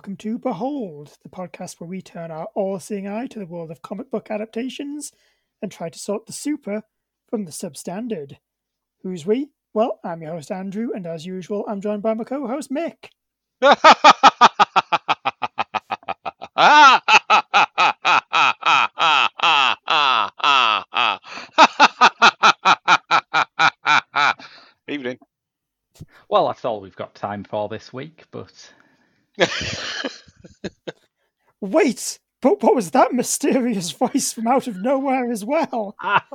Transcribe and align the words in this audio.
everyone, 0.00 0.12
and 0.12 0.16
welcome 0.16 0.16
to 0.16 0.38
Behold, 0.38 1.18
the 1.22 1.28
podcast 1.28 1.78
where 1.78 1.88
we 1.88 2.00
turn 2.00 2.30
our 2.30 2.46
all 2.54 2.80
seeing 2.80 3.06
eye 3.06 3.26
to 3.26 3.38
the 3.38 3.44
world 3.44 3.70
of 3.70 3.82
comic 3.82 4.10
book 4.10 4.30
adaptations 4.30 5.12
and 5.60 5.70
try 5.70 5.90
to 5.90 5.98
sort 5.98 6.24
the 6.24 6.32
super 6.32 6.84
from 7.28 7.44
the 7.44 7.50
substandard. 7.50 8.38
Who's 9.02 9.26
we? 9.26 9.50
Well, 9.74 10.00
I'm 10.02 10.22
your 10.22 10.32
host, 10.32 10.50
Andrew, 10.50 10.88
and 10.94 11.06
as 11.06 11.26
usual, 11.26 11.66
I'm 11.68 11.82
joined 11.82 12.02
by 12.02 12.14
my 12.14 12.24
co 12.24 12.46
host, 12.46 12.70
Mick. 12.70 13.10
Evening. 24.88 25.18
Well, 26.30 26.46
that's 26.46 26.64
all 26.64 26.80
we've 26.80 26.96
got 26.96 27.14
time 27.14 27.44
for 27.44 27.68
this 27.68 27.92
week, 27.92 28.24
but 28.30 28.72
Wait, 31.60 32.18
but 32.40 32.62
what 32.62 32.74
was 32.74 32.92
that 32.92 33.12
mysterious 33.12 33.90
voice 33.90 34.32
from 34.32 34.46
out 34.46 34.66
of 34.66 34.76
nowhere 34.76 35.30
as 35.30 35.44
well? 35.44 35.94
Ah. 36.02 36.26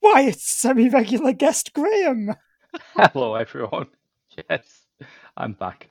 Why, 0.00 0.22
it's 0.22 0.48
semi 0.48 0.88
regular 0.88 1.32
guest 1.32 1.72
Graham. 1.72 2.34
hello 2.94 3.34
everyone. 3.34 3.88
Yes, 4.48 4.82
I'm 5.36 5.54
back. 5.54 5.90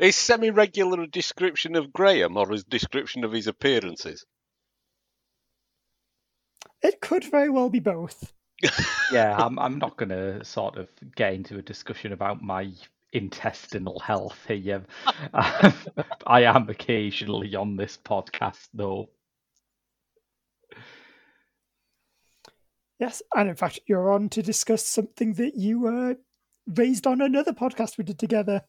Is 0.00 0.16
semi-regular 0.16 1.02
a 1.02 1.06
description 1.06 1.76
of 1.76 1.92
Graham 1.92 2.36
or 2.36 2.52
a 2.52 2.58
description 2.58 3.24
of 3.24 3.32
his 3.32 3.46
appearances? 3.46 4.26
It 6.82 7.00
could 7.00 7.24
very 7.24 7.48
well 7.48 7.70
be 7.70 7.80
both. 7.80 8.32
Yeah, 9.10 9.36
I'm 9.36 9.58
I'm 9.58 9.78
not 9.78 9.96
gonna 9.96 10.44
sort 10.44 10.76
of 10.76 10.88
get 11.16 11.34
into 11.34 11.58
a 11.58 11.62
discussion 11.62 12.12
about 12.12 12.42
my 12.42 12.72
intestinal 13.12 13.98
health 14.00 14.38
here. 14.48 14.84
I 15.34 16.42
am 16.44 16.68
occasionally 16.68 17.54
on 17.54 17.76
this 17.76 17.98
podcast 18.02 18.68
though. 18.74 19.10
Yes, 22.98 23.22
and 23.34 23.48
in 23.48 23.56
fact, 23.56 23.80
you're 23.86 24.12
on 24.12 24.28
to 24.28 24.42
discuss 24.42 24.86
something 24.86 25.32
that 25.34 25.56
you 25.56 25.88
uh, 25.88 26.14
raised 26.66 27.06
on 27.06 27.20
another 27.20 27.52
podcast 27.52 27.98
we 27.98 28.04
did 28.04 28.18
together. 28.18 28.62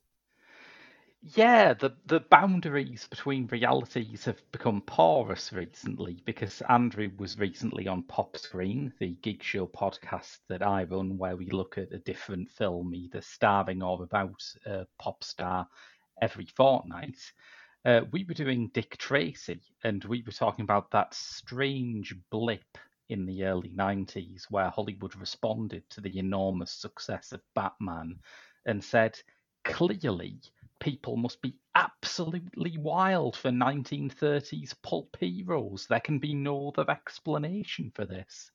Yeah, 1.26 1.74
the 1.74 1.96
the 2.06 2.20
boundaries 2.20 3.08
between 3.08 3.48
realities 3.48 4.26
have 4.26 4.44
become 4.52 4.82
porous 4.82 5.54
recently 5.54 6.22
because 6.26 6.62
Andrew 6.70 7.10
was 7.18 7.40
recently 7.40 7.88
on 7.88 8.04
Pop 8.04 8.38
Screen, 8.38 8.94
the 9.00 9.16
gig 9.22 9.42
show 9.42 9.66
podcast 9.66 10.40
that 10.50 10.62
I 10.62 10.84
run, 10.84 11.18
where 11.18 11.38
we 11.38 11.50
look 11.50 11.78
at 11.78 11.94
a 11.94 11.98
different 12.00 12.52
film, 12.52 12.94
either 12.94 13.22
starring 13.22 13.82
or 13.82 14.04
about 14.04 14.44
a 14.66 14.86
pop 15.00 15.24
star, 15.24 15.68
every 16.22 16.46
fortnight. 16.46 17.18
Uh, 17.86 18.02
we 18.12 18.26
were 18.26 18.34
doing 18.34 18.70
Dick 18.74 18.98
Tracy, 18.98 19.62
and 19.84 20.04
we 20.04 20.24
were 20.26 20.34
talking 20.34 20.64
about 20.64 20.92
that 20.92 21.14
strange 21.14 22.14
blip 22.32 22.78
in 23.10 23.26
the 23.26 23.46
early 23.46 23.72
90s 23.74 24.46
where 24.50 24.70
Hollywood 24.70 25.16
responded 25.16 25.90
to 25.92 26.02
the 26.02 26.20
enormous 26.20 26.72
success 26.74 27.32
of 27.32 27.42
Batman 27.56 28.20
and 28.66 28.84
said, 28.84 29.18
clearly, 29.64 30.42
people 30.84 31.16
must 31.16 31.42
be 31.42 31.56
absolutely 31.76 32.78
wild 32.78 33.38
for 33.38 33.50
1930s 33.50 34.76
pulp 34.84 35.16
heroes. 35.18 35.88
There 35.90 36.02
can 36.02 36.20
be 36.20 36.34
no 36.34 36.68
other 36.68 36.92
explanation 36.92 37.90
for 37.96 38.04
this. 38.06 38.52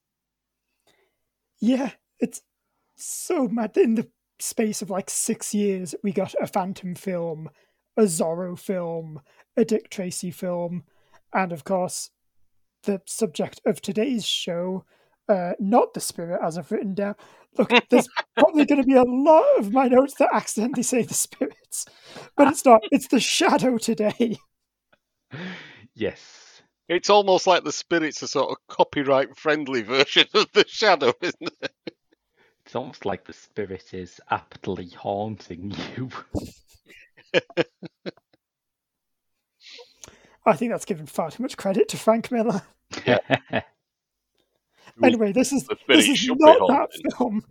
Yeah, 1.59 1.93
it's 2.21 2.43
so 2.97 3.49
mad. 3.49 3.77
In 3.79 3.95
the 3.95 4.09
space 4.39 4.83
of 4.83 4.91
like 4.91 5.09
six 5.09 5.55
years, 5.55 5.95
we 6.03 6.13
got 6.13 6.35
a 6.41 6.47
Phantom 6.47 6.95
film, 6.95 7.49
a 7.97 8.03
Zorro 8.03 8.59
film, 8.59 9.23
a 9.57 9.65
Dick 9.65 9.89
Tracy 9.89 10.31
film, 10.31 10.85
and 11.33 11.51
of 11.51 11.65
course, 11.65 12.11
the 12.83 13.01
subject 13.07 13.63
of 13.65 13.81
today's 13.81 14.27
show, 14.27 14.85
uh, 15.31 15.53
not 15.59 15.95
the 15.95 16.01
spirit 16.01 16.41
as 16.45 16.59
I've 16.59 16.71
written 16.71 16.95
down. 16.95 17.15
Look, 17.59 17.71
there's 17.91 18.09
probably 18.37 18.65
going 18.65 18.81
to 18.81 18.87
be 18.87 18.95
a 18.95 19.03
lot 19.03 19.59
of 19.59 19.73
my 19.73 19.89
notes 19.89 20.15
that 20.19 20.31
accidentally 20.33 20.83
say 20.83 21.03
the 21.03 21.15
spirits, 21.15 21.87
but 22.37 22.49
it's 22.49 22.65
not. 22.65 22.83
It's 22.91 23.09
the 23.09 23.21
shadow 23.21 23.79
today. 23.79 24.39
Yes. 25.95 26.63
It's 26.89 27.11
almost 27.11 27.47
like 27.47 27.65
the 27.65 27.73
spirit's 27.73 28.23
a 28.23 28.29
sort 28.29 28.51
of 28.51 28.57
copyright-friendly 28.69 29.83
version 29.83 30.27
of 30.35 30.47
the 30.55 30.65
shadow, 30.67 31.13
isn't 31.21 31.53
it? 31.61 31.73
It's 32.65 32.75
almost 32.77 33.05
like 33.05 33.25
the 33.25 33.33
spirit 33.33 33.93
is 33.93 34.21
aptly 34.31 34.89
haunting 34.91 35.75
you. 35.97 36.11
I 40.47 40.57
think 40.57 40.73
that's 40.73 40.87
given 40.87 41.07
far 41.07 41.31
too 41.31 41.43
much 41.43 41.57
credit 41.57 41.89
to 41.91 41.97
Frank 41.99 42.31
Miller. 42.31 42.63
Anyway, 45.03 45.33
this 45.33 45.53
is 45.53 45.69
this 45.87 46.09
is 46.09 46.29
not 46.39 46.69
that 46.69 47.15
film. 47.17 47.45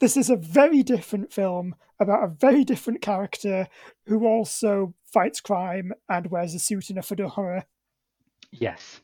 This 0.00 0.16
is 0.16 0.30
a 0.30 0.36
very 0.36 0.82
different 0.82 1.32
film 1.32 1.74
about 1.98 2.24
a 2.24 2.28
very 2.28 2.64
different 2.64 3.02
character 3.02 3.68
who 4.06 4.26
also 4.26 4.94
fights 5.04 5.40
crime 5.40 5.92
and 6.08 6.30
wears 6.30 6.54
a 6.54 6.58
suit 6.58 6.88
and 6.90 6.98
a 6.98 7.02
fedora. 7.02 7.66
yes. 8.50 9.00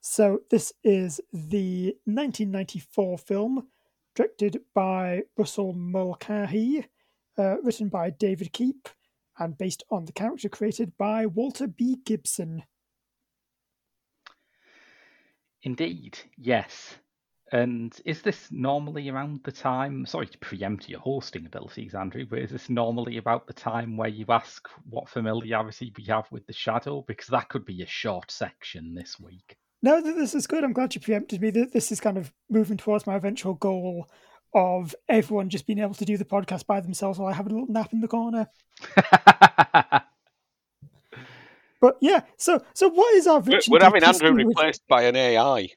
So 0.00 0.42
this 0.50 0.72
is 0.84 1.20
the 1.32 1.96
1994 2.04 3.18
film, 3.18 3.66
directed 4.14 4.60
by 4.72 5.22
Russell 5.36 5.72
Mulcahy, 5.72 6.86
uh, 7.36 7.56
written 7.64 7.88
by 7.88 8.10
David 8.10 8.52
Koepp, 8.52 8.86
and 9.38 9.58
based 9.58 9.82
on 9.90 10.04
the 10.04 10.12
character 10.12 10.48
created 10.48 10.96
by 10.96 11.26
Walter 11.26 11.66
B. 11.66 11.96
Gibson. 12.04 12.62
Indeed, 15.66 16.16
yes. 16.38 16.94
And 17.50 17.92
is 18.04 18.22
this 18.22 18.52
normally 18.52 19.08
around 19.08 19.40
the 19.42 19.50
time? 19.50 20.06
Sorry 20.06 20.28
to 20.28 20.38
preempt 20.38 20.88
your 20.88 21.00
hosting 21.00 21.44
abilities, 21.44 21.92
Andrew, 21.92 22.24
but 22.24 22.38
is 22.38 22.50
this 22.52 22.70
normally 22.70 23.16
about 23.16 23.48
the 23.48 23.52
time 23.52 23.96
where 23.96 24.08
you 24.08 24.24
ask 24.28 24.68
what 24.88 25.08
familiarity 25.08 25.92
we 25.98 26.04
have 26.04 26.30
with 26.30 26.46
the 26.46 26.52
shadow? 26.52 27.04
Because 27.08 27.26
that 27.28 27.48
could 27.48 27.64
be 27.64 27.82
a 27.82 27.86
short 27.86 28.30
section 28.30 28.94
this 28.94 29.18
week. 29.18 29.56
No, 29.82 30.00
th- 30.00 30.14
this 30.14 30.36
is 30.36 30.46
good. 30.46 30.62
I'm 30.62 30.72
glad 30.72 30.94
you 30.94 31.00
preempted 31.00 31.40
me. 31.40 31.50
Th- 31.50 31.72
This 31.72 31.90
is 31.90 32.00
kind 32.00 32.16
of 32.16 32.32
moving 32.48 32.76
towards 32.76 33.04
my 33.04 33.16
eventual 33.16 33.54
goal 33.54 34.08
of 34.54 34.94
everyone 35.08 35.48
just 35.50 35.66
being 35.66 35.80
able 35.80 35.94
to 35.94 36.04
do 36.04 36.16
the 36.16 36.24
podcast 36.24 36.66
by 36.66 36.78
themselves 36.80 37.18
while 37.18 37.28
I 37.28 37.34
have 37.34 37.46
a 37.46 37.50
little 37.50 37.66
nap 37.66 37.92
in 37.92 38.00
the 38.00 38.08
corner. 38.08 38.46
But 41.80 41.96
yeah, 42.00 42.20
so 42.38 42.62
so 42.74 42.88
what 42.88 43.14
is 43.14 43.26
our 43.26 43.40
We're, 43.40 43.60
we're 43.68 43.80
having 43.82 44.02
Andrew 44.02 44.08
history 44.12 44.30
with- 44.44 44.56
replaced 44.56 44.82
by 44.88 45.02
an 45.02 45.16
AI. 45.16 45.68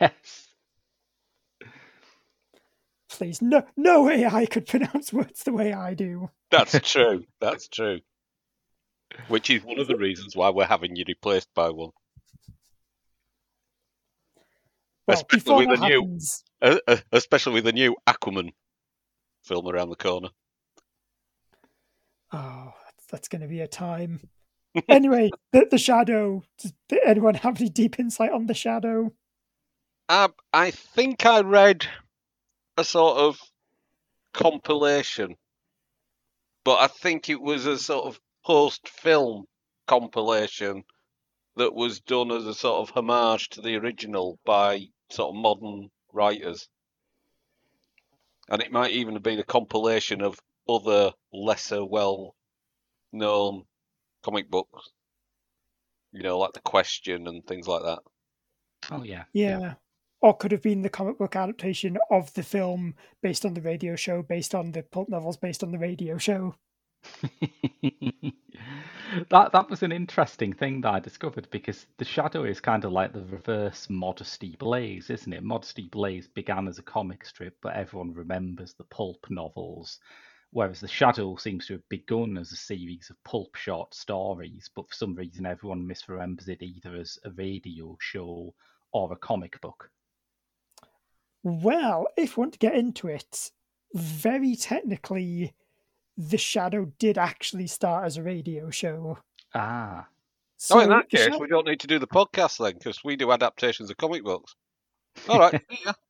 yes. 0.00 0.48
Please, 3.10 3.40
no, 3.40 3.62
no 3.76 4.08
AI 4.10 4.46
could 4.46 4.66
pronounce 4.66 5.12
words 5.12 5.42
the 5.44 5.52
way 5.52 5.72
I 5.72 5.94
do. 5.94 6.30
That's 6.50 6.78
true. 6.92 7.24
That's 7.40 7.68
true. 7.68 8.00
Which 9.28 9.48
is 9.50 9.64
one 9.64 9.78
of 9.78 9.86
the 9.86 9.96
reasons 9.96 10.36
why 10.36 10.50
we're 10.50 10.66
having 10.66 10.94
you 10.94 11.04
replaced 11.08 11.48
by 11.54 11.70
one. 11.70 11.90
Well, 15.06 15.16
Especially 15.16 15.66
with 15.66 15.80
the 15.80 15.86
new- 15.88 16.00
happens, 16.02 16.44
Uh, 16.60 16.78
uh, 16.86 16.96
especially 17.12 17.54
with 17.54 17.64
the 17.64 17.72
new 17.72 17.96
Aquaman 18.06 18.50
film 19.42 19.66
around 19.68 19.88
the 19.88 19.96
corner. 19.96 20.28
oh, 22.32 22.72
that's, 22.84 23.06
that's 23.10 23.28
going 23.28 23.40
to 23.40 23.48
be 23.48 23.60
a 23.60 23.66
time. 23.68 24.20
Anyway, 24.88 25.30
the 25.52 25.66
the 25.70 25.78
shadow. 25.78 26.42
Does 26.58 26.72
anyone 27.04 27.34
have 27.34 27.60
any 27.60 27.68
deep 27.70 27.98
insight 27.98 28.32
on 28.32 28.46
the 28.46 28.54
shadow? 28.54 29.12
I, 30.08 30.28
I 30.52 30.70
think 30.70 31.26
I 31.26 31.40
read 31.40 31.86
a 32.76 32.84
sort 32.84 33.18
of 33.18 33.38
compilation, 34.32 35.36
but 36.64 36.78
I 36.78 36.86
think 36.86 37.28
it 37.28 37.40
was 37.40 37.66
a 37.66 37.78
sort 37.78 38.06
of 38.06 38.20
post 38.44 38.88
film 38.88 39.44
compilation 39.86 40.84
that 41.56 41.74
was 41.74 42.00
done 42.00 42.30
as 42.30 42.46
a 42.46 42.54
sort 42.54 42.88
of 42.88 42.94
homage 42.94 43.48
to 43.50 43.60
the 43.60 43.76
original 43.76 44.38
by 44.44 44.86
sort 45.10 45.34
of 45.34 45.42
modern 45.42 45.90
writers. 46.12 46.68
And 48.48 48.62
it 48.62 48.72
might 48.72 48.92
even 48.92 49.14
have 49.14 49.22
been 49.22 49.40
a 49.40 49.44
compilation 49.44 50.22
of 50.22 50.38
other 50.68 51.12
lesser 51.32 51.84
well 51.84 52.34
known 53.12 53.64
comic 54.22 54.50
books. 54.50 54.90
You 56.12 56.22
know, 56.22 56.38
like 56.38 56.52
The 56.52 56.60
Question 56.60 57.26
and 57.26 57.46
things 57.46 57.68
like 57.68 57.82
that. 57.82 58.00
Oh, 58.90 59.02
yeah. 59.02 59.24
Yeah. 59.32 59.74
Or 60.20 60.36
could 60.36 60.52
have 60.52 60.62
been 60.62 60.82
the 60.82 60.88
comic 60.88 61.18
book 61.18 61.36
adaptation 61.36 61.98
of 62.10 62.32
the 62.34 62.42
film 62.42 62.94
based 63.22 63.44
on 63.44 63.54
the 63.54 63.60
radio 63.60 63.94
show, 63.94 64.22
based 64.22 64.54
on 64.54 64.72
the 64.72 64.82
pulp 64.82 65.08
novels, 65.08 65.36
based 65.36 65.62
on 65.62 65.70
the 65.70 65.78
radio 65.78 66.18
show. 66.18 66.54
that 69.30 69.52
that 69.52 69.70
was 69.70 69.82
an 69.82 69.92
interesting 69.92 70.52
thing 70.52 70.80
that 70.80 70.94
I 70.94 71.00
discovered 71.00 71.48
because 71.50 71.86
the 71.98 72.04
shadow 72.04 72.44
is 72.44 72.60
kind 72.60 72.84
of 72.84 72.92
like 72.92 73.12
the 73.12 73.24
reverse 73.24 73.88
Modesty 73.88 74.56
Blaise, 74.58 75.10
isn't 75.10 75.32
it? 75.32 75.42
Modesty 75.44 75.88
Blaise 75.88 76.28
began 76.28 76.66
as 76.68 76.78
a 76.78 76.82
comic 76.82 77.24
strip, 77.24 77.56
but 77.62 77.74
everyone 77.74 78.12
remembers 78.12 78.74
the 78.74 78.84
pulp 78.84 79.26
novels, 79.30 80.00
Whereas 80.50 80.80
The 80.80 80.88
Shadow 80.88 81.36
seems 81.36 81.66
to 81.66 81.74
have 81.74 81.88
begun 81.88 82.38
as 82.38 82.52
a 82.52 82.56
series 82.56 83.10
of 83.10 83.22
pulp 83.22 83.54
short 83.54 83.94
stories, 83.94 84.70
but 84.74 84.88
for 84.88 84.94
some 84.94 85.14
reason 85.14 85.44
everyone 85.44 85.86
misremembers 85.86 86.48
it 86.48 86.62
either 86.62 86.96
as 86.96 87.18
a 87.24 87.30
radio 87.30 87.96
show 88.00 88.54
or 88.92 89.12
a 89.12 89.16
comic 89.16 89.60
book. 89.60 89.90
Well, 91.42 92.08
if 92.16 92.36
we 92.36 92.40
want 92.42 92.54
to 92.54 92.58
get 92.58 92.74
into 92.74 93.08
it, 93.08 93.50
very 93.94 94.56
technically, 94.56 95.52
The 96.16 96.38
Shadow 96.38 96.92
did 96.98 97.18
actually 97.18 97.66
start 97.66 98.06
as 98.06 98.16
a 98.16 98.22
radio 98.22 98.70
show. 98.70 99.18
Ah. 99.54 100.06
So 100.56 100.78
oh, 100.78 100.80
in 100.80 100.88
that 100.88 101.10
case, 101.10 101.24
Shadow... 101.24 101.38
we 101.38 101.46
don't 101.46 101.66
need 101.66 101.80
to 101.80 101.86
do 101.86 101.98
the 101.98 102.06
podcast 102.06 102.58
then, 102.58 102.74
because 102.74 103.04
we 103.04 103.16
do 103.16 103.32
adaptations 103.32 103.90
of 103.90 103.98
comic 103.98 104.24
books. 104.24 104.56
All 105.28 105.38
right. 105.38 105.62
yeah 105.84 105.92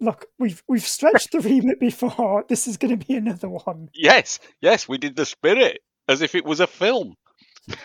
look, 0.00 0.26
we've 0.38 0.62
we've 0.68 0.86
stretched 0.86 1.32
the 1.32 1.40
remit 1.40 1.78
before. 1.78 2.44
This 2.48 2.66
is 2.66 2.76
going 2.76 2.98
to 2.98 3.06
be 3.06 3.14
another 3.14 3.48
one. 3.48 3.88
Yes, 3.94 4.38
yes, 4.60 4.88
we 4.88 4.98
did 4.98 5.16
the 5.16 5.26
spirit 5.26 5.80
as 6.08 6.22
if 6.22 6.34
it 6.34 6.44
was 6.44 6.60
a 6.60 6.66
film. 6.66 7.14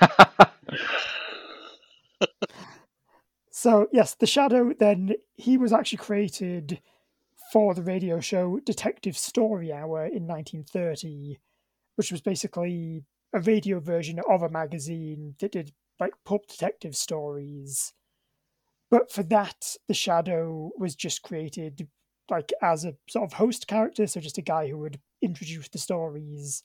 so 3.51 3.87
yes, 3.91 4.15
the 4.15 4.25
Shadow. 4.25 4.73
Then 4.77 5.13
he 5.35 5.57
was 5.57 5.73
actually 5.73 5.97
created 5.99 6.81
for 7.51 7.73
the 7.73 7.83
radio 7.83 8.19
show 8.19 8.59
Detective 8.65 9.17
Story 9.17 9.71
Hour 9.71 10.05
in 10.05 10.27
1930, 10.27 11.39
which 11.95 12.11
was 12.11 12.21
basically 12.21 13.03
a 13.33 13.39
radio 13.39 13.79
version 13.79 14.19
of 14.29 14.41
a 14.41 14.49
magazine 14.49 15.35
that 15.39 15.51
did 15.51 15.73
like 15.99 16.13
pulp 16.25 16.47
detective 16.47 16.95
stories. 16.95 17.93
But 18.91 19.11
for 19.11 19.23
that, 19.23 19.75
the 19.87 19.93
Shadow 19.93 20.71
was 20.77 20.95
just 20.95 21.21
created 21.21 21.87
like 22.29 22.51
as 22.61 22.85
a 22.85 22.95
sort 23.07 23.25
of 23.25 23.33
host 23.33 23.67
character, 23.67 24.07
so 24.07 24.19
just 24.19 24.37
a 24.37 24.41
guy 24.41 24.67
who 24.67 24.77
would 24.79 24.99
introduce 25.21 25.67
the 25.67 25.77
stories. 25.77 26.63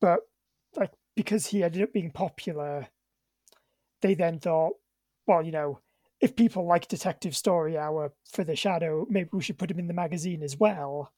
But 0.00 0.20
like 0.76 0.92
because 1.14 1.46
he 1.46 1.62
ended 1.62 1.82
up 1.82 1.92
being 1.92 2.10
popular, 2.10 2.88
they 4.00 4.14
then 4.14 4.38
thought, 4.38 4.74
well, 5.26 5.42
you 5.42 5.52
know, 5.52 5.80
if 6.20 6.36
people 6.36 6.66
like 6.66 6.88
Detective 6.88 7.36
Story 7.36 7.76
Hour 7.76 8.12
for 8.30 8.44
the 8.44 8.56
Shadow, 8.56 9.06
maybe 9.10 9.30
we 9.32 9.42
should 9.42 9.58
put 9.58 9.70
him 9.70 9.78
in 9.78 9.88
the 9.88 9.94
magazine 9.94 10.42
as 10.42 10.56
well. 10.56 11.12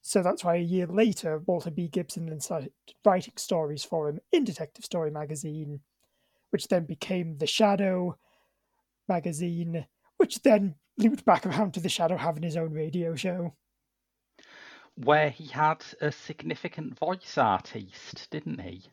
So 0.00 0.22
that's 0.22 0.44
why 0.44 0.54
a 0.54 0.60
year 0.60 0.86
later, 0.86 1.42
Walter 1.46 1.70
B. 1.70 1.88
Gibson 1.88 2.26
then 2.26 2.38
started 2.38 2.70
writing 3.04 3.34
stories 3.36 3.82
for 3.82 4.08
him 4.08 4.20
in 4.30 4.44
Detective 4.44 4.84
Story 4.84 5.10
magazine, 5.10 5.80
which 6.50 6.68
then 6.68 6.84
became 6.84 7.38
The 7.38 7.46
Shadow 7.48 8.16
magazine, 9.08 9.86
which 10.16 10.42
then 10.42 10.76
looped 10.98 11.24
back 11.24 11.46
around 11.46 11.74
to 11.74 11.80
the 11.80 11.88
Shadow 11.88 12.16
having 12.16 12.42
his 12.42 12.56
own 12.56 12.72
radio 12.72 13.14
show. 13.14 13.54
Where 14.96 15.30
he 15.30 15.46
had 15.46 15.84
a 16.00 16.10
significant 16.10 16.98
voice 16.98 17.36
artist, 17.36 18.30
didn't 18.30 18.60
he? 18.60 18.84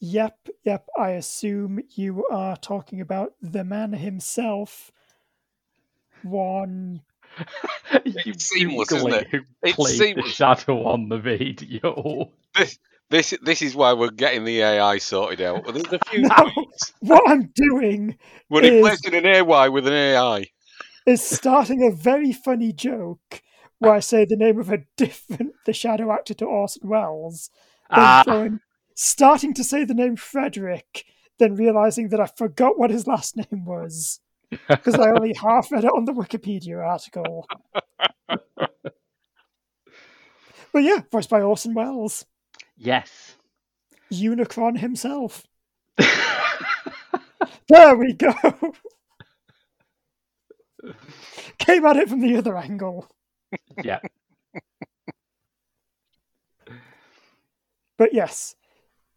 Yep, 0.00 0.48
yep. 0.64 0.88
I 0.98 1.10
assume 1.10 1.80
you 1.94 2.26
are 2.26 2.56
talking 2.56 3.00
about 3.00 3.34
the 3.40 3.64
man 3.64 3.92
himself. 3.92 4.90
One. 6.22 7.02
it's 8.04 8.46
seamless, 8.46 8.92
isn't 8.92 9.14
it? 9.14 9.28
It's 9.62 9.76
played 9.76 9.96
seamless. 9.96 10.26
the 10.26 10.32
shadow 10.32 10.84
on 10.84 11.08
the 11.08 11.18
video. 11.18 12.30
This, 12.54 12.78
this, 13.12 13.34
this 13.42 13.60
is 13.60 13.76
why 13.76 13.92
we're 13.92 14.10
getting 14.10 14.44
the 14.44 14.62
AI 14.62 14.96
sorted 14.96 15.42
out. 15.42 15.64
There's 15.66 15.92
a 15.92 15.98
few 16.06 16.22
no, 16.22 16.50
What 17.00 17.22
I'm 17.26 17.52
doing 17.54 18.16
we're 18.48 18.62
is, 18.64 18.70
replacing 18.70 19.14
an 19.14 19.26
AY 19.26 19.68
with 19.68 19.86
an 19.86 19.92
AI. 19.92 20.46
Is 21.06 21.22
starting 21.22 21.86
a 21.86 21.94
very 21.94 22.32
funny 22.32 22.72
joke 22.72 23.42
where 23.78 23.92
I 23.92 24.00
say 24.12 24.24
the 24.24 24.36
name 24.36 24.58
of 24.58 24.70
a 24.70 24.84
different 24.96 25.52
the 25.66 25.74
shadow 25.74 26.10
actor 26.10 26.32
to 26.34 26.46
Orson 26.46 26.88
Welles, 26.88 27.50
then 27.90 27.98
ah. 28.00 28.22
going, 28.24 28.60
starting 28.96 29.52
to 29.54 29.64
say 29.64 29.84
the 29.84 29.94
name 29.94 30.16
Frederick, 30.16 31.04
then 31.38 31.54
realizing 31.54 32.08
that 32.08 32.20
I 32.20 32.26
forgot 32.26 32.78
what 32.78 32.90
his 32.90 33.06
last 33.06 33.36
name 33.36 33.66
was 33.66 34.20
because 34.68 34.94
I 34.94 35.10
only 35.10 35.34
half 35.34 35.70
read 35.70 35.84
it 35.84 35.88
on 35.88 36.06
the 36.06 36.12
Wikipedia 36.12 36.82
article. 36.82 37.46
but 38.26 38.38
yeah, 40.82 41.00
voiced 41.10 41.28
by 41.28 41.42
Orson 41.42 41.74
Welles. 41.74 42.24
Yes. 42.84 43.36
Unicron 44.12 44.76
himself. 44.78 45.46
there 47.68 47.94
we 47.96 48.12
go. 48.12 48.34
Came 51.58 51.86
at 51.86 51.96
it 51.96 52.08
from 52.08 52.20
the 52.20 52.36
other 52.36 52.56
angle. 52.56 53.08
Yeah. 53.84 54.00
But 57.96 58.12
yes. 58.12 58.56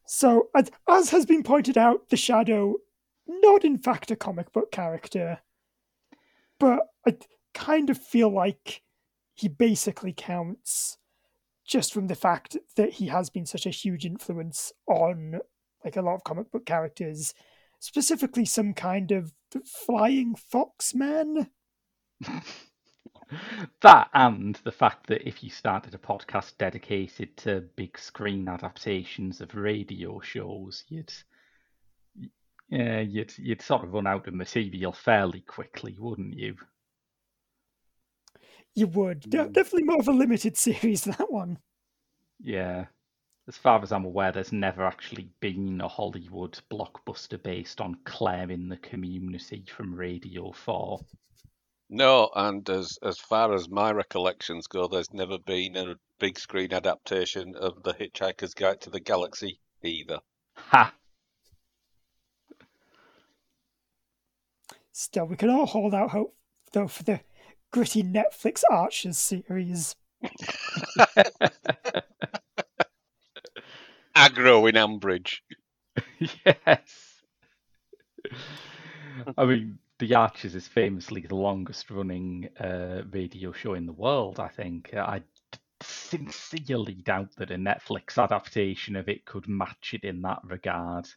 So, 0.06 0.50
as 0.56 0.70
as 0.88 1.10
has 1.10 1.26
been 1.26 1.42
pointed 1.42 1.76
out, 1.76 2.10
the 2.10 2.18
Shadow, 2.18 2.76
not 3.28 3.66
in 3.66 3.80
fact 3.80 4.12
a 4.12 4.16
comic 4.16 4.52
book 4.54 4.72
character, 4.72 5.40
but 6.60 6.82
I 7.08 7.18
kind 7.56 7.90
of 7.90 7.98
feel 7.98 8.30
like 8.30 8.84
he 9.34 9.48
basically 9.48 10.14
counts 10.16 11.00
just 11.66 11.94
from 11.94 12.08
the 12.08 12.16
fact 12.16 12.58
that 12.76 12.94
he 12.94 13.08
has 13.08 13.30
been 13.30 13.46
such 13.46 13.66
a 13.66 13.72
huge 13.72 14.06
influence 14.06 14.72
on 14.88 15.40
like 15.84 15.96
a 15.96 16.02
lot 16.02 16.16
of 16.16 16.24
comic 16.24 16.52
book 16.52 16.66
characters, 16.66 17.34
specifically 17.80 18.46
some 18.46 18.74
kind 18.74 19.12
of 19.12 19.34
flying 19.86 20.36
fox 20.36 20.94
man. 20.94 21.50
that 23.82 24.10
and 24.14 24.60
the 24.64 24.72
fact 24.72 25.08
that 25.08 25.28
if 25.28 25.44
you 25.44 25.50
started 25.50 25.94
a 25.94 26.00
podcast 26.00 26.58
dedicated 26.58 27.36
to 27.38 27.68
big 27.76 27.98
screen 27.98 28.48
adaptations 28.48 29.42
of 29.42 29.56
radio 29.56 30.20
shows, 30.20 30.84
you'd 30.88 31.14
yeah, 32.70 33.00
you'd 33.00 33.34
you'd 33.38 33.62
sort 33.62 33.84
of 33.84 33.94
run 33.94 34.08
out 34.08 34.28
of 34.28 34.34
material 34.34 34.92
fairly 34.92 35.42
quickly, 35.42 35.96
wouldn't 36.00 36.36
you? 36.36 36.56
You 38.76 38.88
would. 38.88 39.22
Mm. 39.24 39.54
Definitely 39.54 39.84
more 39.84 40.00
of 40.00 40.08
a 40.08 40.12
limited 40.12 40.58
series, 40.58 41.06
that 41.06 41.32
one. 41.32 41.58
Yeah. 42.42 42.86
As 43.48 43.58
far 43.58 43.82
as 43.82 43.92
I'm 43.92 44.06
aware, 44.06 44.32
there's 44.32 44.52
never 44.52 44.86
actually 44.86 45.30
been 45.40 45.80
a 45.80 45.88
Hollywood 45.88 46.60
blockbuster 46.72 47.42
based 47.42 47.80
on 47.80 47.98
Claire 48.04 48.50
in 48.50 48.70
the 48.70 48.78
Community 48.78 49.64
from 49.68 49.94
Radio 49.96 50.52
4. 50.52 51.00
No, 51.88 52.32
and 52.36 52.68
as 52.68 52.98
as 53.04 53.20
far 53.20 53.54
as 53.54 53.70
my 53.70 53.92
recollections 53.92 54.66
go, 54.66 54.88
there's 54.88 55.14
never 55.14 55.38
been 55.38 55.78
a 55.78 55.96
big 56.18 56.40
screen 56.40 56.74
adaptation 56.74 57.56
of 57.56 57.84
The 57.84 57.94
Hitchhiker's 57.94 58.56
Guide 58.56 58.82
to 58.82 58.90
the 58.90 59.00
Galaxy 59.00 59.60
either. 59.84 60.20
Ha! 60.56 60.96
Still, 64.92 65.26
we 65.26 65.36
can 65.36 65.52
all 65.52 65.68
hold 65.68 65.94
out 65.94 66.10
hope, 66.10 66.36
though, 66.72 66.88
for 66.88 67.04
the 67.04 67.20
gritty 67.76 68.04
Netflix 68.04 68.64
Archers 68.72 69.18
series. 69.18 69.98
Agro 74.16 74.66
in 74.68 74.76
Ambridge. 74.76 75.42
yes. 76.46 77.22
I 79.38 79.44
mean, 79.44 79.78
The 80.00 80.16
Archers 80.16 80.56
is 80.56 80.70
famously 80.70 81.26
the 81.28 81.36
longest 81.36 81.92
running 81.92 82.48
uh, 82.58 83.02
radio 83.12 83.52
show 83.52 83.74
in 83.74 83.86
the 83.86 83.92
world, 83.92 84.40
I 84.40 84.48
think. 84.48 84.94
I 84.94 85.24
sincerely 85.82 86.94
doubt 86.94 87.36
that 87.36 87.52
a 87.52 87.56
Netflix 87.56 88.18
adaptation 88.18 88.96
of 88.96 89.10
it 89.10 89.26
could 89.26 89.50
match 89.50 89.94
it 89.94 90.06
in 90.06 90.22
that 90.22 90.40
regard. 90.46 91.10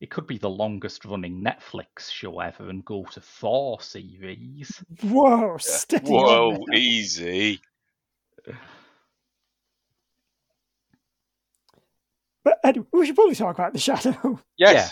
It 0.00 0.10
could 0.10 0.26
be 0.26 0.38
the 0.38 0.48
longest 0.48 1.04
running 1.04 1.44
Netflix 1.44 2.10
show 2.10 2.40
ever 2.40 2.70
and 2.70 2.82
go 2.84 3.04
to 3.12 3.20
four 3.20 3.80
series. 3.82 4.82
Whoa, 5.02 5.58
steady 5.58 6.10
Whoa, 6.10 6.64
easy. 6.72 7.60
But 12.42 12.58
anyway, 12.64 12.86
we 12.92 13.06
should 13.06 13.14
probably 13.14 13.34
talk 13.34 13.58
about 13.58 13.74
the 13.74 13.78
Shadow. 13.78 14.40
Yes. 14.56 14.74
Yeah. 14.74 14.90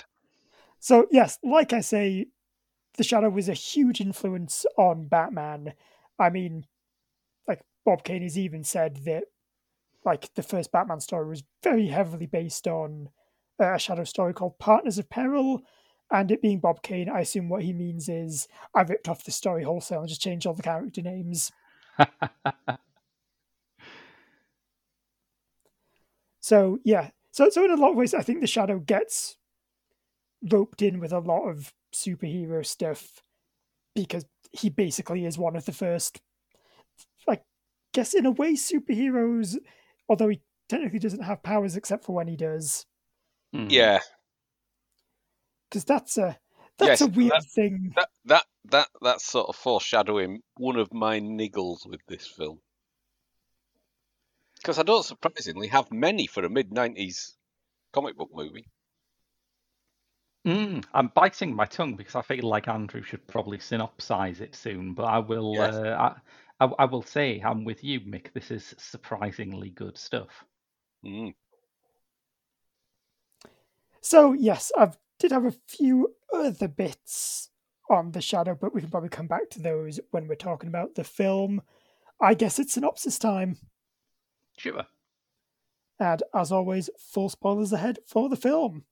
So 0.80 1.06
yes, 1.10 1.38
like 1.42 1.72
I 1.72 1.80
say, 1.80 2.26
the 2.96 3.04
Shadow 3.04 3.30
was 3.30 3.48
a 3.48 3.54
huge 3.54 4.00
influence 4.00 4.66
on 4.76 5.08
Batman. 5.08 5.72
I 6.18 6.30
mean, 6.30 6.66
like 7.46 7.62
Bob 7.84 8.04
Kane 8.04 8.22
has 8.22 8.38
even 8.38 8.62
said 8.62 8.96
that, 9.06 9.24
like 10.04 10.32
the 10.34 10.42
first 10.42 10.70
Batman 10.70 11.00
story 11.00 11.28
was 11.28 11.42
very 11.62 11.88
heavily 11.88 12.26
based 12.26 12.66
on 12.68 13.08
Uh, 13.60 13.74
a 13.74 13.78
shadow 13.78 14.04
story 14.04 14.32
called 14.32 14.58
Partners 14.58 14.98
of 14.98 15.10
Peril. 15.10 15.62
And 16.10 16.30
it 16.30 16.40
being 16.40 16.60
Bob 16.60 16.82
Kane, 16.82 17.08
I 17.10 17.20
assume 17.20 17.48
what 17.48 17.62
he 17.62 17.72
means 17.72 18.08
is 18.08 18.48
I 18.74 18.80
ripped 18.82 19.08
off 19.08 19.24
the 19.24 19.30
story 19.30 19.62
wholesale 19.62 20.00
and 20.00 20.08
just 20.08 20.22
changed 20.22 20.46
all 20.46 20.54
the 20.54 20.62
character 20.62 21.02
names. 21.02 21.52
so 26.40 26.78
yeah, 26.84 27.10
so 27.30 27.50
so 27.50 27.64
in 27.64 27.70
a 27.70 27.76
lot 27.76 27.90
of 27.90 27.96
ways, 27.96 28.14
I 28.14 28.22
think 28.22 28.40
the 28.40 28.46
Shadow 28.46 28.78
gets 28.78 29.36
roped 30.50 30.80
in 30.80 30.98
with 30.98 31.12
a 31.12 31.18
lot 31.18 31.48
of 31.48 31.74
superhero 31.94 32.64
stuff 32.64 33.22
because 33.94 34.24
he 34.52 34.70
basically 34.70 35.26
is 35.26 35.36
one 35.36 35.56
of 35.56 35.66
the 35.66 35.72
first, 35.72 36.20
I 37.28 37.40
guess, 37.92 38.14
in 38.14 38.24
a 38.24 38.30
way, 38.30 38.54
superheroes. 38.54 39.56
Although 40.08 40.28
he 40.28 40.40
technically 40.68 41.00
doesn't 41.00 41.24
have 41.24 41.42
powers 41.42 41.76
except 41.76 42.04
for 42.04 42.14
when 42.14 42.28
he 42.28 42.36
does, 42.36 42.86
Hmm. 43.52 43.66
Yeah, 43.70 44.00
because 45.68 45.84
that's 45.84 46.18
a 46.18 46.38
that's 46.78 47.00
Yes, 47.00 47.02
a 47.02 47.06
weird 47.08 47.32
that- 47.32 47.44
thing. 47.44 47.92
that 47.96 48.08
that 48.26 48.44
that 48.66 48.88
that's 49.00 49.24
sort 49.24 49.48
of 49.48 49.56
foreshadowing 49.56 50.42
one 50.56 50.76
of 50.76 50.92
my 50.92 51.18
niggles 51.20 51.86
with 51.86 52.00
this 52.06 52.26
film. 52.26 52.60
Because 54.56 54.78
I 54.78 54.82
don't 54.82 55.04
surprisingly 55.04 55.68
have 55.68 55.90
many 55.90 56.26
for 56.26 56.44
a 56.44 56.50
mid 56.50 56.70
'90s 56.70 57.34
comic 57.92 58.16
book 58.16 58.30
movie. 58.34 58.66
Mm, 60.46 60.84
I'm 60.94 61.08
biting 61.14 61.54
my 61.54 61.64
tongue 61.64 61.94
because 61.96 62.14
I 62.14 62.22
feel 62.22 62.48
like 62.48 62.68
Andrew 62.68 63.02
should 63.02 63.26
probably 63.26 63.58
synopsize 63.58 64.40
it 64.40 64.54
soon, 64.54 64.94
but 64.94 65.04
I 65.04 65.18
will. 65.18 65.54
Yes. 65.54 65.74
Uh, 65.74 66.12
I, 66.60 66.64
I, 66.64 66.70
I 66.80 66.84
will 66.86 67.02
say 67.02 67.40
I'm 67.44 67.64
with 67.64 67.82
you, 67.84 68.00
Mick. 68.00 68.32
This 68.32 68.50
is 68.50 68.74
surprisingly 68.78 69.70
good 69.70 69.96
stuff. 69.98 70.44
Mm. 71.04 71.34
So 74.00 74.32
yes, 74.32 74.70
I 74.76 74.90
did 75.18 75.32
have 75.32 75.44
a 75.44 75.54
few 75.66 76.14
other 76.32 76.68
bits 76.68 77.50
on 77.90 78.12
the 78.12 78.20
shadow, 78.20 78.54
but 78.60 78.74
we 78.74 78.80
can 78.80 78.90
probably 78.90 79.08
come 79.08 79.26
back 79.26 79.50
to 79.50 79.60
those 79.60 79.98
when 80.10 80.28
we're 80.28 80.34
talking 80.34 80.68
about 80.68 80.94
the 80.94 81.04
film. 81.04 81.62
I 82.20 82.34
guess 82.34 82.58
it's 82.58 82.74
synopsis 82.74 83.18
time, 83.18 83.56
Sure. 84.58 84.84
and 86.00 86.22
as 86.34 86.50
always, 86.52 86.90
full 86.98 87.28
spoilers 87.28 87.72
ahead 87.72 87.98
for 88.06 88.28
the 88.28 88.36
film. 88.36 88.84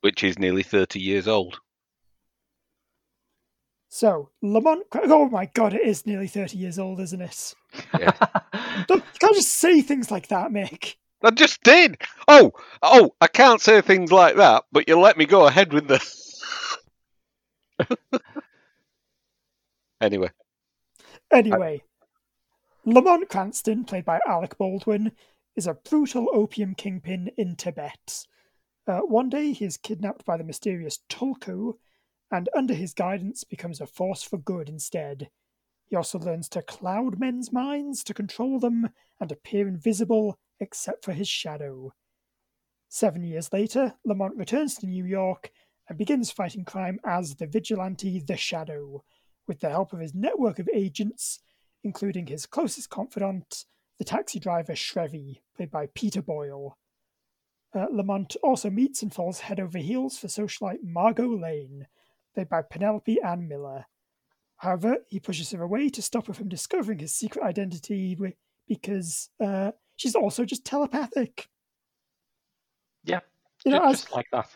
Which 0.00 0.24
is 0.24 0.38
nearly 0.38 0.62
30 0.62 0.98
years 0.98 1.28
old. 1.28 1.60
So 3.88 4.30
Lamont, 4.40 4.84
oh 4.94 5.28
my 5.28 5.46
god, 5.46 5.74
it 5.74 5.82
is 5.82 6.06
nearly 6.06 6.28
thirty 6.28 6.56
years 6.58 6.78
old, 6.78 7.00
isn't 7.00 7.20
it? 7.20 7.54
Yeah. 7.98 8.12
Don't, 8.86 9.02
you 9.04 9.18
can't 9.18 9.34
just 9.34 9.48
say 9.54 9.80
things 9.82 10.10
like 10.12 10.28
that, 10.28 10.50
Mick. 10.52 10.94
I 11.22 11.30
just 11.30 11.62
did. 11.62 12.00
Oh, 12.28 12.52
oh, 12.82 13.14
I 13.20 13.26
can't 13.26 13.60
say 13.60 13.80
things 13.80 14.10
like 14.10 14.36
that, 14.36 14.64
but 14.72 14.88
you 14.88 14.98
let 14.98 15.18
me 15.18 15.26
go 15.26 15.46
ahead 15.46 15.72
with 15.72 15.88
the. 15.88 16.00
anyway, 20.00 20.30
Anyway, 21.32 21.80
Lamont 22.84 23.28
Cranston, 23.28 23.84
played 23.84 24.04
by 24.04 24.18
Alec 24.26 24.58
Baldwin, 24.58 25.12
is 25.54 25.68
a 25.68 25.74
brutal 25.74 26.28
opium 26.32 26.74
kingpin 26.74 27.30
in 27.36 27.54
Tibet. 27.54 28.26
Uh, 28.84 29.00
one 29.00 29.28
day 29.28 29.52
he 29.52 29.64
is 29.64 29.76
kidnapped 29.76 30.24
by 30.24 30.36
the 30.36 30.42
mysterious 30.42 30.98
Tulku, 31.08 31.74
and 32.32 32.48
under 32.56 32.74
his 32.74 32.94
guidance 32.94 33.44
becomes 33.44 33.80
a 33.80 33.86
force 33.86 34.24
for 34.24 34.38
good 34.38 34.68
instead. 34.68 35.30
He 35.86 35.94
also 35.94 36.18
learns 36.18 36.48
to 36.50 36.62
cloud 36.62 37.20
men's 37.20 37.52
minds 37.52 38.02
to 38.04 38.14
control 38.14 38.58
them 38.58 38.88
and 39.20 39.30
appear 39.30 39.68
invisible 39.68 40.36
except 40.60 41.04
for 41.04 41.12
his 41.12 41.28
shadow. 41.28 41.92
Seven 42.88 43.24
years 43.24 43.52
later, 43.52 43.94
Lamont 44.04 44.36
returns 44.36 44.74
to 44.76 44.86
New 44.86 45.04
York 45.04 45.50
and 45.88 45.98
begins 45.98 46.30
fighting 46.30 46.64
crime 46.64 47.00
as 47.04 47.34
the 47.34 47.46
vigilante 47.46 48.20
The 48.20 48.36
Shadow, 48.36 49.04
with 49.46 49.60
the 49.60 49.70
help 49.70 49.92
of 49.92 50.00
his 50.00 50.14
network 50.14 50.58
of 50.58 50.68
agents, 50.72 51.40
including 51.82 52.26
his 52.26 52.46
closest 52.46 52.90
confidant, 52.90 53.64
the 53.98 54.04
taxi 54.04 54.38
driver 54.38 54.74
Shrevey, 54.74 55.40
played 55.56 55.70
by 55.70 55.88
Peter 55.94 56.22
Boyle. 56.22 56.78
Uh, 57.74 57.86
Lamont 57.90 58.36
also 58.42 58.70
meets 58.70 59.02
and 59.02 59.12
falls 59.12 59.40
head 59.40 59.60
over 59.60 59.78
heels 59.78 60.18
for 60.18 60.26
socialite 60.26 60.82
Margot 60.82 61.28
Lane, 61.28 61.86
played 62.34 62.48
by 62.48 62.62
Penelope 62.62 63.20
Ann 63.22 63.48
Miller. 63.48 63.86
However, 64.56 64.98
he 65.08 65.20
pushes 65.20 65.50
her 65.52 65.62
away 65.62 65.88
to 65.90 66.02
stop 66.02 66.26
her 66.26 66.34
from 66.34 66.48
discovering 66.48 66.98
his 66.98 67.12
secret 67.12 67.44
identity 67.44 68.16
because 68.68 69.30
uh, 69.40 69.72
she's 70.00 70.14
also 70.14 70.46
just 70.46 70.64
telepathic. 70.64 71.46
Yeah. 73.04 73.20
You 73.66 73.72
know, 73.72 73.80
ju- 73.80 73.84
as, 73.84 74.00
just 74.00 74.14
like 74.14 74.26
that. 74.32 74.48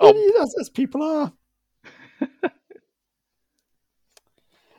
Oh. 0.00 0.42
as, 0.42 0.54
as 0.58 0.70
people 0.70 1.02
are. 1.02 1.32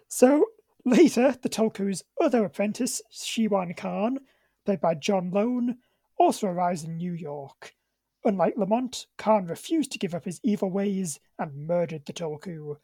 so 0.08 0.46
later, 0.86 1.36
the 1.40 1.50
Tulku's 1.50 2.04
other 2.20 2.44
apprentice, 2.46 3.00
Shiwan 3.14 3.78
Khan, 3.78 4.18
played 4.66 4.82
by 4.82 4.96
John 4.96 5.30
Lone, 5.30 5.78
also 6.18 6.48
arrives 6.48 6.84
in 6.84 6.98
New 6.98 7.14
York. 7.14 7.76
Unlike 8.24 8.56
Lamont, 8.58 9.06
Khan 9.20 9.46
refused 9.46 9.92
to 9.92 10.00
give 10.00 10.16
up 10.16 10.26
his 10.26 10.40
evil 10.44 10.72
ways 10.72 11.20
and 11.38 11.68
murdered 11.68 12.08
the 12.08 12.14
Tulku. 12.14 12.78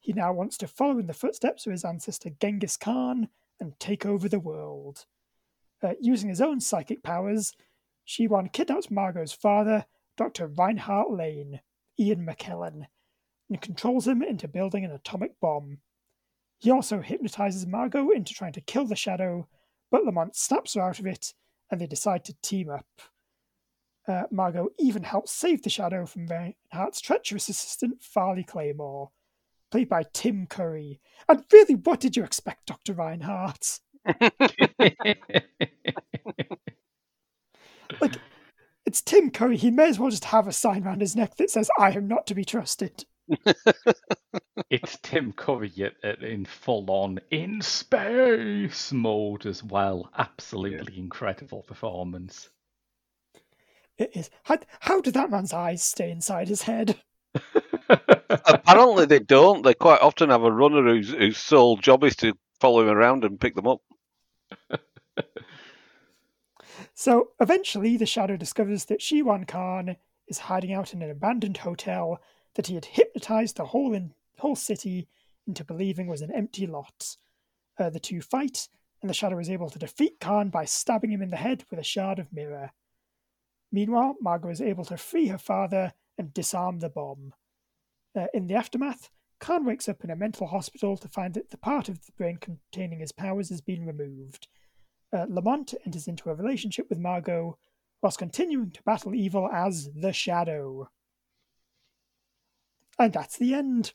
He 0.00 0.12
now 0.12 0.32
wants 0.32 0.58
to 0.58 0.66
follow 0.66 0.98
in 0.98 1.06
the 1.06 1.12
footsteps 1.12 1.64
of 1.66 1.70
his 1.70 1.84
ancestor 1.84 2.30
Genghis 2.40 2.76
Khan 2.76 3.28
and 3.60 3.78
take 3.78 4.04
over 4.04 4.28
the 4.28 4.40
world. 4.40 5.04
Uh, 5.82 5.94
using 6.00 6.28
his 6.28 6.40
own 6.40 6.60
psychic 6.60 7.02
powers, 7.02 7.54
Shiwan 8.06 8.52
kidnaps 8.52 8.90
Margot's 8.90 9.32
father, 9.32 9.86
Dr. 10.16 10.48
Reinhardt 10.48 11.10
Lane, 11.10 11.60
Ian 11.98 12.26
McKellen, 12.26 12.86
and 13.48 13.60
controls 13.60 14.06
him 14.06 14.22
into 14.22 14.48
building 14.48 14.84
an 14.84 14.90
atomic 14.90 15.38
bomb. 15.40 15.78
He 16.58 16.70
also 16.70 17.00
hypnotizes 17.00 17.66
Margot 17.66 18.10
into 18.10 18.34
trying 18.34 18.52
to 18.52 18.60
kill 18.60 18.84
the 18.84 18.96
Shadow, 18.96 19.48
but 19.90 20.04
Lamont 20.04 20.36
snaps 20.36 20.74
her 20.74 20.82
out 20.82 20.98
of 20.98 21.06
it, 21.06 21.32
and 21.70 21.80
they 21.80 21.86
decide 21.86 22.24
to 22.26 22.36
team 22.42 22.68
up. 22.68 22.86
Uh, 24.06 24.24
Margot 24.30 24.68
even 24.78 25.02
helps 25.02 25.32
save 25.32 25.62
the 25.62 25.70
Shadow 25.70 26.04
from 26.04 26.26
Reinhardt's 26.26 27.00
treacherous 27.00 27.48
assistant, 27.48 28.02
Farley 28.02 28.44
Claymore, 28.44 29.10
played 29.70 29.88
by 29.88 30.04
Tim 30.12 30.46
Curry. 30.46 31.00
And 31.28 31.44
really, 31.52 31.76
what 31.76 32.00
did 32.00 32.16
you 32.16 32.24
expect, 32.24 32.66
Dr. 32.66 32.92
Reinhardt? 32.92 33.80
Like, 38.00 38.16
it's 38.86 39.02
Tim 39.02 39.30
Curry. 39.30 39.56
He 39.56 39.70
may 39.70 39.88
as 39.88 39.98
well 39.98 40.10
just 40.10 40.26
have 40.26 40.46
a 40.46 40.52
sign 40.52 40.84
around 40.84 41.00
his 41.00 41.16
neck 41.16 41.36
that 41.36 41.50
says, 41.50 41.70
I 41.78 41.90
am 41.92 42.08
not 42.08 42.26
to 42.28 42.34
be 42.34 42.44
trusted. 42.44 43.04
it's 44.70 44.98
Tim 45.02 45.32
Curry 45.32 45.72
at, 45.78 45.92
at, 46.02 46.22
uh, 46.22 46.26
in 46.26 46.44
full 46.44 46.90
on 46.90 47.20
in 47.30 47.62
space 47.62 48.92
mode 48.92 49.46
as 49.46 49.62
well. 49.62 50.10
Absolutely 50.16 50.98
incredible 50.98 51.62
performance. 51.62 52.48
It 53.98 54.10
is. 54.14 54.30
How, 54.44 54.58
how 54.80 55.00
did 55.00 55.14
that 55.14 55.30
man's 55.30 55.52
eyes 55.52 55.82
stay 55.82 56.10
inside 56.10 56.48
his 56.48 56.62
head? 56.62 56.96
apparently 58.28 59.06
they 59.06 59.20
don't. 59.20 59.62
They 59.62 59.74
quite 59.74 60.00
often 60.00 60.30
have 60.30 60.42
a 60.42 60.50
runner 60.50 60.82
whose 60.82 61.10
whose 61.10 61.38
sole 61.38 61.76
job 61.76 62.02
is 62.04 62.16
to 62.16 62.34
follow 62.60 62.82
him 62.82 62.96
around 62.96 63.24
and 63.24 63.40
pick 63.40 63.54
them 63.54 63.66
up. 63.66 63.80
So 66.94 67.30
eventually, 67.40 67.96
the 67.96 68.04
Shadow 68.04 68.36
discovers 68.36 68.84
that 68.84 69.00
Shiwan 69.00 69.48
Khan 69.48 69.96
is 70.28 70.38
hiding 70.38 70.72
out 70.72 70.92
in 70.92 71.00
an 71.00 71.10
abandoned 71.10 71.56
hotel 71.56 72.20
that 72.56 72.66
he 72.66 72.74
had 72.74 72.84
hypnotized 72.84 73.56
the 73.56 73.64
whole 73.64 73.94
in, 73.94 74.12
whole 74.38 74.54
city 74.54 75.08
into 75.46 75.64
believing 75.64 76.08
was 76.08 76.20
an 76.20 76.30
empty 76.30 76.66
lot. 76.66 77.16
Uh, 77.78 77.88
the 77.88 78.00
two 78.00 78.20
fight, 78.20 78.68
and 79.00 79.08
the 79.08 79.14
Shadow 79.14 79.38
is 79.38 79.48
able 79.48 79.70
to 79.70 79.78
defeat 79.78 80.20
Khan 80.20 80.50
by 80.50 80.66
stabbing 80.66 81.10
him 81.10 81.22
in 81.22 81.30
the 81.30 81.38
head 81.38 81.64
with 81.70 81.80
a 81.80 81.84
shard 81.84 82.18
of 82.18 82.32
mirror. 82.32 82.70
Meanwhile, 83.72 84.16
Margot 84.20 84.50
is 84.50 84.60
able 84.60 84.84
to 84.84 84.98
free 84.98 85.28
her 85.28 85.38
father 85.38 85.94
and 86.18 86.34
disarm 86.34 86.80
the 86.80 86.90
bomb. 86.90 87.32
Uh, 88.14 88.26
in 88.34 88.46
the 88.46 88.56
aftermath, 88.56 89.08
Khan 89.40 89.64
wakes 89.64 89.88
up 89.88 90.04
in 90.04 90.10
a 90.10 90.16
mental 90.16 90.46
hospital 90.46 90.96
to 90.98 91.08
find 91.08 91.34
that 91.34 91.50
the 91.50 91.56
part 91.56 91.88
of 91.88 92.04
the 92.04 92.12
brain 92.12 92.36
containing 92.36 93.00
his 93.00 93.12
powers 93.12 93.48
has 93.48 93.60
been 93.60 93.86
removed. 93.86 94.48
Uh, 95.12 95.26
Lamont 95.28 95.74
enters 95.84 96.06
into 96.06 96.30
a 96.30 96.34
relationship 96.34 96.88
with 96.88 96.98
Margot 96.98 97.58
whilst 98.02 98.18
continuing 98.18 98.70
to 98.70 98.82
battle 98.82 99.14
evil 99.14 99.48
as 99.50 99.90
the 99.94 100.12
Shadow. 100.12 100.88
And 102.98 103.12
that's 103.12 103.38
the 103.38 103.54
end. 103.54 103.94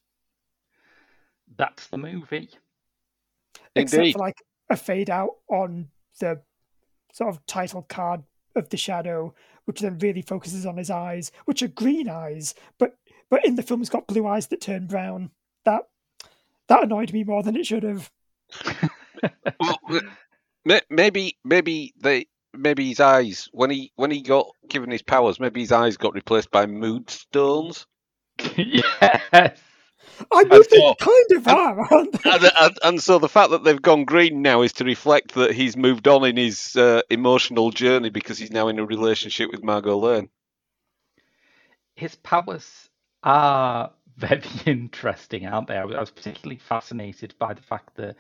That's 1.58 1.88
the 1.88 1.98
movie. 1.98 2.50
Except 3.76 4.14
for 4.14 4.20
like 4.20 4.42
a 4.70 4.76
fade 4.76 5.10
out 5.10 5.36
on 5.48 5.90
the 6.20 6.42
sort 7.14 7.30
of 7.30 7.46
title 7.46 7.84
card 7.84 8.24
of 8.56 8.70
the 8.70 8.78
Shadow, 8.78 9.34
which 9.66 9.82
then 9.82 10.00
really 10.00 10.22
focuses 10.22 10.66
on 10.66 10.78
his 10.78 10.90
eyes, 10.90 11.32
which 11.46 11.62
are 11.62 11.68
green 11.68 12.10
eyes, 12.10 12.56
but 12.78 12.98
but 13.30 13.46
in 13.46 13.56
the 13.56 13.64
film 13.64 13.80
he's 13.80 13.90
got 13.90 14.08
blue 14.08 14.28
eyes 14.28 14.48
that 14.48 14.62
turn 14.62 14.88
brown. 14.88 15.32
That 15.66 15.84
that 16.68 16.84
annoyed 16.84 17.12
me 17.14 17.24
more 17.24 17.44
than 17.44 17.56
it 17.56 17.66
should 17.66 17.84
have. 17.84 18.12
Well, 19.60 20.02
maybe 20.90 21.38
maybe 21.44 21.94
they 22.00 22.28
maybe 22.54 22.88
his 22.90 23.00
eyes 23.00 23.50
when 23.52 23.70
he 23.70 23.92
when 23.96 24.12
he 24.12 24.22
got 24.22 24.48
given 24.70 24.92
his 24.92 25.02
powers, 25.02 25.40
maybe 25.40 25.62
his 25.62 25.72
eyes 25.72 25.98
got 25.98 26.14
replaced 26.14 26.52
by 26.52 26.66
mood 26.66 27.10
stones. 27.10 27.86
yes. 28.56 29.60
I 30.32 30.44
mean, 30.44 30.52
And 30.54 30.66
they 30.70 30.78
so- 30.78 30.96
kind 30.96 31.32
of 31.32 31.48
are, 31.48 31.94
aren't 31.94 32.24
they? 32.24 32.30
and, 32.30 32.52
and, 32.60 32.78
and 32.84 33.04
so 33.04 33.20
the 33.20 33.30
fact 33.30 33.52
that 33.52 33.64
they've 33.64 33.82
gone 33.82 34.06
green 34.06 34.42
now 34.42 34.62
is 34.62 34.74
to 34.74 34.84
reflect 34.86 35.34
that 35.36 35.52
he's 35.54 35.76
moved 35.76 36.08
on 36.08 36.24
in 36.26 36.38
his 36.38 36.76
uh, 36.76 37.02
emotional 37.10 37.72
journey 37.72 38.10
because 38.10 38.38
he's 38.38 38.52
now 38.52 38.68
in 38.68 38.80
a 38.80 38.86
relationship 38.86 39.52
with 39.52 39.64
Margot 39.64 39.98
Lane. 39.98 40.30
His 41.96 42.16
powers 42.16 42.90
are 43.24 43.92
very 44.18 44.44
interesting, 44.66 45.46
aren't 45.46 45.68
they? 45.68 45.78
I 45.78 45.84
was, 45.84 46.12
particularly 46.12 46.58
fascinated 46.58 47.36
by 47.38 47.54
the 47.54 47.62
fact 47.62 47.96
that 47.96 48.16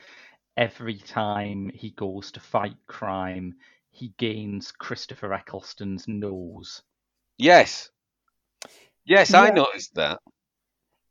every 0.57 0.97
time 0.97 1.71
he 1.73 1.91
goes 1.91 2.31
to 2.33 2.39
fight 2.39 2.75
crime, 2.87 3.55
he 3.91 4.13
gains 4.17 4.73
Christopher 4.73 5.33
Eccleston's 5.33 6.07
nose. 6.07 6.81
Yes. 7.37 7.89
Yes, 9.05 9.33
I 9.33 9.51
noticed 9.51 9.95
that. 9.95 10.19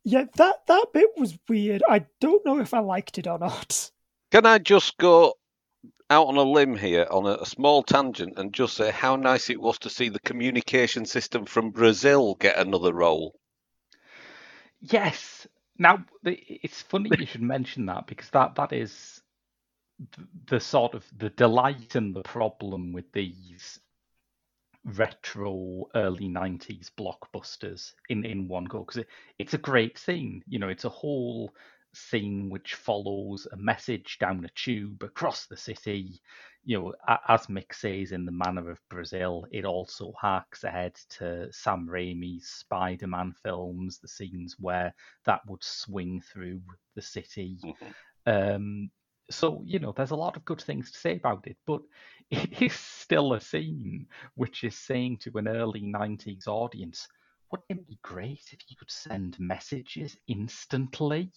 Yeah, 0.03 0.25
that 0.35 0.67
that 0.67 0.85
bit 0.93 1.09
was 1.17 1.37
weird. 1.49 1.81
I 1.89 2.05
don't 2.21 2.45
know 2.45 2.59
if 2.59 2.75
I 2.75 2.79
liked 2.79 3.17
it 3.17 3.25
or 3.25 3.39
not. 3.39 3.89
Can 4.31 4.45
I 4.45 4.59
just 4.59 4.97
go 4.97 5.33
out 6.11 6.27
on 6.27 6.37
a 6.37 6.43
limb 6.43 6.75
here 6.75 7.07
on 7.09 7.25
a, 7.25 7.37
a 7.41 7.45
small 7.45 7.81
tangent 7.81 8.37
and 8.37 8.53
just 8.53 8.75
say 8.75 8.91
how 8.91 9.15
nice 9.15 9.49
it 9.49 9.59
was 9.59 9.79
to 9.79 9.89
see 9.89 10.09
the 10.09 10.19
communication 10.19 11.05
system 11.05 11.45
from 11.45 11.71
Brazil 11.71 12.35
get 12.35 12.57
another 12.57 12.93
role? 12.93 13.33
Yes. 14.79 15.47
Now 15.77 16.05
it's 16.23 16.81
funny 16.81 17.11
you 17.17 17.25
should 17.25 17.41
mention 17.41 17.85
that 17.87 18.07
because 18.07 18.29
that 18.29 18.55
that 18.55 18.71
is 18.71 19.21
th- 20.15 20.27
the 20.47 20.59
sort 20.59 20.93
of 20.95 21.05
the 21.17 21.29
delight 21.31 21.95
and 21.95 22.15
the 22.15 22.23
problem 22.23 22.93
with 22.93 23.11
these 23.11 23.79
retro 24.85 25.85
early 25.95 26.29
90s 26.29 26.91
blockbusters 26.91 27.93
in 28.09 28.23
in 28.23 28.47
one 28.47 28.65
go 28.65 28.79
because 28.79 28.97
it, 28.97 29.07
it's 29.39 29.55
a 29.55 29.57
great 29.59 29.97
scene 29.97 30.43
you 30.47 30.59
know 30.59 30.69
it's 30.69 30.85
a 30.85 30.89
whole 30.89 31.51
scene 31.93 32.49
which 32.49 32.75
follows 32.75 33.47
a 33.51 33.57
message 33.57 34.17
down 34.19 34.45
a 34.45 34.49
tube 34.49 35.01
across 35.03 35.47
the 35.47 35.57
city 35.57 36.19
you 36.65 36.79
know 36.79 36.93
as 37.27 37.47
mick 37.47 37.73
says 37.73 38.11
in 38.11 38.25
the 38.25 38.31
manner 38.31 38.69
of 38.71 38.79
brazil 38.89 39.45
it 39.51 39.65
also 39.65 40.13
harks 40.19 40.63
ahead 40.63 40.95
to 41.09 41.47
sam 41.51 41.87
raimi's 41.87 42.47
spider-man 42.49 43.33
films 43.43 43.99
the 43.99 44.07
scenes 44.07 44.55
where 44.59 44.93
that 45.25 45.41
would 45.47 45.63
swing 45.63 46.21
through 46.21 46.61
the 46.95 47.01
city 47.01 47.57
um, 48.27 48.89
so 49.29 49.61
you 49.65 49.79
know, 49.79 49.91
there's 49.91 50.11
a 50.11 50.15
lot 50.15 50.37
of 50.37 50.45
good 50.45 50.61
things 50.61 50.91
to 50.91 50.97
say 50.99 51.15
about 51.17 51.47
it, 51.47 51.57
but 51.65 51.81
it 52.31 52.61
is 52.61 52.73
still 52.73 53.33
a 53.33 53.41
scene 53.41 54.07
which 54.35 54.63
is 54.63 54.77
saying 54.77 55.17
to 55.17 55.31
an 55.37 55.47
early 55.47 55.81
'90s 55.81 56.47
audience, 56.47 57.07
"Wouldn't 57.51 57.69
it 57.81 57.87
be 57.87 57.99
great 58.03 58.49
if 58.51 58.59
you 58.69 58.75
could 58.77 58.91
send 58.91 59.39
messages 59.39 60.17
instantly?" 60.27 61.31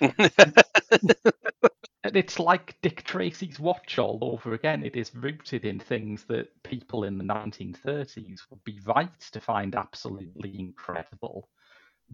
And 2.12 2.18
it's 2.18 2.38
like 2.38 2.76
Dick 2.82 3.04
Tracy's 3.04 3.58
watch 3.58 3.98
all 3.98 4.18
over 4.20 4.52
again. 4.52 4.84
It 4.84 4.96
is 4.96 5.14
rooted 5.14 5.64
in 5.64 5.78
things 5.78 6.24
that 6.24 6.62
people 6.62 7.04
in 7.04 7.16
the 7.16 7.24
1930s 7.24 8.40
would 8.50 8.62
be 8.64 8.80
right 8.84 9.18
to 9.30 9.40
find 9.40 9.74
absolutely 9.74 10.60
incredible, 10.60 11.48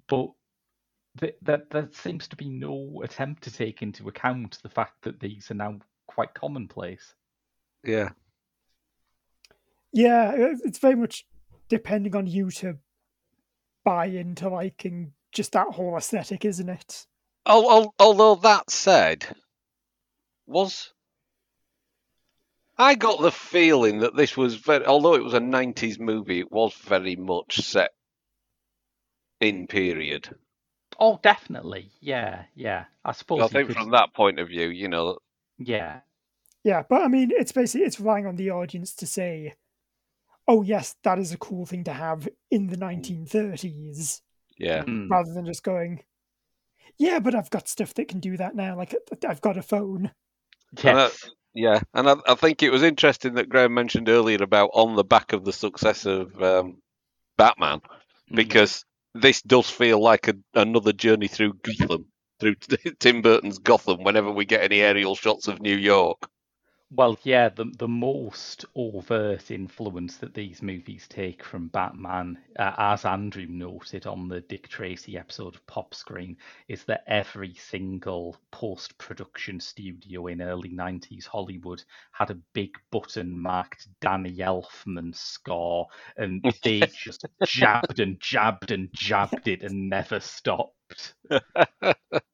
but 0.08 0.30
th- 1.18 1.34
that 1.42 1.70
there 1.70 1.88
seems 1.90 2.28
to 2.28 2.36
be 2.36 2.48
no 2.48 3.02
attempt 3.02 3.42
to 3.42 3.52
take 3.52 3.82
into 3.82 4.06
account 4.06 4.60
the 4.62 4.68
fact 4.68 5.02
that 5.02 5.18
these 5.18 5.50
are 5.50 5.54
now 5.54 5.80
quite 6.06 6.32
commonplace. 6.32 7.14
Yeah. 7.82 8.10
Yeah, 9.92 10.30
it's 10.64 10.78
very 10.78 10.94
much 10.94 11.26
depending 11.68 12.14
on 12.14 12.28
you 12.28 12.52
to 12.52 12.78
buy 13.84 14.06
into 14.06 14.48
liking 14.48 15.10
just 15.32 15.50
that 15.54 15.66
whole 15.66 15.96
aesthetic, 15.96 16.44
isn't 16.44 16.68
it? 16.68 17.04
Al- 17.46 17.68
al- 17.68 17.94
although 17.98 18.36
that 18.36 18.70
said, 18.70 19.26
was 20.48 20.92
I 22.76 22.94
got 22.94 23.20
the 23.20 23.32
feeling 23.32 23.98
that 24.00 24.14
this 24.14 24.36
was 24.36 24.54
very, 24.54 24.86
although 24.86 25.14
it 25.14 25.24
was 25.24 25.34
a 25.34 25.40
'90s 25.40 25.98
movie, 25.98 26.40
it 26.40 26.52
was 26.52 26.72
very 26.74 27.16
much 27.16 27.58
set 27.58 27.90
in 29.40 29.66
period. 29.66 30.34
Oh, 30.98 31.18
definitely. 31.22 31.90
Yeah, 32.00 32.44
yeah. 32.54 32.84
I 33.04 33.12
suppose. 33.12 33.42
I 33.42 33.48
think 33.48 33.68
could- 33.68 33.76
from 33.76 33.90
that 33.90 34.14
point 34.14 34.38
of 34.38 34.48
view, 34.48 34.68
you 34.68 34.88
know, 34.88 35.18
Yeah, 35.58 36.00
Yeah, 36.64 36.82
but 36.88 37.02
I 37.02 37.08
mean, 37.08 37.30
it's 37.32 37.52
basically 37.52 37.86
it's 37.86 38.00
relying 38.00 38.26
on 38.26 38.36
the 38.36 38.50
audience 38.50 38.94
to 38.94 39.06
say, 39.06 39.54
"Oh 40.46 40.62
yes, 40.62 40.94
that 41.02 41.18
is 41.18 41.32
a 41.32 41.38
cool 41.38 41.66
thing 41.66 41.84
to 41.84 41.92
have 41.92 42.28
in 42.50 42.68
the 42.68 42.76
1930s," 42.76 44.22
yeah, 44.56 44.84
mm, 44.84 45.10
rather 45.10 45.32
than 45.34 45.46
just 45.46 45.62
going, 45.64 46.04
"Yeah, 46.96 47.18
but 47.18 47.34
I've 47.34 47.50
got 47.50 47.68
stuff 47.68 47.94
that 47.94 48.08
can 48.08 48.20
do 48.20 48.36
that 48.36 48.54
now. 48.54 48.76
Like 48.76 48.94
I've 49.26 49.40
got 49.40 49.56
a 49.56 49.62
phone." 49.62 50.12
And, 50.76 50.98
uh, 50.98 51.10
yes, 51.12 51.30
yeah. 51.54 51.80
And 51.94 52.08
I, 52.08 52.16
I 52.26 52.34
think 52.34 52.62
it 52.62 52.70
was 52.70 52.82
interesting 52.82 53.34
that 53.34 53.48
Graham 53.48 53.74
mentioned 53.74 54.08
earlier 54.08 54.42
about 54.42 54.70
on 54.74 54.96
the 54.96 55.04
back 55.04 55.32
of 55.32 55.44
the 55.44 55.52
success 55.52 56.06
of 56.06 56.40
um, 56.42 56.78
Batman, 57.36 57.80
mm. 58.30 58.36
because 58.36 58.84
this 59.14 59.42
does 59.42 59.68
feel 59.68 60.00
like 60.00 60.28
a, 60.28 60.34
another 60.54 60.92
journey 60.92 61.28
through 61.28 61.54
Gotham, 61.62 62.06
through 62.40 62.54
Tim 63.00 63.22
Burton's 63.22 63.58
Gotham. 63.58 64.04
Whenever 64.04 64.30
we 64.30 64.44
get 64.44 64.62
any 64.62 64.80
aerial 64.80 65.16
shots 65.16 65.48
of 65.48 65.60
New 65.60 65.76
York, 65.76 66.28
Well, 66.90 67.18
yeah, 67.22 67.48
the 67.50 67.64
the 67.78 67.88
most 67.88 68.64
overt 68.74 69.50
influence 69.50 70.16
that 70.18 70.34
these 70.34 70.62
movies 70.62 71.06
take 71.08 71.42
from 71.42 71.68
Batman, 71.68 72.38
uh, 72.58 72.74
as 72.78 73.04
Andrew 73.06 73.46
noted 73.46 74.06
on 74.06 74.28
the 74.28 74.40
Dick 74.42 74.68
Tracy 74.68 75.16
episode 75.18 75.54
of 75.54 75.66
Pop 75.66 75.94
Screen, 75.94 76.36
is 76.68 76.84
that 76.84 77.04
every 77.06 77.54
single 77.54 78.36
post 78.52 78.96
production 78.98 79.60
studio 79.60 80.26
in 80.28 80.42
early 80.42 80.70
90s 80.70 81.26
Hollywood 81.26 81.82
had 82.12 82.30
a 82.30 82.40
big 82.54 82.74
button 82.90 83.38
marked 83.38 83.88
Danny 84.00 84.36
Elfman 84.38 85.14
score, 85.14 85.86
and 86.18 86.44
they 86.62 86.80
just 87.02 87.24
jabbed 87.42 87.98
and 88.00 88.20
jabbed 88.20 88.70
and 88.72 88.90
jabbed 88.92 89.48
it 89.48 89.62
and 89.62 89.88
never 89.88 90.20
stopped. 90.20 91.14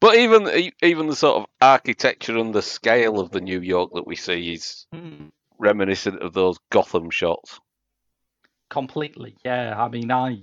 but 0.00 0.16
even 0.16 0.72
even 0.82 1.06
the 1.08 1.16
sort 1.16 1.42
of 1.42 1.48
architecture 1.60 2.36
and 2.38 2.54
the 2.54 2.62
scale 2.62 3.20
of 3.20 3.30
the 3.30 3.40
New 3.40 3.60
York 3.60 3.90
that 3.94 4.06
we 4.06 4.16
see 4.16 4.52
is 4.54 4.86
Hmm. 4.92 5.28
reminiscent 5.58 6.22
of 6.22 6.32
those 6.34 6.58
Gotham 6.70 7.10
shots. 7.10 7.60
Completely, 8.70 9.36
yeah. 9.44 9.82
I 9.82 9.88
mean, 9.88 10.10
I 10.10 10.42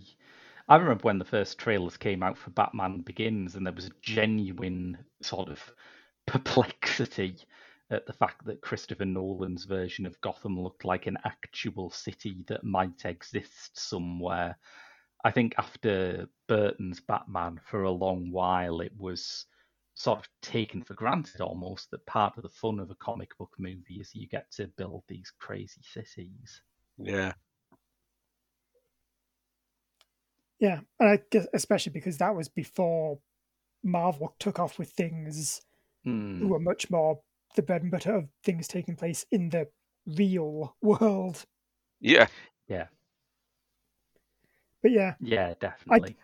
I 0.68 0.78
remember 0.78 1.04
when 1.04 1.20
the 1.20 1.26
first 1.26 1.58
trailers 1.60 1.98
came 1.98 2.24
out 2.24 2.38
for 2.38 2.50
Batman 2.52 3.02
Begins, 3.02 3.56
and 3.56 3.66
there 3.66 3.74
was 3.74 3.88
a 3.88 3.92
genuine 4.02 4.98
sort 5.22 5.50
of 5.50 5.74
perplexity 6.28 7.38
at 7.92 8.06
the 8.08 8.14
fact 8.14 8.46
that 8.46 8.62
Christopher 8.62 9.06
Nolan's 9.06 9.66
version 9.66 10.06
of 10.08 10.20
Gotham 10.22 10.60
looked 10.60 10.86
like 10.86 11.06
an 11.08 11.18
actual 11.24 11.92
city 11.92 12.44
that 12.48 12.64
might 12.64 13.06
exist 13.06 13.78
somewhere. 13.78 14.58
I 15.26 15.32
think 15.32 15.56
after 15.58 16.30
Burton's 16.48 17.02
Batman, 17.02 17.60
for 17.66 17.84
a 17.84 17.92
long 17.92 18.32
while, 18.32 18.80
it 18.80 18.96
was 18.96 19.46
sort 19.94 20.20
of 20.20 20.30
taken 20.42 20.84
for 20.84 20.94
granted 20.94 21.42
almost 21.42 21.92
that 21.92 22.06
part 22.06 22.38
of 22.38 22.44
the 22.44 22.50
fun 22.50 22.80
of 22.80 22.92
a 22.92 22.96
comic 22.96 23.38
book 23.38 23.54
movie 23.60 24.00
is 24.00 24.16
you 24.16 24.28
get 24.30 24.52
to 24.54 24.68
build 24.70 25.04
these 25.10 25.32
crazy 25.32 25.82
cities. 25.84 26.62
Yeah, 26.98 27.34
Yeah, 30.60 30.82
and 31.00 31.10
I 31.10 31.20
guess 31.30 31.48
especially 31.54 31.92
because 31.92 32.18
that 32.18 32.36
was 32.36 32.48
before 32.50 33.20
Marvel 33.84 34.36
took 34.40 34.60
off 34.60 34.80
with 34.80 34.92
things 34.92 35.62
Hmm. 36.06 36.40
who 36.40 36.50
were 36.50 36.60
much 36.60 36.90
more 36.92 37.24
the 37.56 37.64
bread 37.64 37.84
and 37.84 37.92
butter 37.92 38.16
of 38.16 38.30
things 38.44 38.68
taking 38.68 38.96
place 38.98 39.26
in 39.32 39.50
the 39.50 39.72
real 40.08 40.78
world. 40.82 41.46
yeah, 42.00 42.28
Yeah, 42.68 42.88
But 44.86 44.92
yeah, 44.92 45.16
yeah, 45.20 45.56
definitely. 45.60 46.16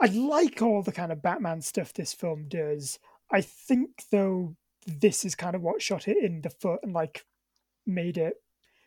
I 0.00 0.06
I 0.06 0.08
like 0.08 0.60
all 0.60 0.82
the 0.82 0.90
kind 0.90 1.12
of 1.12 1.22
Batman 1.22 1.62
stuff 1.62 1.92
this 1.92 2.12
film 2.12 2.46
does. 2.48 2.98
I 3.30 3.42
think 3.42 4.02
though 4.10 4.56
this 4.88 5.24
is 5.24 5.36
kind 5.36 5.54
of 5.54 5.62
what 5.62 5.80
shot 5.80 6.08
it 6.08 6.16
in 6.16 6.40
the 6.40 6.50
foot 6.50 6.80
and 6.82 6.92
like 6.92 7.24
made 7.86 8.18
it 8.18 8.34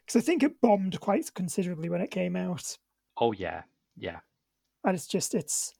because 0.02 0.22
I 0.22 0.26
think 0.26 0.44
it 0.44 0.60
bombed 0.60 1.00
quite 1.00 1.34
considerably 1.34 1.88
when 1.88 2.02
it 2.02 2.12
came 2.12 2.36
out. 2.36 2.78
Oh 3.15 3.32
yeah, 3.32 3.62
yeah. 3.96 4.20
and 4.84 4.96
it's 4.96 5.08
just 5.08 5.34
it's 5.34 5.74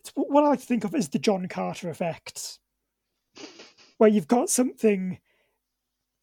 it's 0.00 0.10
what 0.16 0.42
I 0.42 0.48
like 0.48 0.58
to 0.58 0.66
think 0.66 0.82
of 0.82 0.92
as 0.92 1.10
the 1.10 1.20
John 1.20 1.46
Carter 1.46 1.90
effect, 1.90 2.58
where 3.98 4.10
you've 4.10 4.26
got 4.26 4.50
something 4.50 5.20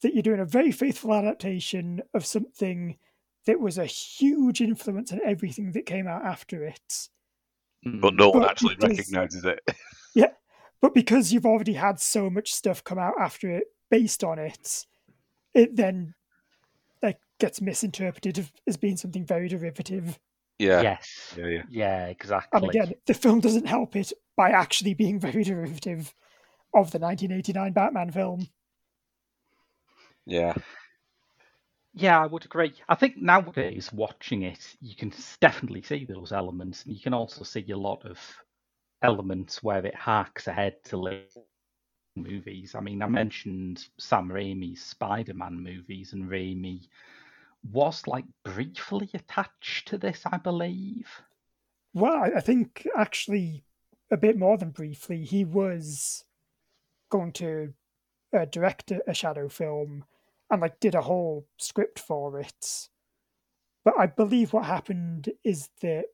that 0.02 0.14
you're 0.14 0.24
doing 0.24 0.42
a 0.42 0.46
very 0.46 0.74
faithful 0.74 1.14
adaptation 1.14 2.02
of 2.14 2.26
something 2.26 2.98
that 3.46 3.60
was 3.60 3.78
a 3.78 3.86
huge 3.86 4.62
influence 4.62 5.12
on 5.12 5.20
everything 5.24 5.72
that 5.74 5.86
came 5.86 6.08
out 6.08 6.26
after 6.26 6.66
it. 6.66 7.10
but 7.84 8.14
Mm. 8.14 8.18
no 8.18 8.30
one 8.32 8.42
But 8.42 8.52
actually 8.52 8.76
because- 8.76 8.98
recognizes 8.98 9.46
it. 9.46 9.60
Yeah, 10.16 10.32
but 10.82 10.94
because 10.94 11.32
you've 11.34 11.46
already 11.46 11.74
had 11.74 12.00
so 12.00 12.30
much 12.30 12.54
stuff 12.54 12.84
come 12.84 12.98
out 12.98 13.14
after 13.20 13.50
it 13.50 13.66
based 13.92 14.24
on 14.24 14.40
it, 14.40 14.86
it 15.54 15.76
then 15.76 16.16
like 17.04 17.20
gets 17.40 17.60
misinterpreted 17.62 18.50
as 18.66 18.78
being 18.78 18.96
something 18.98 19.26
very 19.26 19.48
derivative. 19.50 20.18
Yeah, 20.58 20.82
Yes. 20.82 21.34
yeah, 21.38 21.48
yeah. 21.48 21.64
Yeah, 21.70 22.06
exactly. 22.08 22.58
And 22.60 22.70
again, 22.70 22.94
the 23.06 23.14
film 23.14 23.42
doesn't 23.42 23.68
help 23.68 23.96
it 23.98 24.14
by 24.38 24.50
actually 24.52 24.94
being 24.94 25.20
very 25.20 25.44
derivative 25.44 26.14
of 26.74 26.92
the 26.92 27.00
1989 27.00 27.74
Batman 27.74 28.10
film. 28.12 28.48
yeah. 30.26 30.54
Yeah, 31.98 32.22
I 32.22 32.26
would 32.26 32.44
agree. 32.44 32.74
I 32.90 32.96
think 32.96 33.18
nowadays, 33.18 33.92
watching 33.94 34.44
it, 34.44 34.76
you 34.82 34.96
can 34.96 35.14
definitely 35.40 35.82
see 35.82 36.06
those 36.06 36.34
elements, 36.34 36.84
and 36.84 36.94
you 36.94 37.02
can 37.02 37.14
also 37.14 37.44
see 37.44 37.66
a 37.72 37.78
lot 37.78 38.06
of 38.06 38.20
elements 39.02 39.64
where 39.64 39.86
it 39.86 39.96
harks 39.96 40.48
ahead 40.48 40.84
to 40.86 40.98
later 40.98 41.42
movies. 42.18 42.76
I 42.76 42.82
mean, 42.82 43.02
I 43.02 43.08
mentioned 43.08 43.88
Sam 43.98 44.28
Raimi's 44.28 44.84
Spider-Man 44.84 45.64
movies, 45.64 46.12
and 46.12 46.30
Raimi 46.30 46.90
was 47.72 48.06
like 48.08 48.26
briefly 48.44 49.10
attached 49.14 49.88
to 49.88 49.98
this, 49.98 50.24
I 50.26 50.38
believe. 50.38 51.08
Well, 51.94 52.30
I 52.36 52.42
think 52.42 52.86
actually 52.98 53.64
a 54.12 54.18
bit 54.18 54.38
more 54.38 54.58
than 54.58 54.72
briefly. 54.72 55.24
He 55.24 55.46
was 55.46 56.26
going 57.10 57.32
to 57.34 57.74
uh, 58.34 58.46
direct 58.46 58.92
a, 58.92 59.02
a 59.10 59.14
shadow 59.14 59.48
film 59.48 60.04
and 60.52 60.62
like 60.62 60.80
did 60.80 60.96
a 60.96 61.02
whole 61.02 61.46
script 61.58 62.00
for 62.00 62.40
it. 62.40 62.90
But 63.84 63.96
I 64.00 64.08
believe 64.08 64.54
what 64.54 64.66
happened 64.66 65.30
is 65.44 65.70
that 65.82 66.06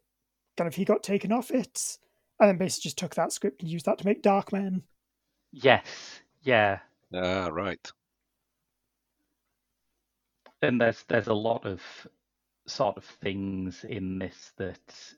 kind 0.57 0.67
of 0.67 0.75
he 0.75 0.85
got 0.85 1.03
taken 1.03 1.31
off 1.31 1.51
it 1.51 1.97
and 2.39 2.49
then 2.49 2.57
basically 2.57 2.89
just 2.89 2.97
took 2.97 3.15
that 3.15 3.31
script 3.31 3.61
and 3.61 3.71
used 3.71 3.85
that 3.85 3.99
to 3.99 4.05
make 4.05 4.23
Darkman. 4.23 4.81
Yes, 5.51 6.21
yeah. 6.41 6.79
Ah, 7.13 7.47
right. 7.51 7.91
And 10.61 10.79
there's 10.79 11.03
there's 11.07 11.27
a 11.27 11.33
lot 11.33 11.65
of 11.65 11.81
sort 12.67 12.97
of 12.97 13.03
things 13.03 13.83
in 13.83 14.19
this 14.19 14.51
that 14.57 15.13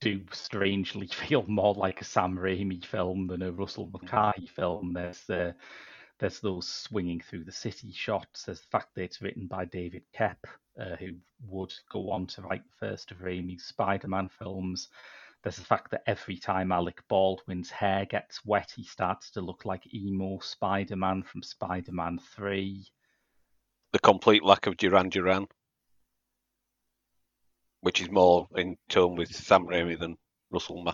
do 0.00 0.20
strangely 0.32 1.06
feel 1.12 1.44
more 1.46 1.74
like 1.74 2.00
a 2.00 2.04
Sam 2.04 2.36
Raimi 2.36 2.84
film 2.84 3.26
than 3.26 3.42
a 3.42 3.52
Russell 3.52 3.90
Mulcahy 3.92 4.46
film. 4.46 4.92
There's 4.92 5.28
uh, 5.30 5.52
there's 6.18 6.40
those 6.40 6.68
swinging 6.68 7.20
through 7.20 7.44
the 7.44 7.52
city 7.52 7.92
shots. 7.92 8.44
There's 8.44 8.60
the 8.60 8.68
fact 8.68 8.94
that 8.94 9.02
it's 9.02 9.20
written 9.20 9.46
by 9.46 9.66
David 9.66 10.02
Koepp, 10.14 10.44
uh, 10.80 10.96
who 10.96 11.10
would 11.46 11.74
go 11.90 12.10
on 12.10 12.26
to 12.28 12.42
write 12.42 12.62
the 12.64 12.86
first 12.86 13.10
of 13.10 13.18
Raimi's 13.18 13.64
Spider-Man 13.64 14.28
films. 14.28 14.88
There's 15.42 15.56
the 15.56 15.64
fact 15.64 15.90
that 15.90 16.02
every 16.06 16.38
time 16.38 16.72
Alec 16.72 17.02
Baldwin's 17.08 17.70
hair 17.70 18.06
gets 18.06 18.44
wet, 18.44 18.72
he 18.74 18.82
starts 18.82 19.30
to 19.32 19.40
look 19.40 19.64
like 19.64 19.94
emo 19.94 20.38
Spider-Man 20.40 21.22
from 21.22 21.42
Spider-Man 21.42 22.18
3. 22.34 22.84
The 23.92 23.98
complete 23.98 24.42
lack 24.42 24.66
of 24.66 24.76
Duran 24.76 25.10
Duran, 25.10 25.46
which 27.82 28.00
is 28.00 28.10
more 28.10 28.48
in 28.56 28.76
tone 28.88 29.16
with 29.16 29.34
Sam 29.34 29.66
Raimi 29.66 29.98
than 29.98 30.16
Russell 30.50 30.84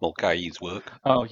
Mulcahy's 0.00 0.60
work. 0.60 0.92
Oh, 1.04 1.26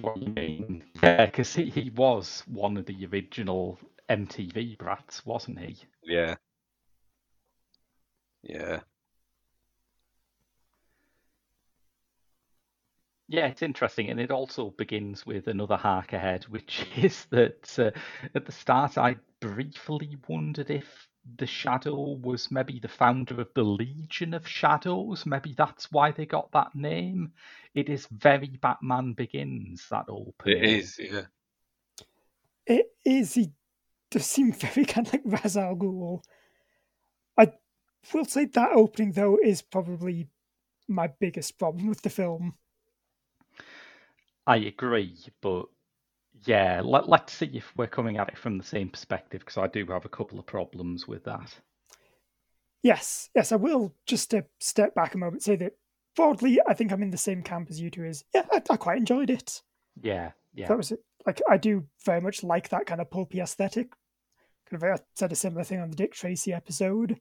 what 0.00 0.22
you 0.22 0.28
mean. 0.28 0.84
Yeah, 1.02 1.26
because 1.26 1.54
he, 1.54 1.70
he 1.70 1.90
was 1.90 2.42
one 2.46 2.76
of 2.76 2.86
the 2.86 3.06
original 3.06 3.78
MTV 4.08 4.76
brats, 4.76 5.24
wasn't 5.26 5.58
he? 5.60 5.76
Yeah. 6.02 6.36
Yeah. 8.42 8.80
Yeah, 13.28 13.46
it's 13.48 13.62
interesting, 13.62 14.08
and 14.10 14.18
it 14.20 14.30
also 14.30 14.70
begins 14.70 15.26
with 15.26 15.46
another 15.48 15.76
hark 15.76 16.12
ahead, 16.14 16.44
which 16.44 16.86
is 16.96 17.26
that 17.26 17.78
uh, 17.78 17.90
at 18.34 18.46
the 18.46 18.52
start 18.52 18.96
I 18.98 19.16
briefly 19.40 20.16
wondered 20.28 20.70
if 20.70 21.08
the 21.36 21.46
Shadow 21.46 22.12
was 22.22 22.50
maybe 22.50 22.78
the 22.78 22.88
founder 22.88 23.40
of 23.40 23.48
the 23.54 23.62
Legion 23.62 24.34
of 24.34 24.46
Shadows. 24.46 25.24
Maybe 25.24 25.54
that's 25.56 25.90
why 25.90 26.10
they 26.10 26.26
got 26.26 26.52
that 26.52 26.74
name. 26.74 27.32
It 27.74 27.88
is 27.88 28.06
very 28.06 28.58
Batman 28.60 29.14
Begins, 29.14 29.88
that 29.90 30.06
opening. 30.08 30.58
It 30.58 30.64
is, 30.64 30.98
yeah. 31.00 31.22
It 32.66 32.86
is. 33.04 33.34
He 33.34 33.52
does 34.10 34.26
seem 34.26 34.52
very 34.52 34.84
kind 34.84 35.06
of 35.06 35.12
like 35.12 35.22
Ra's 35.24 35.56
al 35.56 35.76
Ghul. 35.76 36.22
I 37.38 37.52
will 38.12 38.24
say 38.24 38.44
that 38.46 38.72
opening, 38.72 39.12
though, 39.12 39.38
is 39.42 39.62
probably 39.62 40.28
my 40.86 41.08
biggest 41.08 41.58
problem 41.58 41.88
with 41.88 42.02
the 42.02 42.10
film. 42.10 42.54
I 44.46 44.56
agree, 44.56 45.16
but 45.40 45.66
yeah, 46.46 46.80
let, 46.84 47.08
let's 47.08 47.32
see 47.32 47.50
if 47.54 47.72
we're 47.76 47.86
coming 47.86 48.16
at 48.18 48.28
it 48.28 48.38
from 48.38 48.58
the 48.58 48.64
same 48.64 48.88
perspective 48.88 49.40
because 49.40 49.56
I 49.56 49.66
do 49.68 49.84
have 49.86 50.04
a 50.04 50.08
couple 50.10 50.38
of 50.38 50.46
problems 50.46 51.06
with 51.08 51.24
that. 51.24 51.54
Yes, 52.82 53.30
yes, 53.34 53.50
I 53.52 53.56
will 53.56 53.94
just 54.06 54.30
to 54.32 54.44
step 54.60 54.94
back 54.94 55.14
a 55.14 55.18
moment 55.18 55.42
say 55.42 55.56
that 55.56 55.72
broadly, 56.16 56.58
I 56.66 56.74
think 56.74 56.92
I'm 56.92 57.02
in 57.02 57.10
the 57.10 57.16
same 57.16 57.42
camp 57.42 57.68
as 57.70 57.80
you 57.80 57.90
two. 57.90 58.04
Is 58.04 58.24
yeah, 58.34 58.44
I, 58.52 58.62
I 58.68 58.76
quite 58.76 58.98
enjoyed 58.98 59.30
it. 59.30 59.62
Yeah, 60.02 60.32
yeah. 60.54 60.68
That 60.68 60.76
was 60.76 60.92
it. 60.92 61.00
Like 61.26 61.40
I 61.48 61.56
do 61.56 61.84
very 62.04 62.20
much 62.20 62.42
like 62.42 62.68
that 62.68 62.84
kind 62.86 63.00
of 63.00 63.10
pulpy 63.10 63.40
aesthetic. 63.40 63.88
Kind 64.70 64.82
of, 64.82 65.00
I 65.00 65.02
said 65.14 65.32
a 65.32 65.36
similar 65.36 65.64
thing 65.64 65.80
on 65.80 65.90
the 65.90 65.96
Dick 65.96 66.12
Tracy 66.12 66.52
episode, 66.52 67.18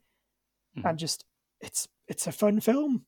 Mhm. 0.78 0.89
and 0.89 0.99
just 0.99 1.23
it's 1.62 1.88
it's 2.08 2.28
a 2.28 2.32
fun 2.34 2.60
film. 2.60 3.06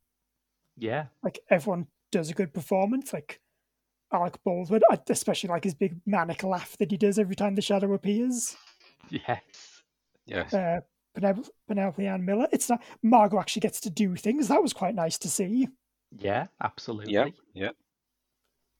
Yeah, 0.77 1.05
Like 1.23 1.39
everyone 1.49 1.87
does 2.11 2.29
a 2.29 2.33
good 2.33 2.53
performance. 2.53 3.11
Like 3.11 3.41
Alec 4.13 4.37
Baldwin, 4.43 4.81
I 4.89 4.99
especially 5.09 5.49
like 5.49 5.63
his 5.63 5.73
big 5.73 5.97
manic 6.05 6.43
laugh 6.43 6.77
that 6.77 6.91
he 6.91 6.97
does 6.97 7.19
every 7.19 7.35
time 7.35 7.55
the 7.55 7.61
shadow 7.61 7.93
appears. 7.93 8.55
yes. 9.09 9.83
Yes. 10.25 10.53
Uh, 10.53 10.81
Penelope, 11.13 11.49
Penelope 11.67 12.05
Ann 12.05 12.25
Miller. 12.25 12.47
It's 12.51 12.69
not 12.69 12.83
Margot 13.01 13.39
actually 13.39 13.61
gets 13.61 13.79
to 13.81 13.89
do 13.89 14.15
things. 14.15 14.47
That 14.47 14.61
was 14.61 14.73
quite 14.73 14.95
nice 14.95 15.17
to 15.19 15.29
see. 15.29 15.67
Yeah, 16.17 16.47
absolutely. 16.61 17.13
Yeah. 17.13 17.27
Yeah. 17.53 17.71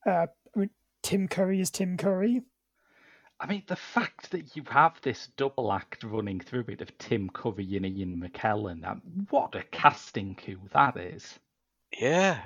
Uh, 0.05 0.27
I 0.55 0.59
mean, 0.59 0.69
Tim 1.01 1.27
Curry 1.27 1.61
is 1.61 1.71
Tim 1.71 1.97
Curry. 1.97 2.41
I 3.39 3.47
mean, 3.47 3.63
the 3.67 3.75
fact 3.75 4.31
that 4.31 4.55
you 4.55 4.63
have 4.69 4.99
this 5.01 5.29
double 5.35 5.73
act 5.73 6.03
running 6.03 6.39
through 6.39 6.65
it 6.69 6.81
of 6.81 6.97
Tim 6.97 7.29
Curry 7.29 7.75
and 7.75 7.85
Ian 7.85 8.21
McKellen, 8.21 8.88
um, 8.88 9.01
what 9.29 9.55
a 9.55 9.63
casting 9.71 10.35
coup 10.35 10.59
that 10.73 10.95
is. 10.97 11.38
Yeah. 11.99 12.39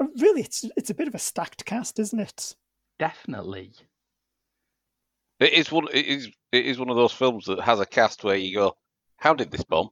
Uh, 0.00 0.06
Really, 0.18 0.42
it's 0.42 0.64
it's 0.76 0.90
a 0.90 0.94
bit 0.94 1.08
of 1.08 1.14
a 1.14 1.18
stacked 1.18 1.64
cast, 1.64 1.98
isn't 1.98 2.20
it? 2.20 2.54
Definitely. 2.98 3.74
It 5.40 5.52
is 5.52 5.70
one. 5.70 5.88
It 5.92 6.06
is. 6.06 6.28
It 6.52 6.64
is 6.64 6.78
one 6.78 6.88
of 6.88 6.96
those 6.96 7.12
films 7.12 7.44
that 7.44 7.60
has 7.60 7.80
a 7.80 7.84
cast 7.86 8.24
where 8.24 8.36
you 8.36 8.54
go, 8.54 8.78
"How 9.18 9.34
did 9.34 9.50
this 9.50 9.62
bomb?" 9.64 9.90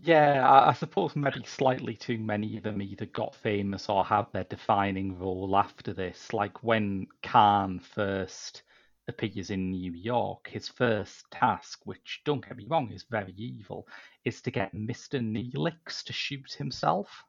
Yeah, 0.00 0.48
I, 0.48 0.70
I 0.70 0.72
suppose 0.72 1.14
maybe 1.14 1.44
slightly 1.44 1.94
too 1.96 2.18
many 2.18 2.56
of 2.56 2.62
them 2.64 2.80
either 2.82 3.06
got 3.06 3.34
famous 3.36 3.88
or 3.88 4.04
had 4.04 4.26
their 4.32 4.44
defining 4.44 5.18
role 5.18 5.56
after 5.56 5.92
this. 5.92 6.32
Like 6.32 6.62
when 6.64 7.06
Khan 7.22 7.78
first 7.80 8.62
appears 9.08 9.50
in 9.50 9.70
New 9.70 9.92
York, 9.92 10.48
his 10.48 10.68
first 10.68 11.30
task, 11.30 11.80
which 11.84 12.22
don't 12.24 12.44
get 12.46 12.56
me 12.56 12.66
wrong, 12.68 12.90
is 12.92 13.04
very 13.04 13.34
evil, 13.36 13.86
is 14.24 14.40
to 14.42 14.50
get 14.50 14.74
Mr. 14.74 15.20
Neelix 15.20 16.02
to 16.04 16.12
shoot 16.12 16.52
himself. 16.52 17.24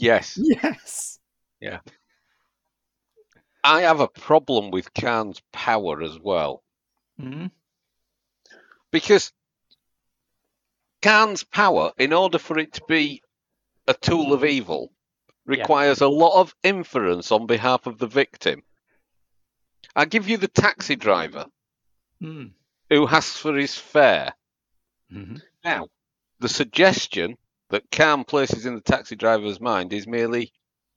Yes. 0.00 0.38
Yes. 0.42 1.18
Yeah. 1.60 1.80
I 3.62 3.82
have 3.82 4.00
a 4.00 4.08
problem 4.08 4.70
with 4.70 4.94
Khan's 4.94 5.42
power 5.52 6.02
as 6.02 6.18
well 6.18 6.62
Hmm? 7.20 7.46
because 8.90 9.32
Khan's 11.02 11.44
power, 11.44 11.92
in 11.98 12.12
order 12.12 12.38
for 12.38 12.58
it 12.58 12.72
to 12.74 12.82
be 12.88 13.22
a 13.86 13.94
tool 13.94 14.32
of 14.32 14.44
evil, 14.44 14.92
requires 15.44 16.00
a 16.00 16.08
lot 16.08 16.40
of 16.40 16.54
inference 16.62 17.30
on 17.32 17.46
behalf 17.46 17.86
of 17.86 17.98
the 17.98 18.06
victim. 18.06 18.62
I 19.94 20.04
give 20.06 20.28
you 20.28 20.36
the 20.38 20.48
taxi 20.48 20.96
driver 20.96 21.46
Hmm. 22.20 22.48
who 22.88 23.06
asks 23.06 23.36
for 23.38 23.54
his 23.56 23.74
fare. 23.76 24.32
hmm 25.10 25.36
Now, 25.64 25.88
the 26.38 26.48
suggestion 26.48 27.36
that 27.70 27.90
Khan 27.90 28.24
places 28.24 28.66
in 28.66 28.74
the 28.74 28.80
taxi 28.80 29.16
driver's 29.16 29.60
mind 29.60 29.92
is 29.92 30.06
merely, 30.06 30.52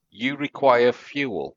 you 0.10 0.36
require 0.36 0.92
fuel. 0.92 1.56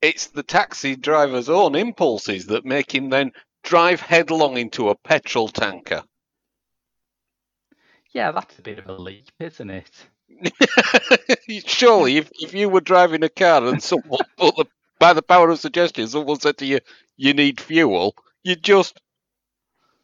It's 0.00 0.28
the 0.28 0.42
taxi 0.42 0.96
driver's 0.96 1.48
own 1.48 1.74
impulses 1.74 2.46
that 2.46 2.64
make 2.64 2.94
him 2.94 3.10
then 3.10 3.32
drive 3.62 4.00
headlong 4.00 4.56
into 4.56 4.88
a 4.88 4.94
petrol 4.94 5.48
tanker. 5.48 6.02
Yeah, 8.12 8.30
that's 8.30 8.58
a 8.58 8.62
bit 8.62 8.78
of 8.78 8.88
a 8.88 8.92
leap, 8.92 9.30
isn't 9.40 9.70
it? 9.70 9.90
Surely, 11.66 12.18
if, 12.18 12.30
if 12.34 12.54
you 12.54 12.68
were 12.68 12.80
driving 12.80 13.24
a 13.24 13.28
car 13.28 13.66
and 13.66 13.82
someone, 13.82 14.20
the, 14.38 14.66
by 14.98 15.12
the 15.12 15.22
power 15.22 15.50
of 15.50 15.58
suggestion, 15.58 16.06
someone 16.06 16.38
said 16.38 16.58
to 16.58 16.66
you, 16.66 16.80
you 17.16 17.34
need 17.34 17.60
fuel, 17.60 18.14
you'd 18.42 18.62
just 18.62 19.00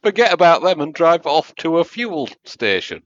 forget 0.01 0.33
about 0.33 0.63
them 0.63 0.81
and 0.81 0.93
drive 0.93 1.25
off 1.25 1.55
to 1.55 1.77
a 1.77 1.85
fuel 1.85 2.27
station. 2.43 3.03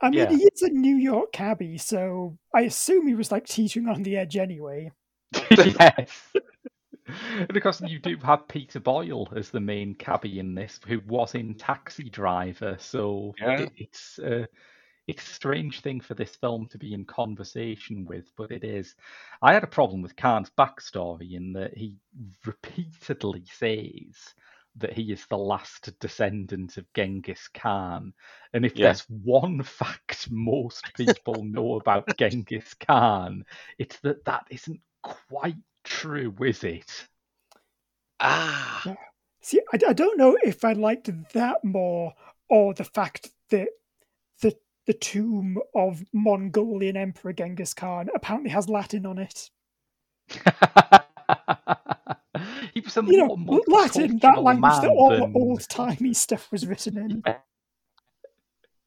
I 0.00 0.10
mean, 0.10 0.18
Yeah. 0.20 0.30
he 0.30 0.42
is 0.44 0.62
a 0.62 0.70
New 0.70 0.96
York 0.96 1.32
cabbie, 1.32 1.78
so 1.78 2.36
I 2.54 2.62
assume 2.62 3.06
he 3.06 3.14
was 3.14 3.32
like 3.32 3.46
teetering 3.46 3.88
on 3.88 4.02
the 4.02 4.16
edge 4.16 4.36
anyway. 4.36 4.92
yes. 5.50 6.10
because 7.52 7.80
you 7.82 7.98
do 7.98 8.16
have 8.18 8.48
Peter 8.48 8.80
Boyle 8.80 9.28
as 9.36 9.50
the 9.50 9.60
main 9.60 9.94
cabbie 9.94 10.38
in 10.38 10.54
this, 10.54 10.80
who 10.86 11.00
was 11.06 11.34
in 11.34 11.54
Taxi 11.54 12.08
Driver, 12.10 12.76
so 12.78 13.34
Yeah. 13.40 13.60
it, 13.60 13.72
it's 13.76 14.18
uh, 14.18 14.46
it's 15.06 15.28
a 15.30 15.34
strange 15.34 15.80
thing 15.82 16.00
for 16.00 16.14
this 16.14 16.34
film 16.36 16.66
to 16.68 16.78
be 16.78 16.94
in 16.94 17.04
conversation 17.04 18.06
with, 18.06 18.30
but 18.38 18.50
it 18.50 18.64
is. 18.64 18.94
I 19.42 19.52
had 19.52 19.62
a 19.62 19.66
problem 19.68 20.00
with 20.00 20.16
Khan's 20.16 20.50
backstory 20.56 21.32
in 21.34 21.52
that 21.52 21.76
he 21.76 21.98
repeatedly 22.46 23.44
says 23.52 24.34
that 24.76 24.92
he 24.92 25.12
is 25.12 25.26
the 25.26 25.38
last 25.38 25.98
descendant 26.00 26.76
of 26.76 26.92
Genghis 26.94 27.48
Khan. 27.48 28.12
And 28.52 28.64
if 28.64 28.74
Yeah. 28.74 28.80
there's 28.80 29.02
one 29.08 29.62
fact 29.64 30.30
most 30.30 30.94
people 30.94 31.44
know 31.44 31.76
about 31.76 32.08
Genghis 32.18 32.74
Khan, 32.74 33.44
it's 33.78 33.98
that 34.00 34.24
that 34.24 34.46
isn't 34.50 34.80
quite 35.02 35.56
true, 35.84 36.34
is 36.44 36.64
it? 36.64 37.08
Ah, 38.18 38.96
See, 39.40 39.60
I, 39.72 39.78
I 39.88 39.92
don't 39.92 40.18
know 40.18 40.36
if 40.42 40.64
I 40.64 40.72
liked 40.72 41.08
that 41.32 41.64
more 41.64 42.14
or 42.48 42.74
the 42.74 42.84
fact 42.84 43.30
that 43.50 43.68
the 44.40 44.58
the 44.86 44.94
tomb 44.94 45.58
of 45.74 46.04
Mongolian 46.12 46.96
Emperor 46.96 47.32
Genghis 47.32 47.74
Khan 47.74 48.10
apparently 48.14 48.50
has 48.50 48.68
Latin 48.68 49.06
on 49.06 49.18
it. 49.18 49.50
he 52.74 52.80
was 52.80 52.96
a 52.96 53.02
You 53.04 53.26
more 53.36 53.38
know, 53.38 53.62
Latin, 53.68 54.18
that 54.18 54.42
language 54.42 54.72
that 54.82 54.88
all 54.90 55.10
the 55.10 55.16
than- 55.20 55.32
old 55.36 55.68
timey 55.68 56.12
stuff 56.14 56.50
was 56.52 56.66
written 56.66 56.98
in. 56.98 57.22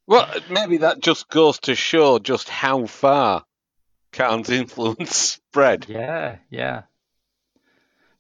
well, 0.06 0.32
maybe 0.50 0.78
that 0.78 1.00
just 1.02 1.28
goes 1.30 1.60
to 1.62 1.76
show 1.76 2.20
just 2.20 2.50
how 2.50 2.86
far 2.86 3.46
Khan's 4.12 4.50
influence 4.50 5.16
spread. 5.16 5.86
Yeah, 5.90 6.38
yeah. 6.50 6.84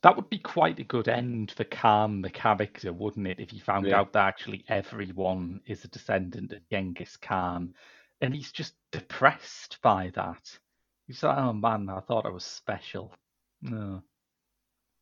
That 0.03 0.15
would 0.15 0.29
be 0.29 0.37
quite 0.39 0.79
a 0.79 0.83
good 0.83 1.07
end 1.07 1.51
for 1.51 1.63
Khan, 1.63 2.21
the 2.21 2.29
character, 2.29 2.93
wouldn't 2.93 3.27
it? 3.27 3.39
If 3.39 3.49
he 3.49 3.59
found 3.59 3.87
Yeah. 3.87 3.99
out 3.99 4.13
that 4.13 4.27
actually 4.27 4.63
everyone 4.67 5.61
is 5.65 5.83
a 5.83 5.87
descendant 5.87 6.53
of 6.53 6.69
Genghis 6.69 7.17
Khan, 7.17 7.73
and 8.21 8.33
he's 8.33 8.51
just 8.51 8.73
depressed 8.91 9.79
by 9.81 10.11
that. 10.15 10.59
He's 11.07 11.23
like, 11.23 11.37
"Oh 11.37 11.53
man, 11.53 11.89
I 11.89 11.99
thought 12.01 12.25
I 12.25 12.29
was 12.29 12.43
special." 12.45 13.13
No. 13.61 14.03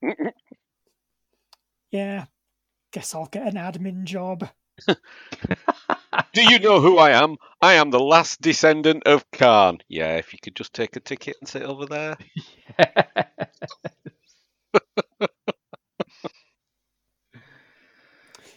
Yeah, 1.95 2.25
guess 2.91 3.15
I'll 3.15 3.27
get 3.27 3.47
an 3.47 3.53
admin 3.53 4.03
job. 4.03 4.49
Do 4.85 6.41
you 6.41 6.59
know 6.59 6.81
who 6.81 6.97
I 6.97 7.11
am? 7.11 7.37
I 7.61 7.75
am 7.75 7.89
the 7.89 8.01
last 8.01 8.41
descendant 8.41 9.03
of 9.05 9.23
Khan. 9.31 9.77
Yeah, 9.87 10.17
if 10.17 10.33
you 10.33 10.39
could 10.43 10.57
just 10.57 10.73
take 10.73 10.97
a 10.97 10.99
ticket 10.99 11.37
and 11.39 11.47
sit 11.47 11.61
over 11.61 11.85
there. 11.85 12.17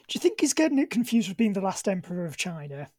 Do 0.09 0.14
you 0.14 0.20
think 0.20 0.40
he's 0.40 0.53
getting 0.53 0.81
it 0.81 0.90
confused 0.90 1.29
with 1.29 1.37
being 1.37 1.53
the 1.53 1.61
last 1.61 1.87
emperor 1.87 2.27
of 2.27 2.37
China? 2.37 2.90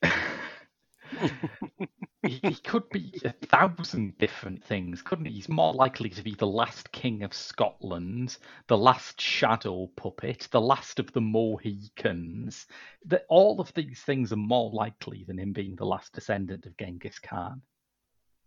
he, 2.22 2.40
he 2.42 2.54
could 2.54 2.88
be 2.90 3.12
a 3.24 3.32
thousand 3.46 4.18
different 4.18 4.62
things, 4.64 5.00
couldn't 5.00 5.24
he? 5.24 5.32
He's 5.32 5.48
more 5.48 5.72
likely 5.72 6.10
to 6.10 6.22
be 6.22 6.34
the 6.34 6.46
last 6.46 6.92
king 6.92 7.22
of 7.22 7.32
Scotland, 7.32 8.36
the 8.66 8.76
last 8.76 9.20
shadow 9.20 9.90
puppet, 9.96 10.48
the 10.50 10.60
last 10.60 10.98
of 10.98 11.12
the 11.12 11.20
Mohicans. 11.20 12.66
That 13.06 13.24
all 13.28 13.60
of 13.60 13.72
these 13.74 14.02
things 14.02 14.32
are 14.32 14.36
more 14.36 14.70
likely 14.70 15.24
than 15.24 15.38
him 15.38 15.52
being 15.52 15.76
the 15.76 15.86
last 15.86 16.12
descendant 16.12 16.66
of 16.66 16.76
Genghis 16.76 17.18
Khan. 17.18 17.62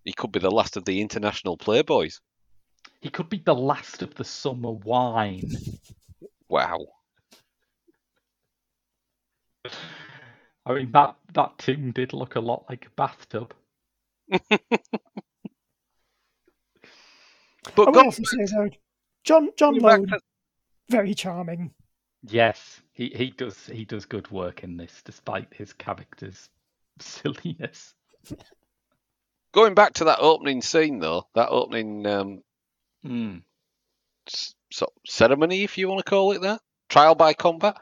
He 0.05 0.13
could 0.13 0.31
be 0.31 0.39
the 0.39 0.51
last 0.51 0.77
of 0.77 0.85
the 0.85 1.01
international 1.01 1.57
playboys. 1.57 2.19
He 3.01 3.09
could 3.09 3.29
be 3.29 3.41
the 3.43 3.55
last 3.55 4.01
of 4.01 4.13
the 4.15 4.23
summer 4.23 4.71
wine. 4.71 5.59
Wow. 6.47 6.87
I 10.65 10.73
mean 10.73 10.91
that 10.91 11.15
that 11.33 11.57
tomb 11.57 11.91
did 11.91 12.13
look 12.13 12.35
a 12.35 12.39
lot 12.39 12.65
like 12.69 12.85
a 12.85 12.89
bathtub. 12.91 13.53
But 17.75 17.87
I 17.87 17.91
will 17.91 17.99
also 18.05 18.23
say 18.23 18.45
though, 18.45 18.69
John 19.23 19.49
John 19.57 19.77
going 19.79 20.01
Lone, 20.01 20.07
to- 20.07 20.19
very 20.89 21.13
charming. 21.13 21.73
Yes, 22.23 22.81
he, 22.93 23.09
he 23.09 23.31
does 23.31 23.65
he 23.67 23.85
does 23.85 24.05
good 24.05 24.29
work 24.31 24.63
in 24.63 24.77
this, 24.77 25.01
despite 25.03 25.53
his 25.53 25.73
character's 25.73 26.49
silliness. 26.99 27.93
going 29.53 29.73
back 29.75 29.93
to 29.95 30.05
that 30.05 30.19
opening 30.19 30.61
scene, 30.61 30.99
though, 30.99 31.27
that 31.35 31.49
opening 31.49 32.05
um, 32.05 32.43
s- 34.27 34.55
so, 34.71 34.87
ceremony, 35.05 35.63
if 35.63 35.77
you 35.77 35.87
want 35.87 35.99
to 36.05 36.09
call 36.09 36.31
it 36.31 36.41
that, 36.41 36.61
trial 36.89 37.15
by 37.15 37.33
combat. 37.33 37.77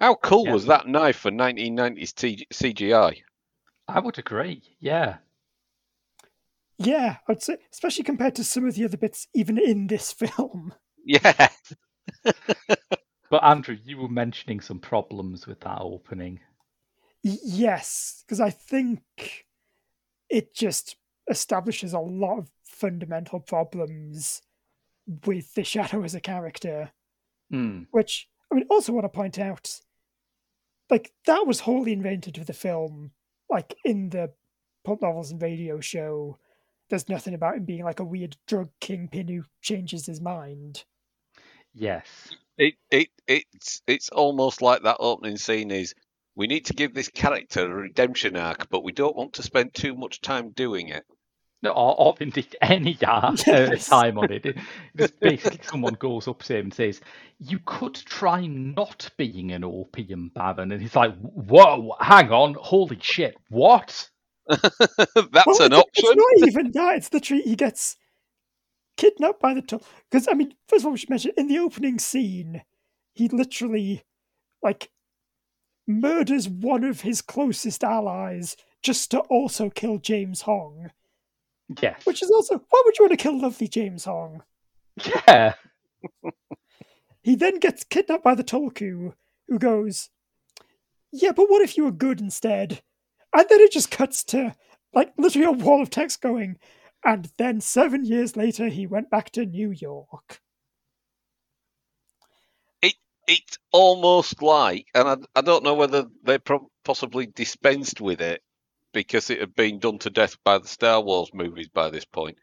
How 0.00 0.14
cool 0.14 0.46
Yeah. 0.46 0.52
was 0.54 0.66
that 0.66 0.86
knife 0.86 1.16
for 1.18 1.30
1990s 1.30 2.14
T- 2.14 2.46
CGI? 2.52 3.20
I 3.86 4.00
would 4.00 4.18
agree. 4.18 4.62
Yeah. 4.78 5.18
Yeah, 6.80 7.18
I'd 7.28 7.42
say, 7.42 7.58
especially 7.72 8.04
compared 8.04 8.34
to 8.36 8.44
some 8.44 8.66
of 8.66 8.74
the 8.74 8.84
other 8.84 8.96
bits, 8.96 9.28
even 9.34 9.58
in 9.58 9.86
this 9.86 10.12
film. 10.14 10.74
Yeah, 11.04 11.48
But 13.30 13.44
Andrew, 13.44 13.76
you 13.84 13.96
were 13.96 14.08
mentioning 14.08 14.60
some 14.60 14.80
problems 14.80 15.46
with 15.46 15.60
that 15.60 15.78
opening. 15.80 16.40
Y- 17.22 17.38
yes, 17.44 18.24
because 18.26 18.40
I 18.40 18.50
think 18.50 19.00
it 20.28 20.52
just 20.54 20.96
establishes 21.30 21.92
a 21.92 22.00
lot 22.00 22.38
of 22.38 22.50
fundamental 22.64 23.38
problems 23.38 24.42
with 25.24 25.54
the 25.54 25.62
Shadow 25.62 26.02
as 26.02 26.14
a 26.14 26.20
character. 26.20 26.90
Hmm. 27.50 27.82
Which 27.92 28.28
I 28.50 28.56
mean, 28.56 28.66
also 28.68 28.92
want 28.92 29.04
to 29.04 29.08
point 29.08 29.38
out, 29.38 29.80
like 30.90 31.12
that 31.26 31.46
was 31.46 31.60
wholly 31.60 31.92
invented 31.92 32.36
for 32.36 32.44
the 32.44 32.52
film. 32.52 33.12
Like 33.48 33.76
in 33.84 34.10
the 34.10 34.32
pulp 34.84 35.02
novels 35.02 35.30
and 35.30 35.40
radio 35.40 35.78
show, 35.80 36.38
there's 36.90 37.08
nothing 37.08 37.34
about 37.34 37.56
him 37.56 37.64
being 37.64 37.84
like 37.84 38.00
a 38.00 38.04
weird 38.04 38.36
drug 38.46 38.68
kingpin 38.80 39.28
who 39.28 39.44
changes 39.62 40.06
his 40.06 40.20
mind. 40.20 40.84
Yes. 41.72 42.06
it 42.58 42.74
it 42.90 43.08
it's 43.26 43.80
it's 43.86 44.08
almost 44.10 44.60
like 44.60 44.82
that 44.82 44.96
opening 45.00 45.36
scene 45.36 45.70
is. 45.70 45.94
We 46.36 46.46
need 46.46 46.66
to 46.66 46.74
give 46.74 46.94
this 46.94 47.08
character 47.08 47.64
a 47.64 47.74
redemption 47.74 48.36
arc, 48.36 48.68
but 48.70 48.84
we 48.84 48.92
don't 48.92 49.16
want 49.16 49.34
to 49.34 49.42
spend 49.42 49.74
too 49.74 49.94
much 49.94 50.20
time 50.20 50.50
doing 50.50 50.88
it. 50.88 51.04
No, 51.62 51.70
or, 51.72 52.00
or 52.00 52.14
indeed 52.20 52.56
any 52.62 52.96
uh, 53.06 53.36
Yes. 53.46 53.88
time 53.88 54.16
on 54.16 54.32
it. 54.32 54.46
It- 54.46 54.56
It's 54.98 55.12
basically 55.12 55.60
someone 55.62 55.94
goes 55.94 56.26
up 56.28 56.42
to 56.44 56.56
him 56.56 56.66
and 56.66 56.74
says, 56.74 57.00
"You 57.38 57.58
could 57.66 57.94
try 57.94 58.46
not 58.46 59.10
being 59.18 59.52
an 59.52 59.64
opium 59.64 60.30
baron," 60.34 60.72
and 60.72 60.80
he's 60.80 60.96
like, 60.96 61.14
"Whoa, 61.18 61.94
hang 62.00 62.30
on, 62.32 62.54
holy 62.58 62.98
shit, 63.00 63.36
what?" 63.50 64.08
That's 65.32 65.60
Well, 65.60 65.62
an 65.62 65.72
it's, 65.72 65.80
option. 65.80 66.14
It's 66.14 66.16
not 66.16 66.48
even 66.48 66.72
that. 66.72 66.96
It's 66.96 67.08
the 67.08 67.20
treat 67.20 67.46
he 67.46 67.56
gets 67.56 67.96
kidnapped 68.96 69.40
by 69.40 69.54
the 69.54 69.62
tunnel. 69.62 69.86
Because 70.10 70.28
I 70.28 70.34
mean, 70.34 70.54
first 70.68 70.82
of 70.82 70.86
all, 70.86 70.92
we 70.92 70.98
should 70.98 71.10
mention 71.10 71.32
in 71.36 71.48
the 71.48 71.58
opening 71.58 71.98
scene, 71.98 72.62
he 73.14 73.28
literally 73.28 74.04
like 74.62 74.90
murders 75.86 76.48
one 76.48 76.84
of 76.84 77.02
his 77.02 77.22
closest 77.22 77.84
allies 77.84 78.56
just 78.82 79.10
to 79.12 79.20
also 79.20 79.70
kill 79.70 79.98
James 79.98 80.42
Hong. 80.42 80.90
Yeah. 81.80 81.96
Which 82.04 82.22
is 82.22 82.30
also 82.30 82.62
why 82.70 82.82
would 82.84 82.98
you 82.98 83.04
want 83.06 83.18
to 83.18 83.22
kill 83.22 83.40
lovely 83.40 83.68
James 83.68 84.04
Hong? 84.04 84.42
Yeah. 85.26 85.54
He 87.22 87.34
then 87.36 87.58
gets 87.58 87.84
kidnapped 87.84 88.24
by 88.24 88.34
the 88.34 88.44
Tulku, 88.44 89.12
who 89.48 89.58
goes, 89.58 90.08
Yeah, 91.12 91.32
but 91.32 91.50
what 91.50 91.62
if 91.62 91.76
you 91.76 91.84
were 91.84 91.90
good 91.92 92.20
instead? 92.20 92.82
And 93.34 93.46
then 93.48 93.60
it 93.60 93.72
just 93.72 93.90
cuts 93.90 94.24
to 94.24 94.54
like 94.92 95.12
literally 95.16 95.46
a 95.46 95.52
wall 95.52 95.82
of 95.82 95.90
text 95.90 96.20
going, 96.20 96.58
and 97.04 97.30
then 97.38 97.60
seven 97.60 98.04
years 98.04 98.36
later 98.36 98.68
he 98.68 98.86
went 98.86 99.10
back 99.10 99.30
to 99.30 99.46
New 99.46 99.70
York. 99.70 100.40
It 102.82 102.94
it's 103.26 103.58
almost 103.72 104.42
like, 104.42 104.86
and 104.94 105.08
I, 105.08 105.16
I 105.38 105.40
don't 105.42 105.64
know 105.64 105.74
whether 105.74 106.06
they 106.24 106.38
pro- 106.38 106.70
possibly 106.84 107.26
dispensed 107.26 108.00
with 108.00 108.20
it 108.20 108.42
because 108.92 109.30
it 109.30 109.40
had 109.40 109.54
been 109.54 109.78
done 109.78 109.98
to 110.00 110.10
death 110.10 110.36
by 110.44 110.58
the 110.58 110.66
Star 110.66 111.00
Wars 111.00 111.30
movies 111.32 111.68
by 111.68 111.90
this 111.90 112.04
point. 112.04 112.36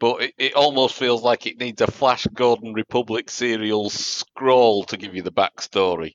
But 0.00 0.22
it, 0.22 0.34
it 0.38 0.54
almost 0.54 0.96
feels 0.96 1.22
like 1.22 1.46
it 1.46 1.58
needs 1.58 1.80
a 1.82 1.90
Flash 1.90 2.26
Gordon 2.32 2.72
Republic 2.72 3.30
serial 3.30 3.90
scroll 3.90 4.84
to 4.84 4.96
give 4.96 5.14
you 5.14 5.22
the 5.22 5.30
backstory. 5.30 6.12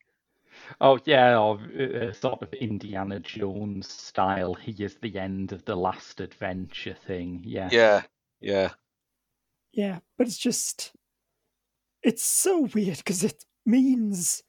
Oh 0.82 1.00
yeah, 1.06 1.38
or 1.38 1.60
uh, 1.60 2.12
sort 2.14 2.42
of 2.42 2.54
Indiana 2.54 3.20
Jones 3.20 3.90
style. 3.92 4.54
He 4.54 4.72
is 4.84 4.96
the 4.96 5.18
end 5.18 5.52
of 5.52 5.66
the 5.66 5.76
last 5.76 6.20
adventure 6.20 6.94
thing. 6.94 7.42
Yeah. 7.46 7.70
Yeah, 7.72 8.02
yeah. 8.40 8.70
Yeah, 9.72 10.00
but 10.18 10.28
it's 10.28 10.38
just 10.38 10.94
it's 12.02 12.24
so 12.24 12.68
weird 12.74 12.98
because 12.98 13.24
it 13.24 13.44
means 13.66 14.44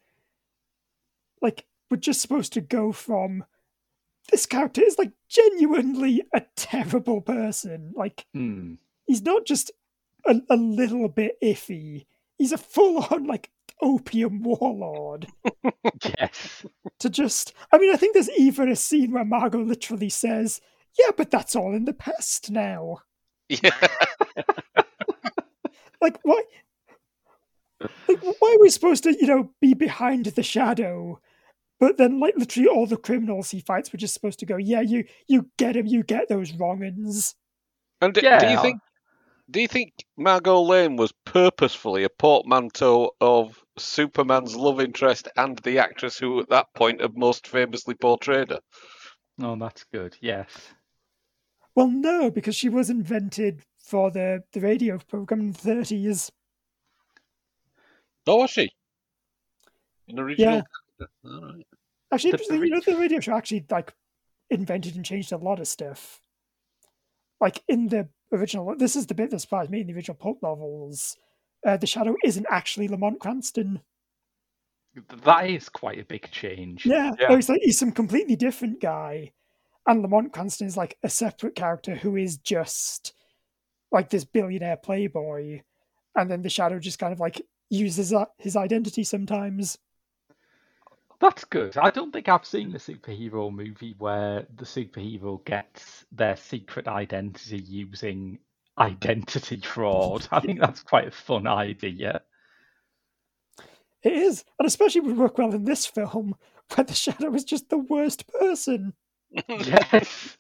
like 1.43 1.67
we're 1.91 1.97
just 1.97 2.21
supposed 2.21 2.53
to 2.55 2.61
go 2.61 2.93
from 2.93 3.45
this 4.31 4.47
character 4.47 4.83
is 4.83 4.99
like 4.99 5.13
genuinely 5.29 6.23
a 6.35 6.43
terrible 6.57 7.21
person. 7.21 7.93
Like 7.97 8.27
Hmm. 8.33 8.75
he's 9.07 9.23
not 9.23 9.45
just 9.47 9.73
a, 10.27 10.41
a 10.49 10.57
little 10.57 11.09
bit 11.09 11.37
iffy. 11.43 12.07
He's 12.39 12.53
a 12.53 12.59
full 12.59 13.05
on 13.11 13.27
like 13.27 13.51
opium 13.83 14.43
warlord. 14.43 15.27
Yes. 16.19 16.65
To 17.01 17.11
just 17.11 17.53
I 17.73 17.79
mean, 17.79 17.93
I 17.93 17.97
think 17.97 18.15
there's 18.15 18.31
even 18.31 18.69
a 18.71 18.77
scene 18.77 19.13
where 19.13 19.25
Margot 19.25 19.61
literally 19.63 20.09
says, 20.09 20.61
Yeah, 20.99 21.11
but 21.17 21.31
that's 21.31 21.55
all 21.57 21.75
in 21.75 21.85
the 21.85 21.93
past 21.93 22.51
now. 22.51 22.99
Yeah. 23.49 23.71
Like 26.01 26.19
why 26.23 26.43
Like, 28.09 28.23
why 28.23 28.57
are 28.57 28.63
we 28.63 28.71
supposed 28.71 29.05
to, 29.05 29.13
you 29.13 29.27
know, 29.27 29.51
be 29.61 29.75
behind 29.75 30.27
the 30.27 30.43
shadow? 30.43 31.21
But 31.79 31.97
then, 31.97 32.21
like, 32.21 32.35
literally 32.37 32.69
all 32.69 32.87
the 32.87 32.97
criminals 32.99 33.51
he 33.51 33.61
fights 33.61 33.91
were 33.93 33.99
just 33.99 34.13
supposed 34.13 34.39
to 34.41 34.47
go, 34.47 34.57
yeah, 34.57 34.81
you 34.83 35.05
you 35.29 35.49
get 35.59 35.77
him, 35.77 35.87
you 35.87 36.03
get 36.03 36.29
those 36.29 36.53
wrongins. 36.53 37.35
And 38.01 38.13
do 38.15 38.21
Yeah. 38.23 38.51
you 38.53 38.61
think 38.61 38.81
do 39.51 39.61
you 39.61 39.69
think 39.69 39.93
Margot 40.17 40.61
Lane 40.63 40.97
was 40.97 41.13
purposefully 41.25 42.05
a 42.05 42.09
portmanteau 42.09 43.13
of 43.21 43.63
Superman's 43.83 44.55
love 44.57 44.81
interest 44.81 45.29
and 45.37 45.59
the 45.59 45.79
actress 45.79 46.19
who 46.19 46.41
at 46.41 46.49
that 46.51 46.73
point 46.75 47.01
had 47.01 47.17
most 47.17 47.47
famously 47.47 47.95
portrayed 47.95 48.51
her? 48.51 48.61
Oh, 49.41 49.57
that's 49.57 49.85
good. 49.85 50.17
Yes. 50.21 50.49
Well, 51.75 51.89
no, 51.89 52.31
because 52.31 52.57
she 52.57 52.69
was 52.69 52.91
invented 52.91 53.63
for 53.79 54.11
the, 54.11 54.43
the 54.53 54.61
radio 54.61 54.99
program 54.99 55.41
in 55.41 55.53
the 55.53 55.59
30s. 55.59 56.31
Oh, 58.27 58.37
was 58.37 58.51
she? 58.51 58.71
An 60.09 60.19
original 60.19 60.57
Yeah. 60.57 60.63
character. 60.99 61.15
All 61.25 61.55
right. 61.57 61.67
Actually, 62.13 62.31
The 62.33 62.37
interesting, 62.39 62.65
you 62.65 62.71
know, 62.71 62.81
the 62.85 62.97
radio 62.97 63.21
show 63.21 63.35
actually, 63.35 63.65
like, 63.71 63.95
invented 64.51 64.97
and 64.97 65.05
changed 65.05 65.33
a 65.33 65.37
lot 65.37 65.61
of 65.61 65.69
stuff. 65.69 66.21
Like, 67.41 67.63
in 67.69 67.89
the 67.89 68.09
original, 68.33 68.75
this 68.77 68.97
is 68.97 69.07
the 69.07 69.15
bit 69.15 69.31
that 69.31 69.39
surprised 69.41 69.71
me 69.71 69.81
in 69.81 69.87
the 69.87 69.95
original 69.95 70.17
pulp 70.17 70.43
novels. 70.43 71.17
Uh, 71.67 71.77
the 71.77 71.87
Shadow 71.87 72.17
isn't 72.25 72.47
actually 72.51 72.89
Lamont 72.89 73.21
Cranston. 73.21 73.81
That 75.25 75.49
is 75.49 75.69
quite 75.69 75.99
a 75.99 76.05
big 76.05 76.31
change. 76.31 76.85
Yeah, 76.87 77.13
Yeah. 77.19 77.29
no, 77.29 77.37
he's 77.37 77.49
like 77.49 77.61
he's 77.63 77.79
some 77.79 77.93
completely 77.93 78.35
different 78.37 78.81
guy, 78.81 79.33
and 79.87 80.03
Lamont 80.03 80.33
Cranston 80.33 80.67
is 80.67 80.77
like 80.77 80.97
a 81.03 81.09
separate 81.09 81.55
character 81.55 81.95
who 81.95 82.17
is 82.17 82.39
just 82.39 83.13
like 83.93 84.11
this 84.11 84.25
billionaire 84.25 84.77
playboy, 84.77 85.61
and 86.17 86.31
then 86.31 86.43
the 86.43 86.51
Shadow 86.51 86.79
just 86.79 86.99
kind 86.99 87.13
of 87.13 87.21
like 87.21 87.41
uses 87.69 88.13
his 88.39 88.57
identity 88.57 89.05
sometimes. 89.05 89.79
That's 91.21 91.45
good. 91.45 91.77
I 91.77 91.91
don't 91.91 92.13
think 92.13 92.29
I've 92.29 92.47
seen 92.47 92.75
a 92.75 92.79
superhero 92.79 93.53
movie 93.53 93.95
where 93.99 94.47
the 94.57 94.65
superhero 94.65 95.45
gets 95.45 96.07
their 96.11 96.35
secret 96.35 96.89
identity 96.89 97.59
using 97.59 98.39
identity 98.81 99.61
fraud. 99.61 100.27
I 100.33 100.41
think 100.41 100.61
that's 100.61 100.83
quite 100.83 101.09
a 101.09 101.13
fun 101.13 101.47
idea. 101.47 102.23
It 104.03 104.15
is, 104.15 104.45
and 104.59 104.67
especially 104.67 105.03
would 105.03 105.19
work 105.19 105.39
well 105.39 105.55
in 105.55 105.65
this 105.65 105.87
film 105.87 106.35
where 106.75 106.85
the 106.85 106.95
Shadow 106.95 107.35
is 107.35 107.45
just 107.45 107.69
the 107.71 107.79
worst 107.79 108.27
person. 108.29 108.95
Yes. 109.57 110.39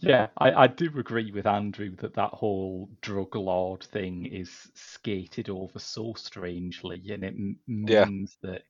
yeah, 0.00 0.28
I, 0.38 0.52
I 0.52 0.66
do 0.66 0.90
agree 0.98 1.32
with 1.32 1.46
Andrew 1.46 1.96
that 1.96 2.14
that 2.14 2.30
whole 2.30 2.90
drug 3.00 3.34
lord 3.34 3.82
thing 3.84 4.26
is 4.26 4.50
skated 4.74 5.48
over 5.48 5.78
so 5.78 6.14
strangely, 6.16 7.02
and 7.10 7.24
it 7.24 7.34
m- 7.34 7.58
Yeah. 7.86 8.08
means 8.08 8.36
that 8.42 8.62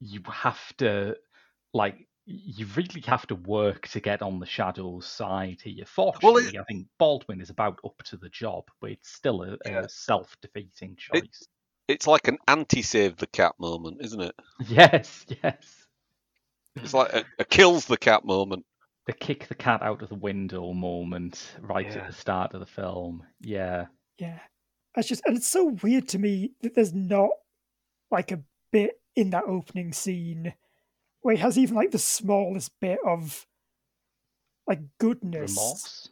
you 0.00 0.20
have 0.30 0.60
to, 0.78 1.16
like, 1.74 1.96
you 2.32 2.66
really 2.76 3.00
have 3.06 3.26
to 3.28 3.34
work 3.34 3.88
to 3.88 4.00
get 4.00 4.22
on 4.22 4.38
the 4.38 4.46
Shadow's 4.46 5.06
side 5.06 5.58
here. 5.62 5.84
Fortunately, 5.86 6.58
I 6.58 6.62
think 6.64 6.86
Baldwin 6.98 7.40
is 7.40 7.50
about 7.50 7.80
up 7.84 8.00
to 8.04 8.16
the 8.16 8.28
job, 8.28 8.64
but 8.80 8.90
it's 8.92 9.10
still 9.12 9.42
a, 9.42 9.56
Yeah. 9.66 9.80
a 9.80 9.88
self-defeating 9.88 10.96
choice. 10.96 11.46
It's 11.88 12.06
like 12.06 12.28
an 12.28 12.38
anti-save 12.46 13.16
the 13.16 13.26
cat 13.26 13.54
moment, 13.58 13.98
isn't 14.00 14.20
it? 14.20 14.34
Yes, 14.68 15.26
yes. 15.42 15.86
It's 16.76 16.94
like 16.94 17.12
a, 17.12 17.24
a 17.40 17.44
kills 17.44 17.86
the 17.86 17.96
cat 17.98 18.24
moment. 18.24 18.64
the 19.06 19.12
kick 19.12 19.48
the 19.48 19.54
cat 19.56 19.82
out 19.82 20.02
of 20.02 20.08
the 20.08 20.14
window 20.14 20.72
moment 20.72 21.56
right 21.60 21.86
Yeah. 21.86 21.98
at 22.02 22.06
the 22.06 22.12
start 22.12 22.54
of 22.54 22.60
the 22.60 22.66
film. 22.66 23.24
Yeah. 23.40 23.86
Yeah, 24.18 24.38
it's 24.96 25.08
just, 25.08 25.22
and 25.26 25.36
it's 25.36 25.48
so 25.48 25.76
weird 25.82 26.06
to 26.08 26.18
me 26.18 26.52
that 26.60 26.74
there's 26.74 26.94
not 26.94 27.30
like 28.10 28.30
a 28.30 28.40
bit 28.70 29.00
in 29.16 29.30
that 29.30 29.44
opening 29.48 29.92
scene 29.92 30.52
where 31.22 31.34
he 31.36 31.40
has 31.42 31.58
even 31.58 31.76
like 31.76 31.90
the 31.90 31.98
smallest 31.98 32.78
bit 32.80 32.98
of 33.06 33.46
like 34.66 34.80
goodness. 34.98 35.56
Remorse. 35.56 36.08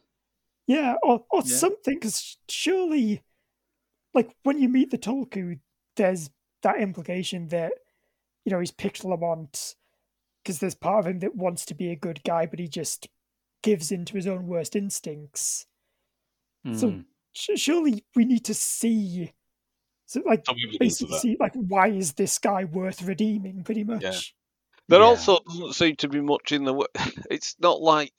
Yeah, 0.67 0.95
or 1.03 1.25
or 1.31 1.41
Yeah. 1.45 1.57
something. 1.57 1.95
Because 1.95 2.37
surely, 2.49 3.23
like 4.13 4.35
when 4.43 4.59
you 4.61 4.69
meet 4.69 4.91
the 4.91 4.97
Tulku, 4.97 5.59
there's 5.95 6.29
that 6.63 6.81
implication 6.81 7.47
that 7.49 7.73
you 8.45 8.51
know 8.51 8.59
he's 8.59 8.71
picked 8.71 9.05
Lamont 9.05 9.75
because 10.43 10.59
there's 10.59 10.75
part 10.75 11.01
of 11.05 11.07
him 11.11 11.19
that 11.19 11.35
wants 11.35 11.65
to 11.67 11.75
be 11.75 11.91
a 11.91 11.95
good 11.97 12.23
guy, 12.23 12.45
but 12.47 12.59
he 12.59 12.67
just 12.67 13.09
gives 13.63 13.91
in 13.91 14.05
to 14.05 14.15
his 14.15 14.27
own 14.27 14.47
worst 14.47 14.75
instincts. 14.75 15.67
So 16.73 16.91
Mm. 16.91 17.05
sh- 17.33 17.49
surely 17.59 18.05
we 18.15 18.25
need 18.25 18.45
to 18.45 18.53
see, 18.53 19.31
so 20.05 20.21
like 20.25 20.45
Some 20.45 20.55
evidence 20.57 21.01
of 21.01 21.09
basically 21.09 21.17
see 21.19 21.37
like 21.39 21.53
why 21.55 21.87
is 21.89 22.13
this 22.13 22.37
guy 22.39 22.65
worth 22.65 23.01
redeeming? 23.01 23.63
Pretty 23.63 23.83
much. 23.83 24.35
There 24.89 24.99
Yeah. 25.01 25.05
also 25.05 25.39
doesn't 25.47 25.73
seem 25.73 25.95
to 25.97 26.07
be 26.09 26.19
much 26.19 26.51
in 26.51 26.63
the. 26.65 26.73
way. 26.73 26.87
It's 27.31 27.55
not 27.59 27.79
like. 27.79 28.11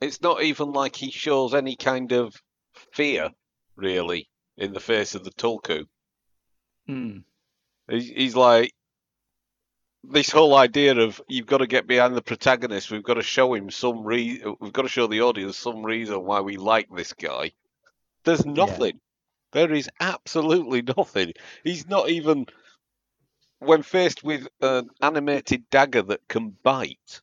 It's 0.00 0.22
not 0.22 0.42
even 0.42 0.72
like 0.72 0.96
he 0.96 1.10
shows 1.10 1.54
any 1.54 1.76
kind 1.76 2.12
of 2.12 2.34
fear, 2.92 3.30
really, 3.76 4.28
in 4.56 4.72
the 4.72 4.80
face 4.80 5.14
of 5.14 5.24
the 5.24 5.30
Tulku. 5.30 5.84
Mm. 6.88 7.24
He's, 7.90 8.08
he's 8.08 8.36
like. 8.36 8.72
This 10.04 10.30
whole 10.30 10.54
idea 10.54 10.96
of 10.96 11.20
you've 11.28 11.46
got 11.48 11.58
to 11.58 11.66
get 11.66 11.86
behind 11.88 12.14
the 12.16 12.22
protagonist, 12.22 12.90
we've 12.90 13.02
got 13.02 13.14
to 13.14 13.22
show 13.22 13.52
him 13.52 13.68
some 13.68 14.04
reason, 14.04 14.54
we've 14.60 14.72
got 14.72 14.82
to 14.82 14.88
show 14.88 15.06
the 15.08 15.20
audience 15.22 15.56
some 15.58 15.82
reason 15.84 16.24
why 16.24 16.40
we 16.40 16.56
like 16.56 16.88
this 16.94 17.12
guy. 17.12 17.50
There's 18.24 18.46
nothing. 18.46 19.00
There 19.52 19.70
is 19.72 19.90
absolutely 20.00 20.82
nothing. 20.96 21.32
He's 21.64 21.88
not 21.88 22.08
even 22.08 22.46
when 23.60 23.82
faced 23.82 24.22
with 24.22 24.48
an 24.60 24.88
animated 25.00 25.68
dagger 25.70 26.02
that 26.02 26.26
can 26.28 26.50
bite. 26.62 27.20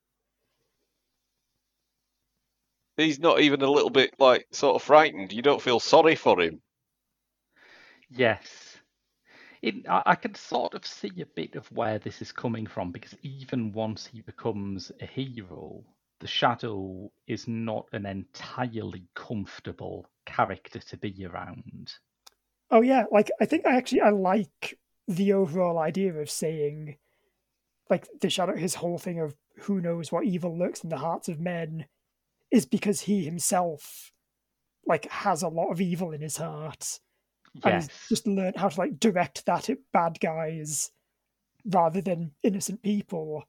He's 2.97 3.19
not 3.19 3.41
even 3.41 3.61
a 3.61 3.69
little 3.69 3.89
bit 3.89 4.15
like 4.19 4.47
sort 4.51 4.75
of 4.75 4.83
frightened. 4.83 5.33
You 5.33 5.41
don't 5.41 5.61
feel 5.61 5.79
sorry 5.79 6.15
for 6.15 6.39
him. 6.41 6.61
Yes. 8.09 8.77
It, 9.61 9.87
I, 9.89 10.03
I 10.05 10.15
can 10.15 10.35
sort 10.35 10.73
of 10.75 10.85
see 10.85 11.21
a 11.21 11.25
bit 11.25 11.55
of 11.55 11.69
where 11.71 11.99
this 11.99 12.21
is 12.21 12.31
coming 12.31 12.67
from 12.67 12.91
because 12.91 13.15
even 13.21 13.73
once 13.73 14.05
he 14.05 14.21
becomes 14.21 14.91
a 15.01 15.05
hero, 15.05 15.83
the 16.19 16.27
Shadow 16.27 17.11
is 17.27 17.47
not 17.47 17.87
an 17.91 18.05
entirely 18.05 19.07
comfortable 19.15 20.09
character 20.25 20.79
to 20.79 20.97
be 20.97 21.25
around. 21.25 21.93
Oh 22.71 22.81
yeah, 22.81 23.03
like 23.11 23.29
I 23.41 23.45
think 23.45 23.65
I 23.65 23.75
actually 23.75 24.01
I 24.01 24.09
like 24.09 24.77
the 25.07 25.33
overall 25.33 25.77
idea 25.77 26.13
of 26.13 26.29
saying 26.29 26.97
like 27.89 28.07
the 28.21 28.29
shadow 28.29 28.55
his 28.55 28.75
whole 28.75 28.97
thing 28.97 29.19
of 29.19 29.35
who 29.59 29.79
knows 29.79 30.11
what 30.11 30.25
evil 30.25 30.57
lurks 30.57 30.83
in 30.83 30.89
the 30.89 30.97
hearts 30.97 31.29
of 31.29 31.39
men 31.39 31.85
is 32.51 32.65
because 32.65 33.01
he 33.01 33.23
himself 33.23 34.11
like 34.87 35.09
has 35.09 35.41
a 35.41 35.47
lot 35.47 35.71
of 35.71 35.81
evil 35.81 36.11
in 36.11 36.21
his 36.21 36.37
heart 36.37 36.99
and 37.63 37.75
he's 37.75 37.89
just 38.09 38.27
learned 38.27 38.57
how 38.57 38.69
to 38.69 38.79
like 38.79 38.99
direct 38.99 39.45
that 39.45 39.69
at 39.69 39.77
bad 39.93 40.19
guys 40.19 40.91
rather 41.65 42.01
than 42.01 42.31
innocent 42.43 42.81
people. 42.83 43.43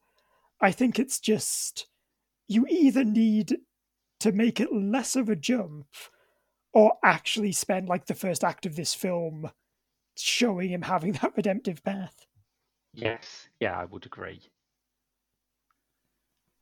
I 0.61 0.71
think 0.71 0.97
it's 0.97 1.19
just 1.19 1.87
you 2.47 2.65
either 2.69 3.03
need 3.03 3.57
to 4.21 4.31
make 4.31 4.59
it 4.59 4.73
less 4.73 5.15
of 5.15 5.29
a 5.29 5.35
jump 5.35 5.87
or 6.73 6.93
actually 7.03 7.51
spend 7.51 7.87
like 7.87 8.05
the 8.05 8.15
first 8.15 8.43
act 8.43 8.65
of 8.65 8.75
this 8.75 8.93
film 8.93 9.51
showing 10.23 10.69
him 10.69 10.83
having 10.83 11.13
that 11.13 11.33
redemptive 11.37 11.83
path. 11.83 12.25
Yes, 12.93 13.47
yeah, 13.59 13.77
I 13.77 13.85
would 13.85 14.05
agree. 14.05 14.41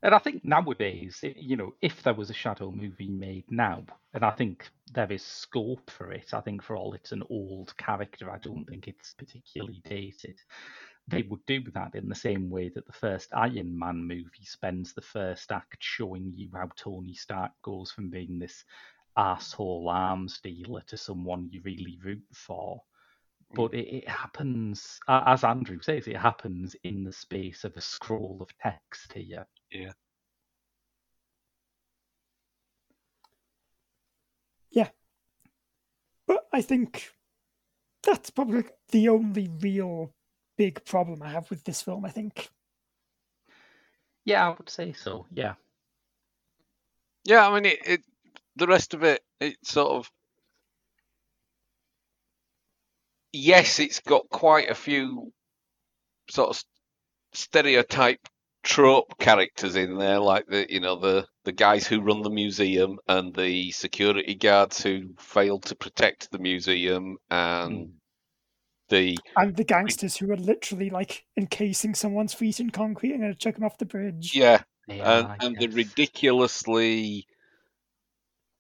And 0.04 0.14
I 0.14 0.20
think 0.20 0.46
nowadays, 0.46 1.24
you 1.24 1.56
know, 1.56 1.74
if 1.82 2.04
there 2.04 2.14
was 2.14 2.30
a 2.30 2.34
Shadow 2.34 2.70
movie 2.70 3.10
made 3.10 3.50
now, 3.50 3.86
and 4.14 4.24
I 4.24 4.30
think 4.30 4.70
there 4.94 5.12
is 5.12 5.24
scope 5.24 5.90
for 5.90 6.12
it, 6.12 6.32
I 6.34 6.42
think 6.42 6.62
for 6.62 6.76
all 6.76 6.94
it's 6.94 7.12
an 7.12 7.24
old 7.30 7.76
character, 7.78 8.30
I 8.30 8.38
don't 8.38 8.66
think 8.66 8.88
it's 8.88 9.16
particularly 9.16 9.82
dated. 9.84 10.38
They 11.08 11.24
would 11.24 11.44
do 11.48 11.64
that 11.74 11.96
in 11.96 12.08
the 12.08 12.16
same 12.16 12.52
way 12.52 12.70
that 12.70 12.86
the 12.86 12.94
first 12.94 13.34
Iron 13.34 13.78
Man 13.78 14.04
movie 14.04 14.44
spends 14.44 14.94
the 14.94 15.02
first 15.02 15.52
act 15.52 15.78
showing 15.80 16.34
you 16.36 16.50
how 16.54 16.70
Tony 16.76 17.16
Stark 17.16 17.54
goes 17.64 17.92
from 17.92 18.10
being 18.12 18.38
this 18.38 18.64
asshole 19.18 19.90
arms 19.90 20.40
dealer 20.42 20.82
to 20.82 20.98
someone 20.98 21.50
you 21.52 21.62
really 21.64 21.98
root 22.04 22.26
for 22.34 22.84
but 23.56 23.74
it, 23.74 23.88
it 24.04 24.08
happens 24.10 25.00
a- 25.08 25.24
as 25.28 25.44
andrew 25.44 25.80
says 25.82 26.08
it 26.08 26.18
happens 26.18 26.76
in 26.84 27.04
the 27.04 27.12
space 27.12 27.64
of 27.64 27.76
a 27.78 27.82
scroll 27.82 28.38
of 28.42 28.50
text 28.60 29.14
here 29.14 29.48
Yeah. 29.72 29.94
Yeah. 34.72 34.90
But 36.28 36.48
I 36.54 36.62
think 36.62 37.12
that's 38.04 38.30
probably 38.30 38.66
the 38.92 39.10
only 39.10 39.50
real 39.62 40.12
big 40.58 40.84
problem 40.86 41.22
I 41.24 41.30
have 41.30 41.50
with 41.50 41.64
this 41.64 41.82
film, 41.82 42.06
I 42.06 42.10
think. 42.10 42.50
yeah 44.26 44.48
i 44.48 44.50
would 44.50 44.70
say 44.70 44.94
so 44.94 45.26
yeah 45.34 45.54
Yeah, 47.26 47.48
I 47.48 47.54
mean, 47.54 47.66
it, 47.66 47.80
it 47.86 48.02
the 48.56 48.68
rest 48.68 48.94
of 48.94 49.04
it, 49.04 49.22
it 49.40 49.58
sort 49.64 49.92
of 49.92 50.12
yes, 53.36 53.80
it's 53.80 54.00
got 54.00 54.30
quite 54.30 54.70
a 54.70 54.76
few 54.76 55.32
sort 56.30 56.50
of 56.50 56.64
stereotype 57.34 58.20
trope 58.64 59.18
characters 59.20 59.76
in 59.76 59.98
there, 59.98 60.20
like 60.20 60.48
the 60.48 60.66
you 60.70 60.80
know 60.80 60.96
the 61.00 61.28
the 61.44 61.52
guys 61.52 61.86
who 61.86 62.02
run 62.02 62.24
the 62.24 62.30
museum 62.30 62.98
and 63.08 63.36
the 63.36 63.72
security 63.72 64.34
guards 64.36 64.82
who 64.82 65.14
failed 65.20 65.64
to 65.64 65.76
protect 65.76 66.32
the 66.32 66.40
museum 66.40 67.18
and 67.30 67.72
Mm. 67.72 67.92
the 68.90 69.18
And 69.36 69.56
the 69.56 69.64
gangsters 69.64 70.18
who 70.18 70.32
are 70.32 70.38
literally 70.38 70.90
like 70.90 71.26
encasing 71.38 71.94
someone's 71.94 72.34
feet 72.34 72.60
in 72.60 72.70
concrete 72.70 73.12
and 73.12 73.22
going 73.22 73.34
to 73.34 73.38
chuck 73.38 73.56
them 73.56 73.64
off 73.64 73.78
the 73.78 73.86
bridge. 73.86 74.36
yeah 74.36 74.64
Yeah, 74.88 75.20
and, 75.20 75.42
and 75.42 75.60
the 75.60 75.68
ridiculously 75.68 77.28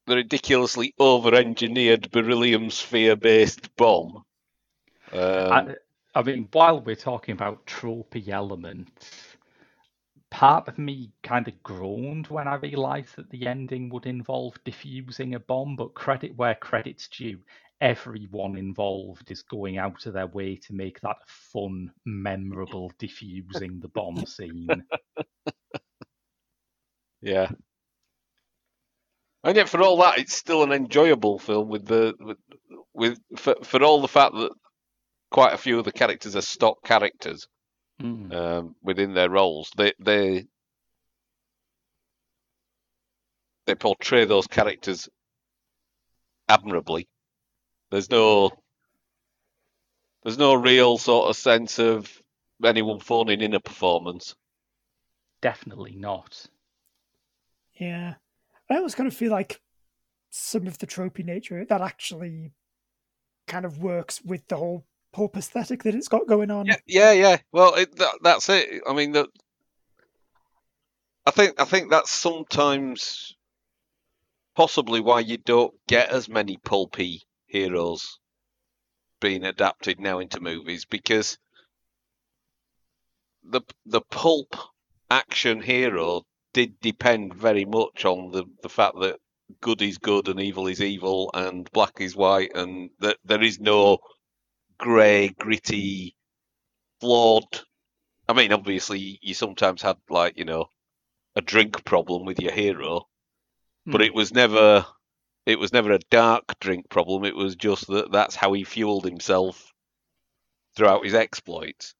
the 0.07 0.15
ridiculously 0.17 0.93
over-engineered 0.99 2.11
beryllium 2.11 2.69
sphere-based 2.69 3.76
bomb. 3.76 4.24
Um, 5.12 5.51
I, 5.51 5.76
I 6.16 6.24
mean, 6.24 6.47
while 6.51 6.82
we're 6.82 6.95
talking 6.95 7.34
about 7.34 7.66
tropey 7.66 8.30
elements, 8.30 9.12
part 10.32 10.68
of 10.68 10.78
me 10.78 11.12
kind 11.24 11.47
of 11.47 11.64
groaned 11.64 12.28
when 12.28 12.47
I 12.47 12.56
realised 12.56 13.16
that 13.16 13.30
the 13.30 13.47
ending 13.47 13.89
would 13.89 14.06
involve 14.06 14.56
defusing 14.66 15.36
a 15.36 15.39
bomb, 15.39 15.76
but 15.76 15.93
credit 15.93 16.36
where 16.36 16.56
credit's 16.56 17.08
due. 17.08 17.39
Everyone 17.82 18.58
involved 18.58 19.32
is 19.32 19.41
going 19.43 19.78
out 19.78 20.06
of 20.06 20.14
their 20.14 20.28
way 20.28 20.56
to 20.56 20.74
make 20.74 21.01
that 21.01 21.18
fun, 21.28 21.91
memorable 22.06 22.91
defusing 22.99 23.82
the 23.82 23.89
bomb 23.89 24.26
scene. 24.26 24.68
Yeah. 27.22 27.49
And 29.43 29.56
yet, 29.56 29.70
for 29.70 29.82
all 29.82 29.97
that, 29.97 30.18
it's 30.18 30.36
still 30.36 30.64
an 30.64 30.72
enjoyable 30.72 31.38
film 31.39 31.70
with 31.70 31.86
the 31.86 32.14
with, 32.20 32.38
with 32.93 33.20
for, 33.38 33.56
for 33.64 33.84
all 33.84 34.01
the 34.01 34.08
fact 34.08 34.34
that 34.36 34.51
quite 35.36 35.53
a 35.53 35.57
few 35.57 35.77
of 35.77 35.83
the 35.83 35.91
characters 35.91 36.33
are 36.38 36.41
stock 36.41 36.81
characters 36.86 37.45
Mm. 38.01 38.33
um, 38.33 38.75
within 38.81 39.13
their 39.13 39.29
roles. 39.29 39.69
They 39.75 39.91
they 39.99 40.45
they 43.65 43.75
portray 43.75 44.23
those 44.23 44.47
characters 44.47 45.09
admirably. 46.47 47.09
There's 47.91 48.09
no 48.09 48.51
there's 50.23 50.38
no 50.38 50.53
real 50.53 50.97
sort 50.97 51.29
of 51.29 51.36
sense 51.36 51.79
of 51.79 52.09
anyone 52.63 52.99
phoning 53.01 53.41
in 53.41 53.53
a 53.53 53.59
performance. 53.59 54.36
Definitely 55.41 55.95
not. 55.97 56.47
Yeah. 57.73 58.15
I 58.69 58.75
almost 58.75 58.95
kind 58.95 59.07
of 59.07 59.15
feel 59.15 59.31
like 59.31 59.61
some 60.29 60.65
of 60.65 60.77
the 60.77 60.88
tropey 60.88 61.25
nature 61.25 61.65
that 61.65 61.81
actually 61.81 62.53
kind 63.47 63.65
of 63.65 63.79
works 63.79 64.21
with 64.21 64.47
the 64.47 64.55
whole 64.57 64.86
pulp 65.16 65.38
aesthetic 65.38 65.84
that 65.84 65.95
it's 65.95 66.09
got 66.09 66.28
going 66.28 66.51
on. 66.51 66.66
Yeah, 66.66 66.76
yeah, 66.86 67.11
yeah. 67.13 67.38
Well, 67.53 67.76
it, 67.76 67.95
that, 67.95 68.16
that's 68.22 68.49
it. 68.49 68.82
I 68.86 68.93
mean, 68.93 69.13
the, 69.13 69.30
I 71.26 71.32
think 71.32 71.59
I 71.59 71.63
think 71.63 71.89
that's 71.89 72.11
sometimes 72.11 73.34
possibly 74.57 74.99
why 74.99 75.22
you 75.22 75.38
don't 75.38 75.74
get 75.88 76.09
as 76.09 76.28
many 76.28 76.57
pulpy 76.57 77.22
heroes 77.45 78.20
being 79.22 79.45
adapted 79.45 80.01
now 80.01 80.20
into 80.20 80.41
movies 80.41 80.84
because 80.84 81.38
the 83.41 83.61
the 83.86 84.01
pulp 84.01 84.53
action 85.09 85.61
hero 85.61 86.24
did 86.53 86.78
depend 86.82 87.34
very 87.34 87.63
much 87.63 88.03
on 88.03 88.32
the 88.32 88.43
the 88.61 88.70
fact 88.70 88.99
that 88.99 89.18
good 89.61 89.82
is 89.82 89.97
good 89.97 90.28
and 90.28 90.41
evil 90.41 90.68
is 90.68 90.82
evil 90.82 91.32
and 91.34 91.72
black 91.72 92.01
is 92.01 92.18
white 92.18 92.51
and 92.53 92.89
that 92.99 93.18
there 93.24 93.41
is 93.41 93.59
no 93.59 93.99
grey 94.78 95.30
gritty 95.39 96.15
flawed 97.01 97.61
I 98.28 98.34
mean 98.34 98.51
obviously 98.53 99.19
you 99.21 99.34
sometimes 99.34 99.82
had 99.82 99.97
like 100.09 100.38
you 100.38 100.45
know 100.45 100.69
a 101.36 101.41
drink 101.41 101.84
problem 101.86 102.26
with 102.26 102.39
your 102.39 102.51
hero 102.51 103.07
but 103.86 104.01
Mm. 104.01 104.05
it 104.05 104.13
was 104.15 104.34
never 104.34 104.86
it 105.45 105.59
was 105.59 105.71
never 105.71 105.91
a 105.91 105.99
dark 106.09 106.59
drink 106.59 106.89
problem 106.89 107.23
it 107.26 107.36
was 107.36 107.55
just 107.55 107.88
that 107.88 108.11
that's 108.11 108.36
how 108.36 108.51
he 108.53 108.63
fueled 108.63 109.05
himself 109.05 109.71
throughout 110.76 111.03
his 111.03 111.13
exploits 111.13 111.93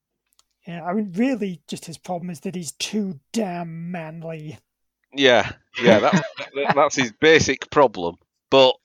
Yeah, 0.68 0.84
I 0.84 0.94
mean, 0.94 1.12
really, 1.14 1.62
just 1.68 1.86
his 1.86 2.00
problem 2.00 2.32
is 2.32 2.40
that 2.42 2.56
he's 2.56 2.72
too 2.74 3.20
damn 3.34 3.92
manly. 3.92 4.58
yeah 5.14 5.52
yeah 5.82 6.00
that's 6.00 6.22
that- 6.56 6.74
that's 6.76 6.96
his 6.96 7.14
basic 7.22 7.70
problem 7.70 8.16
but 8.50 8.76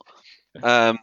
um 0.62 0.99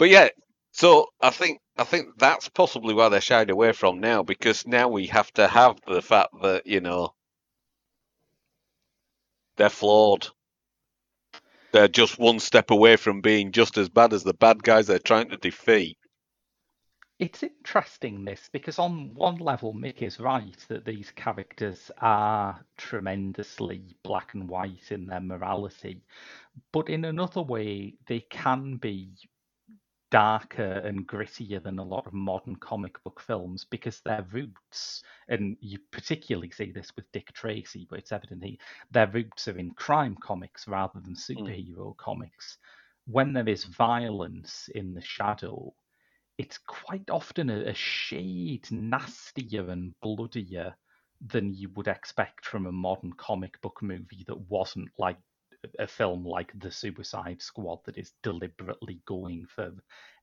but 0.00 0.08
yeah 0.08 0.28
so 0.72 1.06
i 1.20 1.30
think 1.30 1.60
i 1.78 1.84
think 1.84 2.08
that's 2.18 2.48
possibly 2.48 2.94
why 2.94 3.08
they're 3.08 3.20
shied 3.20 3.50
away 3.50 3.70
from 3.70 4.00
now 4.00 4.24
because 4.24 4.66
now 4.66 4.88
we 4.88 5.06
have 5.06 5.30
to 5.32 5.46
have 5.46 5.78
the 5.86 6.02
fact 6.02 6.30
that 6.42 6.66
you 6.66 6.80
know 6.80 7.14
they're 9.60 9.68
flawed. 9.68 10.26
They're 11.72 11.86
just 11.86 12.18
one 12.18 12.40
step 12.40 12.70
away 12.70 12.96
from 12.96 13.20
being 13.20 13.52
just 13.52 13.76
as 13.76 13.90
bad 13.90 14.14
as 14.14 14.22
the 14.22 14.32
bad 14.32 14.62
guys 14.62 14.86
they're 14.86 14.98
trying 14.98 15.28
to 15.28 15.36
defeat. 15.36 15.98
It's 17.18 17.42
interesting 17.42 18.24
this 18.24 18.48
because 18.50 18.78
on 18.78 19.12
one 19.12 19.36
level 19.36 19.74
Mick 19.74 20.00
is 20.00 20.18
right 20.18 20.56
that 20.68 20.86
these 20.86 21.10
characters 21.14 21.90
are 21.98 22.64
tremendously 22.78 23.98
black 24.02 24.32
and 24.32 24.48
white 24.48 24.90
in 24.90 25.04
their 25.04 25.20
morality, 25.20 26.00
but 26.72 26.88
in 26.88 27.04
another 27.04 27.42
way 27.42 27.96
they 28.06 28.20
can 28.30 28.76
be 28.76 29.10
darker 30.10 30.82
and 30.84 31.06
grittier 31.06 31.62
than 31.62 31.78
a 31.78 31.84
lot 31.84 32.06
of 32.06 32.12
modern 32.12 32.56
comic 32.56 33.02
book 33.04 33.20
films 33.20 33.64
because 33.70 34.00
their 34.00 34.26
roots, 34.32 35.02
and 35.28 35.56
you 35.60 35.78
particularly 35.92 36.50
see 36.50 36.72
this 36.72 36.90
with 36.96 37.10
Dick 37.12 37.32
Tracy, 37.32 37.86
but 37.88 37.98
it's 38.00 38.12
evident 38.12 38.44
he, 38.44 38.58
their 38.90 39.06
roots 39.08 39.48
are 39.48 39.58
in 39.58 39.70
crime 39.72 40.16
comics 40.20 40.66
rather 40.68 41.00
than 41.00 41.14
hmm. 41.14 41.32
superhero 41.32 41.96
comics. 41.96 42.58
When 43.06 43.32
there 43.32 43.48
is 43.48 43.64
violence 43.64 44.68
in 44.74 44.94
the 44.94 45.00
shadow, 45.00 45.72
it's 46.38 46.58
quite 46.58 47.08
often 47.10 47.50
a, 47.50 47.68
a 47.68 47.74
shade 47.74 48.66
nastier 48.70 49.70
and 49.70 49.94
bloodier 50.00 50.74
than 51.32 51.52
you 51.52 51.68
would 51.74 51.88
expect 51.88 52.46
from 52.46 52.66
a 52.66 52.72
modern 52.72 53.12
comic 53.12 53.60
book 53.60 53.78
movie 53.82 54.24
that 54.26 54.40
wasn't 54.48 54.88
like 54.98 55.18
a 55.78 55.86
film 55.86 56.24
like 56.24 56.52
The 56.58 56.70
Suicide 56.70 57.40
Squad 57.42 57.80
that 57.84 57.98
is 57.98 58.12
deliberately 58.22 59.00
going 59.06 59.46
for 59.54 59.72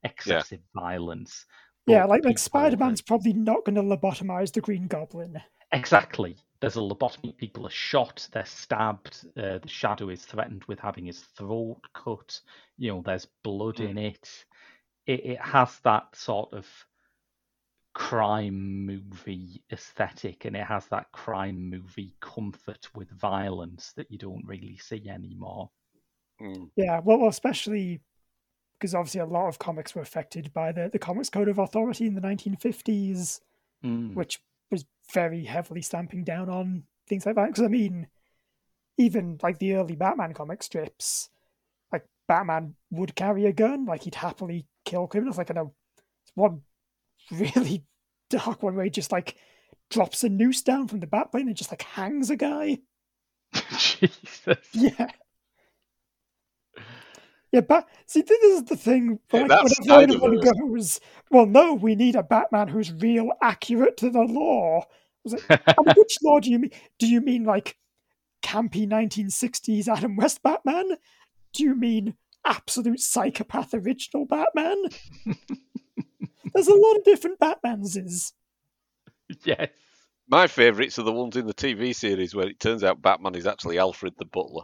excessive 0.03 0.61
violence. 0.75 1.45
Yeah, 1.85 2.05
like 2.05 2.25
like 2.25 2.37
Spider 2.39 2.77
Man's 2.77 2.99
are- 3.01 3.05
probably 3.07 3.33
not 3.33 3.63
going 3.65 3.75
to 3.75 3.81
lobotomize 3.81 4.51
the 4.51 4.61
Green 4.61 4.87
Goblin. 4.87 5.41
Exactly. 5.71 6.35
There's 6.59 6.75
a 6.75 6.79
lobotomy. 6.79 7.37
People 7.37 7.67
are 7.67 7.71
shot. 7.71 8.27
They're 8.31 8.45
stabbed. 8.45 9.25
Uh, 9.37 9.59
the 9.59 9.67
shadow 9.67 10.09
is 10.09 10.25
threatened 10.25 10.63
with 10.65 10.79
having 10.79 11.05
his 11.05 11.19
throat 11.37 11.79
cut. 11.93 12.39
You 12.77 12.93
know, 12.93 13.01
there's 13.05 13.27
blood 13.43 13.75
Mm. 13.77 13.89
in 13.91 13.97
it. 13.97 14.45
it. 15.05 15.25
It 15.25 15.41
has 15.41 15.79
that 15.83 16.15
sort 16.15 16.53
of 16.53 16.65
crime 17.97 18.85
movie 18.85 19.63
aesthetic, 19.71 20.45
and 20.45 20.55
it 20.55 20.63
has 20.63 20.85
that 20.85 21.11
crime 21.11 21.67
movie 21.67 22.13
comfort 22.21 22.87
with 22.93 23.09
violence 23.09 23.91
that 23.97 24.11
you 24.11 24.19
don't 24.19 24.45
really 24.45 24.77
see 24.77 25.09
anymore. 25.09 25.71
Mm. 26.39 26.69
Yeah, 26.75 27.01
well, 27.03 27.17
well, 27.17 27.29
especially 27.29 28.01
because 28.77 28.93
obviously 28.93 29.21
a 29.21 29.25
lot 29.25 29.47
of 29.47 29.57
comics 29.57 29.95
were 29.95 30.03
affected 30.03 30.53
by 30.53 30.71
the, 30.71 30.91
the 30.93 30.99
Comics 30.99 31.31
Code 31.31 31.47
of 31.47 31.57
Authority 31.57 32.05
in 32.05 32.13
the 32.13 32.21
1950s, 32.21 33.39
Mm. 33.83 34.13
which 34.13 34.41
was 34.69 34.85
very 35.11 35.43
heavily 35.45 35.81
stamping 35.81 36.23
down 36.23 36.49
on 36.49 36.83
things 37.07 37.25
like 37.25 37.35
that. 37.35 37.47
Because, 37.47 37.63
I 37.63 37.67
mean, 37.67 38.07
even 38.97 39.39
like 39.41 39.57
the 39.57 39.73
early 39.73 39.95
Batman 39.95 40.33
comic 40.33 40.61
strips, 40.61 41.29
like 41.91 42.05
Batman 42.27 42.75
would 42.91 43.15
carry 43.15 43.45
a 43.45 43.53
gun, 43.53 43.85
like 43.85 44.03
he'd 44.03 44.15
happily 44.15 44.67
kill 44.85 45.07
criminals. 45.07 45.39
Like, 45.39 45.49
I 45.49 45.55
know 45.55 45.73
it's 46.23 46.31
one 46.35 46.61
really 47.31 47.83
dark 48.29 48.63
one 48.63 48.75
where 48.75 48.85
he 48.85 48.91
just 48.91 49.11
like 49.11 49.35
drops 49.89 50.23
a 50.23 50.29
noose 50.29 50.61
down 50.61 50.87
from 50.87 50.99
the 50.99 51.07
Batplane 51.07 51.47
and 51.47 51.55
just 51.55 51.71
like 51.71 51.81
hangs 51.83 52.29
a 52.29 52.35
guy. 52.35 52.79
Jesus. 53.77 54.57
Yeah. 54.73 55.09
Yeah, 57.53 57.61
but 57.61 57.87
see, 58.05 58.21
this 58.21 58.43
is 58.43 58.63
the 58.65 58.75
thing. 58.75 59.19
Yeah, 59.31 59.43
Like, 59.43 59.63
whenever 59.63 60.01
anyone 60.03 60.37
Snyderverse. 60.37 60.69
goes, 60.69 60.99
well, 61.31 61.45
no, 61.45 61.73
we 61.75 61.95
need 61.95 62.15
a 62.15 62.23
Batman 62.23 62.67
who's 62.67 62.91
real 62.91 63.31
accurate 63.41 63.95
to 63.97 64.09
the 64.09 64.21
law. 64.21 64.83
Like, 65.23 65.95
which 65.95 66.17
law 66.23 66.39
do 66.39 66.51
you 66.51 66.59
mean? 66.59 66.71
Do 66.99 67.07
you 67.07 67.21
mean 67.21 67.45
like 67.45 67.77
campy 68.43 68.87
1960s 68.87 69.87
Adam 69.87 70.17
West 70.17 70.43
Batman? 70.43 70.89
Do 71.53 71.63
you 71.63 71.73
mean 71.75 72.15
absolute 72.45 72.99
psychopath 72.99 73.73
original 73.73 74.25
Batman? 74.25 74.83
There's 76.53 76.67
a 76.67 76.75
lot 76.75 76.97
of 76.97 77.03
different 77.03 77.39
Batmanses. 77.39 78.33
yes. 79.43 79.69
my 80.29 80.47
favourites 80.47 80.97
are 80.99 81.03
the 81.03 81.11
ones 81.11 81.35
in 81.35 81.47
the 81.47 81.53
tv 81.53 81.93
series 81.93 82.33
where 82.33 82.47
it 82.47 82.59
turns 82.59 82.83
out 82.83 83.01
batman 83.01 83.35
is 83.35 83.45
actually 83.45 83.77
alfred 83.77 84.13
the 84.17 84.25
butler 84.25 84.63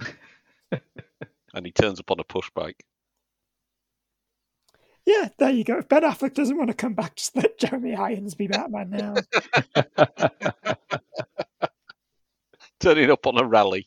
and 1.54 1.66
he 1.66 1.72
turns 1.72 2.00
up 2.00 2.10
on 2.10 2.18
a 2.18 2.24
push 2.24 2.48
bike 2.54 2.82
Yeah, 5.06 5.28
there 5.38 5.50
you 5.50 5.64
go. 5.64 5.78
If 5.78 5.88
Ben 5.88 6.02
Affleck 6.02 6.34
doesn't 6.34 6.56
want 6.56 6.68
to 6.68 6.74
come 6.74 6.94
back, 6.94 7.16
just 7.16 7.34
let 7.34 7.58
Jeremy 7.58 7.94
Irons 7.94 8.34
be 8.34 8.46
Batman 8.46 8.90
now. 8.90 9.14
Turning 12.80 13.10
up 13.10 13.26
on 13.26 13.38
a 13.38 13.44
rally 13.46 13.86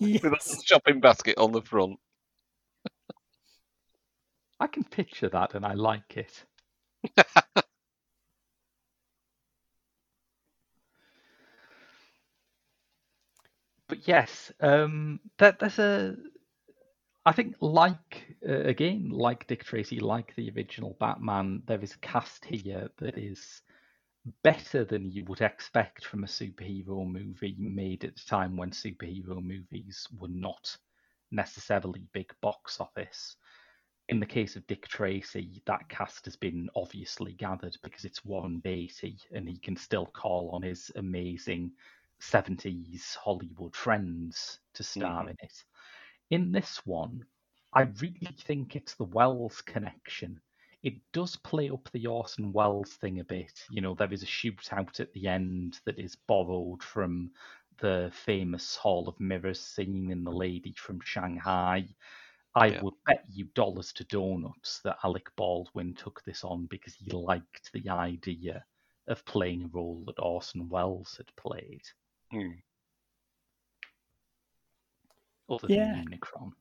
with 0.00 0.24
a 0.24 0.62
shopping 0.64 1.00
basket 1.00 1.38
on 1.38 1.52
the 1.52 1.62
front. 1.62 1.98
I 4.58 4.66
can 4.66 4.84
picture 4.84 5.28
that 5.28 5.54
and 5.54 5.64
I 5.64 5.74
like 5.74 6.16
it. 6.16 6.44
but 13.88 14.06
yes, 14.06 14.52
um, 14.60 15.20
that 15.38 15.58
there's 15.58 15.78
a. 15.78 16.16
I 17.26 17.32
think, 17.32 17.56
like 17.60 18.36
uh, 18.48 18.60
again, 18.62 19.10
like 19.10 19.46
Dick 19.46 19.64
Tracy, 19.64 20.00
like 20.00 20.34
the 20.36 20.50
original 20.56 20.96
Batman, 21.00 21.62
there 21.66 21.82
is 21.82 21.94
a 21.94 21.98
cast 21.98 22.44
here 22.46 22.88
that 22.98 23.18
is 23.18 23.60
better 24.42 24.84
than 24.84 25.10
you 25.12 25.24
would 25.26 25.42
expect 25.42 26.06
from 26.06 26.24
a 26.24 26.28
superhero 26.28 27.06
movie 27.06 27.56
made 27.58 28.04
at 28.04 28.20
a 28.20 28.26
time 28.26 28.56
when 28.56 28.70
superhero 28.72 29.42
movies 29.42 30.08
were 30.18 30.28
not 30.28 30.76
necessarily 31.30 32.00
big 32.12 32.32
box 32.42 32.80
office. 32.80 33.36
In 34.08 34.20
the 34.20 34.26
case 34.26 34.56
of 34.56 34.66
Dick 34.66 34.86
Tracy, 34.88 35.62
that 35.66 35.88
cast 35.88 36.26
has 36.26 36.36
been 36.36 36.68
obviously 36.76 37.32
gathered 37.32 37.76
because 37.82 38.04
it's 38.04 38.24
Warren 38.24 38.60
Beatty 38.60 39.18
and 39.32 39.48
he 39.48 39.58
can 39.58 39.76
still 39.76 40.06
call 40.06 40.50
on 40.50 40.62
his 40.62 40.90
amazing 40.96 41.72
70s 42.20 43.14
Hollywood 43.14 43.74
friends 43.74 44.60
to 44.74 44.82
star 44.82 45.24
Mhm. 45.24 45.30
in 45.30 45.36
it. 45.40 45.64
In 46.30 46.52
this 46.52 46.84
one, 46.86 47.26
I 47.72 47.82
really 47.82 48.36
think 48.40 48.76
it's 48.76 48.94
the 48.94 49.04
Welles 49.04 49.62
connection. 49.62 50.40
It 50.82 50.94
does 51.12 51.36
play 51.36 51.70
up 51.70 51.90
the 51.92 52.06
Orson 52.06 52.52
Welles 52.52 52.94
thing 52.96 53.20
a 53.20 53.24
bit. 53.24 53.64
You 53.70 53.80
know, 53.80 53.94
there 53.94 54.12
is 54.12 54.22
a 54.22 54.26
shootout 54.26 55.00
at 55.00 55.12
the 55.14 55.28
end 55.28 55.80
that 55.86 55.98
is 55.98 56.16
borrowed 56.16 56.82
from 56.82 57.32
the 57.78 58.10
famous 58.12 58.76
Hall 58.76 59.08
of 59.08 59.18
Mirrors 59.18 59.60
scene 59.60 60.10
in 60.10 60.24
The 60.24 60.32
Lady 60.32 60.74
from 60.74 61.00
Shanghai. 61.00 61.86
I 62.56 62.68
Yeah. 62.68 62.82
would 62.82 62.94
bet 63.06 63.24
you 63.28 63.46
dollars 63.54 63.92
to 63.94 64.04
donuts 64.04 64.80
that 64.84 64.98
Alec 65.02 65.34
Baldwin 65.36 65.94
took 65.94 66.22
this 66.24 66.44
on 66.44 66.66
because 66.66 66.94
he 66.94 67.10
liked 67.10 67.72
the 67.72 67.88
idea 67.88 68.64
of 69.08 69.24
playing 69.24 69.64
a 69.64 69.68
role 69.68 70.04
that 70.06 70.20
Orson 70.20 70.68
Welles 70.68 71.16
had 71.16 71.34
played, 71.36 71.82
Hmm. 72.30 72.52
other 75.48 75.68
Yeah. 75.68 75.92
than 75.92 76.06
Unicron. 76.10 76.52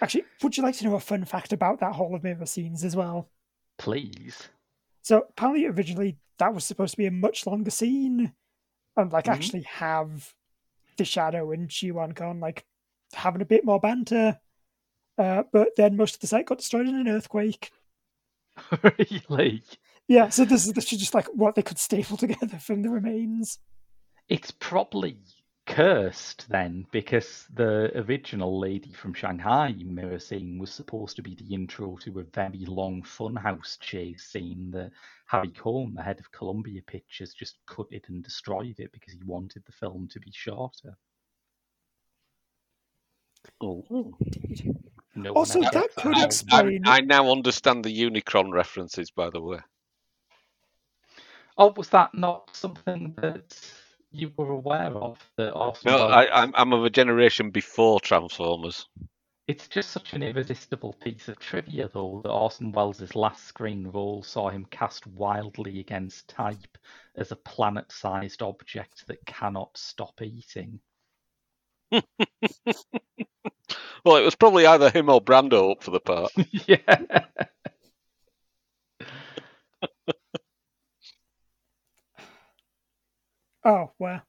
Actually, 0.00 0.24
would 0.42 0.56
you 0.56 0.62
like 0.62 0.76
to 0.76 0.84
know 0.84 0.94
a 0.96 1.00
fun 1.00 1.24
fact 1.24 1.52
about 1.52 1.80
that 1.80 1.94
Hall 1.94 2.14
of 2.14 2.22
Mirror 2.24 2.46
scenes 2.46 2.84
as 2.84 2.96
well? 2.96 3.28
Please. 3.78 4.48
So 5.02 5.26
apparently, 5.28 5.66
originally 5.66 6.18
that 6.38 6.54
was 6.54 6.64
supposed 6.64 6.92
to 6.92 6.96
be 6.98 7.06
a 7.06 7.10
much 7.10 7.46
longer 7.46 7.70
scene, 7.70 8.34
and 8.96 9.12
like 9.12 9.26
Mhm. 9.26 9.32
actually 9.32 9.62
have 9.62 10.34
the 10.96 11.04
Shadow 11.04 11.52
and 11.52 11.68
Shiwan 11.68 12.14
Khan 12.14 12.40
like 12.40 12.64
having 13.14 13.42
a 13.42 13.46
bit 13.46 13.64
more 13.64 13.80
banter. 13.80 14.38
Uh, 15.18 15.42
but 15.52 15.70
then 15.76 15.96
most 15.96 16.14
of 16.14 16.20
the 16.20 16.26
site 16.26 16.46
got 16.46 16.58
destroyed 16.58 16.88
in 16.88 16.94
an 16.94 17.08
earthquake. 17.08 17.70
really? 18.82 19.62
Yeah, 20.08 20.28
so 20.28 20.44
this 20.44 20.66
is 20.66 20.72
this 20.72 20.92
is 20.92 20.98
just 20.98 21.14
like 21.14 21.26
what 21.28 21.54
they 21.54 21.62
could 21.62 21.78
staple 21.78 22.16
together 22.18 22.58
from 22.58 22.82
the 22.82 22.90
remains. 22.90 23.58
It's 24.28 24.50
probably 24.50 25.18
cursed 25.74 26.48
then 26.48 26.86
because 26.92 27.46
the 27.54 27.90
original 28.06 28.58
lady 28.58 28.92
from 28.92 29.14
Shanghai 29.14 29.74
mirror 29.78 30.18
scene 30.18 30.58
was 30.58 30.70
supposed 30.72 31.16
to 31.16 31.22
be 31.22 31.34
the 31.34 31.54
intro 31.54 31.96
to 32.02 32.20
a 32.20 32.24
very 32.24 32.64
long 32.66 33.02
funhouse 33.02 33.78
chase 33.80 34.24
scene 34.24 34.70
that 34.72 34.90
Harry 35.26 35.50
Cohn, 35.50 35.94
the 35.94 36.02
head 36.02 36.20
of 36.20 36.30
Columbia 36.32 36.82
Pictures, 36.86 37.32
just 37.32 37.56
cut 37.66 37.86
it 37.90 38.04
and 38.08 38.22
destroyed 38.22 38.74
it 38.78 38.92
because 38.92 39.14
he 39.14 39.20
wanted 39.24 39.62
the 39.64 39.72
film 39.72 40.08
to 40.12 40.20
be 40.20 40.30
shorter. 40.32 40.96
Oh. 43.60 43.84
No 45.14 45.32
Also, 45.32 45.58
one 45.60 45.68
ever 45.68 45.78
that 45.80 45.94
could 45.96 46.12
found- 46.14 46.24
explain- 46.24 46.86
I, 46.86 46.96
I 46.96 47.00
now 47.00 47.30
understand 47.30 47.84
the 47.84 47.94
Unicron 47.96 48.52
references, 48.52 49.10
by 49.10 49.30
the 49.30 49.40
way. 49.40 49.58
Oh, 51.58 51.72
was 51.76 51.88
that 51.90 52.14
not 52.14 52.54
something 52.56 53.14
that 53.18 53.54
you 54.12 54.32
were 54.36 54.50
aware 54.50 54.94
of? 54.94 55.18
the 55.36 55.52
No, 55.84 56.06
I, 56.06 56.42
I'm, 56.42 56.52
I'm 56.54 56.72
of 56.72 56.84
a 56.84 56.90
generation 56.90 57.50
before 57.50 58.00
Transformers. 58.00 58.86
It's 59.48 59.66
just 59.66 59.90
such 59.90 60.12
an 60.12 60.22
irresistible 60.22 60.94
piece 61.02 61.28
of 61.28 61.38
trivia, 61.38 61.90
though, 61.92 62.20
that 62.22 62.30
Orson 62.30 62.72
Welles' 62.72 63.14
last 63.14 63.44
screen 63.44 63.88
role 63.88 64.22
saw 64.22 64.50
him 64.50 64.64
cast 64.70 65.06
wildly 65.06 65.80
against 65.80 66.28
type 66.28 66.78
as 67.16 67.32
a 67.32 67.36
planet 67.36 67.90
sized 67.90 68.42
object 68.42 69.06
that 69.08 69.24
cannot 69.26 69.76
stop 69.76 70.22
eating. 70.22 70.80
Well, 74.04 74.16
it 74.16 74.24
was 74.24 74.34
probably 74.34 74.66
either 74.66 74.90
him 74.90 75.08
or 75.08 75.20
Brando 75.20 75.72
up 75.72 75.82
for 75.82 75.92
the 75.92 76.00
part. 76.00 76.32
yeah. 76.66 77.24
Oh 83.64 83.90
well. 83.98 84.22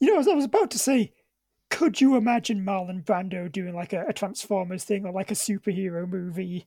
You 0.00 0.12
know, 0.14 0.18
as 0.20 0.28
I 0.28 0.34
was 0.34 0.44
about 0.46 0.70
to 0.72 0.78
say, 0.78 1.12
could 1.70 2.00
you 2.00 2.16
imagine 2.16 2.64
Marlon 2.64 3.04
Brando 3.04 3.50
doing 3.50 3.74
like 3.74 3.92
a, 3.92 4.06
a 4.08 4.12
Transformers 4.14 4.84
thing 4.84 5.06
or 5.06 5.12
like 5.12 5.30
a 5.30 5.34
superhero 5.34 6.08
movie? 6.08 6.66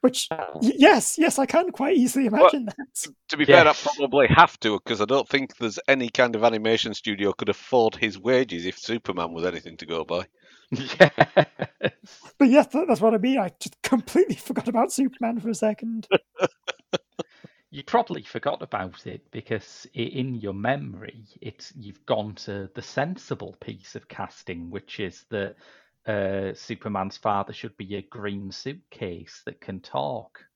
Which, 0.00 0.28
uh, 0.30 0.46
y- 0.60 0.72
yes, 0.76 1.18
yes, 1.18 1.38
I 1.38 1.46
can 1.46 1.70
quite 1.70 1.96
easily 1.96 2.26
imagine 2.26 2.66
that. 2.66 3.08
To 3.28 3.36
be 3.36 3.44
fair, 3.44 3.64
that 3.64 3.76
Yes. 3.76 3.82
probably 3.82 4.26
have 4.28 4.58
to, 4.60 4.78
because 4.82 5.00
I 5.00 5.04
don't 5.04 5.28
think 5.28 5.56
there's 5.56 5.78
any 5.88 6.08
kind 6.08 6.34
of 6.34 6.44
animation 6.44 6.94
studio 6.94 7.32
could 7.32 7.48
afford 7.48 7.94
his 7.96 8.18
wages 8.18 8.66
if 8.66 8.78
Superman 8.78 9.32
was 9.32 9.44
anything 9.44 9.76
to 9.78 9.86
go 9.86 10.04
by. 10.04 10.26
yes. 10.70 12.32
But 12.38 12.48
yes, 12.48 12.66
that's 12.68 13.00
what 13.00 13.14
I 13.14 13.18
mean. 13.18 13.38
I 13.38 13.50
just 13.60 13.80
completely 13.82 14.34
forgot 14.36 14.68
about 14.68 14.92
Superman 14.92 15.40
for 15.40 15.50
a 15.50 15.54
second. 15.54 16.08
You 17.76 17.84
probably 17.84 18.22
forgot 18.22 18.62
about 18.62 19.06
it 19.06 19.30
because 19.30 19.86
in 19.92 20.36
your 20.36 20.54
memory, 20.54 21.26
it's 21.42 21.74
you've 21.76 22.06
gone 22.06 22.34
to 22.36 22.70
the 22.74 22.80
sensible 22.80 23.54
piece 23.60 23.94
of 23.94 24.08
casting, 24.08 24.70
which 24.70 24.98
is 24.98 25.26
that 25.28 25.56
uh, 26.06 26.54
Superman's 26.54 27.18
father 27.18 27.52
should 27.52 27.76
be 27.76 27.96
a 27.96 28.00
green 28.00 28.50
suitcase 28.50 29.42
that 29.44 29.60
can 29.60 29.80
talk. 29.80 30.46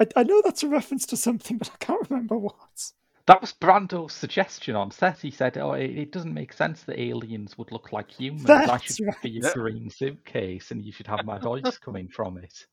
I, 0.00 0.06
I 0.16 0.22
know 0.22 0.40
that's 0.42 0.62
a 0.62 0.68
reference 0.68 1.04
to 1.08 1.16
something, 1.18 1.58
but 1.58 1.68
I 1.68 1.76
can't 1.84 2.08
remember 2.08 2.38
what. 2.38 2.92
That 3.26 3.42
was 3.42 3.52
Brando's 3.52 4.14
suggestion 4.14 4.74
on 4.74 4.90
set. 4.90 5.18
He 5.18 5.30
said, 5.30 5.58
"Oh, 5.58 5.74
it, 5.74 5.90
it 5.90 6.12
doesn't 6.12 6.32
make 6.32 6.54
sense 6.54 6.82
that 6.84 6.98
aliens 6.98 7.58
would 7.58 7.70
look 7.70 7.92
like 7.92 8.10
humans. 8.10 8.48
I 8.48 8.64
That's 8.68 8.96
should 8.96 9.14
be 9.22 9.38
a 9.40 9.42
right. 9.42 9.52
green 9.52 9.90
suitcase, 9.90 10.70
and 10.70 10.82
you 10.82 10.92
should 10.92 11.08
have 11.08 11.26
my 11.26 11.38
voice 11.38 11.76
coming 11.76 12.08
from 12.08 12.38
it." 12.38 12.66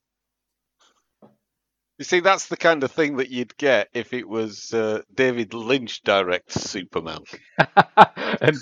You 1.99 2.05
see, 2.05 2.21
that's 2.21 2.47
the 2.47 2.55
kind 2.55 2.81
of 2.85 2.93
thing 2.93 3.17
that 3.17 3.29
you'd 3.29 3.57
get 3.57 3.89
if 3.93 4.13
it 4.13 4.27
was 4.27 4.73
uh, 4.73 5.01
David 5.13 5.53
Lynch 5.53 6.01
directs 6.01 6.61
Superman. 6.61 7.25
and 8.41 8.57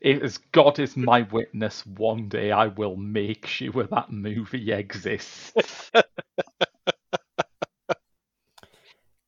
it, 0.00 0.22
as 0.22 0.38
God 0.50 0.80
is 0.80 0.96
my 0.96 1.22
witness, 1.22 1.86
one 1.86 2.28
day 2.28 2.50
I 2.50 2.66
will 2.66 2.96
make 2.96 3.46
sure 3.46 3.84
that 3.84 4.10
movie 4.10 4.72
exists. 4.72 5.52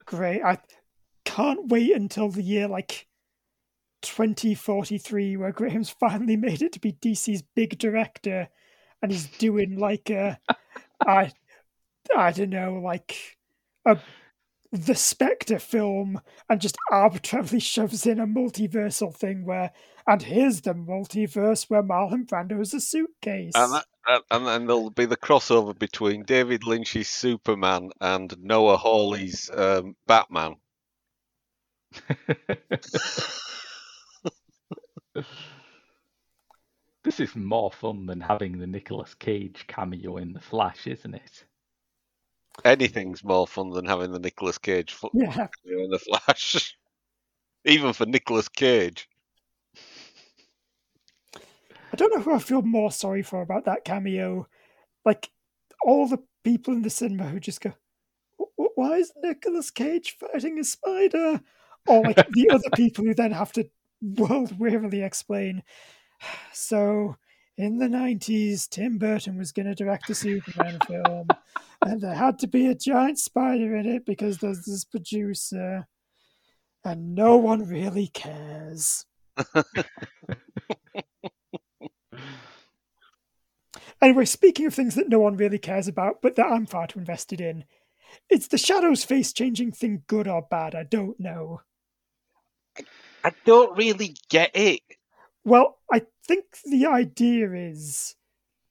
Great. 0.07 0.43
I 0.43 0.59
can't 1.25 1.69
wait 1.69 1.93
until 1.93 2.31
the 2.31 2.43
year 2.43 2.67
like 2.67 3.07
2043 4.03 5.37
where 5.37 5.53
Graham's 5.53 5.91
finally 5.91 6.37
made 6.37 6.63
it 6.63 6.73
to 6.73 6.81
be 6.81 6.95
DC's 6.95 7.43
big 7.55 7.79
director 7.79 8.49
and 9.01 9.13
he's 9.13 9.27
doing 9.27 9.79
like 9.79 10.11
a 10.11 10.41
I 11.07 11.33
I 12.17 12.33
don't 12.33 12.51
know, 12.51 12.81
like 12.83 13.37
a 13.87 13.99
the 14.73 14.95
Spectre 14.95 15.59
film 15.59 16.21
and 16.49 16.61
just 16.61 16.77
arbitrarily 16.93 17.59
shoves 17.59 18.07
in 18.07 18.21
a 18.21 18.27
multiversal 18.27 19.13
thing 19.13 19.45
where 19.45 19.73
and 20.07 20.23
here's 20.23 20.61
the 20.61 20.75
multiverse 20.75 21.69
where 21.69 21.83
Marlon 21.83 22.25
Brando 22.27 22.61
is 22.61 22.73
a 22.73 22.81
suitcase. 22.81 23.53
And, 23.55 23.73
that, 23.75 23.85
and- 24.07 24.23
and 24.31 24.47
then 24.47 24.67
there'll 24.67 24.91
be 24.91 25.07
the 25.07 25.17
crossover 25.17 25.77
between 25.79 26.25
David 26.25 26.67
Lynch's 26.67 27.09
Superman 27.09 27.91
and 28.01 28.35
Noah 28.41 28.77
Hawley's 28.77 29.51
um, 29.53 29.97
Batman. 30.07 30.57
this 37.05 37.21
is 37.21 37.35
more 37.35 37.71
fun 37.73 38.07
than 38.07 38.21
having 38.21 38.59
the 38.59 38.67
Nicolas 38.67 39.15
Cage 39.15 39.65
cameo 39.67 40.17
in 40.17 40.33
The 40.33 40.41
Flash, 40.41 40.87
isn't 40.87 41.15
it? 41.15 41.45
Anything's 42.65 43.25
more 43.25 43.47
fun 43.47 43.71
than 43.71 43.87
having 43.87 44.13
the 44.13 44.19
Nicolas 44.19 44.59
Cage 44.59 44.93
fo- 44.93 45.11
yeah. 45.15 45.49
in 45.65 45.91
the 45.91 45.99
Flash. 45.99 46.77
Even 47.65 47.93
for 47.93 48.07
Nicolas 48.07 48.49
Cage. 48.49 49.09
I 51.93 51.97
don't 51.97 52.15
know 52.15 52.23
who 52.23 52.35
I 52.35 52.39
feel 52.39 52.63
more 52.63 52.91
sorry 52.91 53.23
for 53.23 53.43
about 53.43 53.65
that 53.65 53.85
cameo. 53.85 54.47
Like 55.05 55.31
all 55.85 56.07
the 56.07 56.23
people 56.45 56.75
in 56.75 56.83
the 56.83 56.91
cinema 56.91 57.25
who 57.25 57.41
just 57.41 57.61
go, 57.61 57.73
"Why 58.57 58.97
is 58.97 59.13
Nicolas 59.23 59.71
Cage 59.71 60.17
fighting 60.19 60.59
a 60.59 60.65
spider?" 60.65 61.41
Or 61.87 62.03
like 62.03 62.29
the 62.31 62.49
other 62.53 62.71
people 62.75 63.05
who 63.05 63.15
then 63.15 63.33
have 63.33 63.53
to 63.53 63.69
world 64.03 64.59
wearily 64.59 65.03
explain. 65.03 65.63
So 66.53 67.17
in 67.57 67.79
the 67.79 67.87
90s, 67.87 68.69
Tim 68.69 68.99
Burton 68.99 69.39
was 69.39 69.53
going 69.53 69.67
to 69.67 69.75
direct 69.75 70.11
a 70.11 70.15
Superman 70.15 70.79
film, 70.87 71.29
and 71.85 72.01
there 72.01 72.15
had 72.15 72.39
to 72.41 72.47
be 72.47 72.67
a 72.67 72.75
giant 72.75 73.19
spider 73.19 73.77
in 73.77 73.87
it 73.87 74.05
because 74.05 74.39
there's 74.39 74.65
this 74.65 74.85
producer, 74.85 75.87
and 76.85 77.15
no 77.15 77.37
one 77.37 77.67
really 77.67 78.09
cares. 78.09 79.07
anyway, 84.03 84.25
speaking 84.25 84.67
of 84.67 84.75
things 84.75 84.95
that 84.95 85.09
no 85.09 85.21
one 85.21 85.37
really 85.37 85.59
cares 85.59 85.89
about, 85.89 86.23
but 86.23 86.37
that 86.37 86.47
I'm 86.47 86.67
far 86.67 86.87
too 86.87 86.99
invested 86.99 87.41
in, 87.41 87.65
it's 88.29 88.49
the 88.49 88.59
Shadow's 88.59 89.05
face 89.05 89.33
changing 89.33 89.73
thing 89.73 90.03
good 90.07 90.29
or 90.29 90.43
bad? 90.43 90.75
I 90.75 90.83
don't 90.85 91.19
know. 91.19 91.63
I 93.25 93.33
don't 93.45 93.77
really 93.77 94.17
get 94.29 94.51
it. 94.55 94.81
Well, 95.45 95.79
I 95.93 96.03
think 96.27 96.45
the 96.65 96.87
idea 96.87 97.53
is 97.53 98.15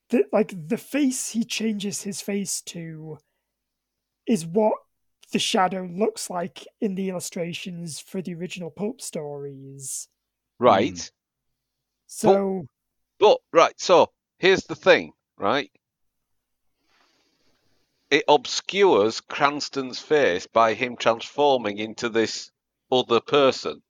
that, 0.10 0.26
like, 0.34 0.54
the 0.68 0.78
face 0.78 1.30
he 1.30 1.44
changes 1.44 2.02
his 2.02 2.22
face 2.22 2.62
to 2.64 3.20
is 4.26 4.46
what 4.46 4.74
the 5.32 5.40
shadow 5.40 5.88
looks 5.92 6.30
like 6.30 6.66
in 6.82 6.96
the 6.96 7.10
illustrations 7.10 8.00
for 8.00 8.22
the 8.22 8.34
original 8.34 8.72
pulp 8.72 9.02
stories. 9.02 10.08
Right. 10.60 10.94
Mm. 10.94 11.12
So. 12.08 12.66
But, 13.20 13.28
but, 13.52 13.60
right, 13.60 13.80
so 13.80 14.12
here's 14.40 14.64
the 14.64 14.76
thing, 14.76 15.14
right? 15.38 15.72
It 18.10 18.24
obscures 18.28 19.22
Cranston's 19.22 20.00
face 20.00 20.48
by 20.48 20.74
him 20.74 20.96
transforming 20.98 21.78
into 21.78 22.10
this 22.10 22.50
other 22.92 23.20
person. 23.20 23.84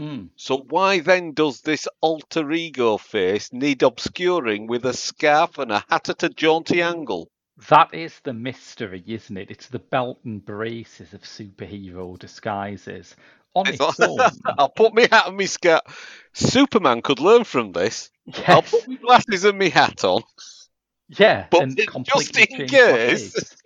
Mm. 0.00 0.30
So 0.34 0.56
why 0.70 1.00
then 1.00 1.32
does 1.34 1.60
this 1.60 1.86
alter 2.00 2.50
ego 2.50 2.96
face 2.96 3.52
need 3.52 3.82
obscuring 3.82 4.66
with 4.66 4.86
a 4.86 4.94
scarf 4.94 5.58
and 5.58 5.70
a 5.70 5.84
hat 5.90 6.08
at 6.08 6.22
a 6.22 6.30
jaunty 6.30 6.80
angle? 6.80 7.30
That 7.68 7.92
is 7.92 8.18
the 8.24 8.32
mystery, 8.32 9.04
isn't 9.06 9.36
it? 9.36 9.50
It's 9.50 9.66
the 9.68 9.78
belt 9.78 10.20
and 10.24 10.42
braces 10.42 11.12
of 11.12 11.20
superhero 11.22 12.18
disguises. 12.18 13.14
On 13.52 13.66
its 13.66 14.00
own, 14.00 14.18
I'll 14.58 14.70
put 14.70 14.94
my 14.94 15.02
hat 15.02 15.28
and 15.28 15.36
my 15.36 15.44
scarf. 15.44 15.82
Superman 16.32 17.02
could 17.02 17.20
learn 17.20 17.44
from 17.44 17.72
this. 17.72 18.10
yes, 18.24 18.48
I'll 18.48 18.62
put 18.62 18.88
my 18.88 18.94
glasses 18.94 19.44
and 19.44 19.58
my 19.58 19.68
hat 19.68 20.02
on. 20.04 20.22
yeah, 21.08 21.46
but 21.50 21.62
and 21.62 21.76
just 22.04 22.38
in 22.38 22.46
change 22.46 22.52
what 22.52 22.60
it 22.60 22.68
case. 22.70 23.56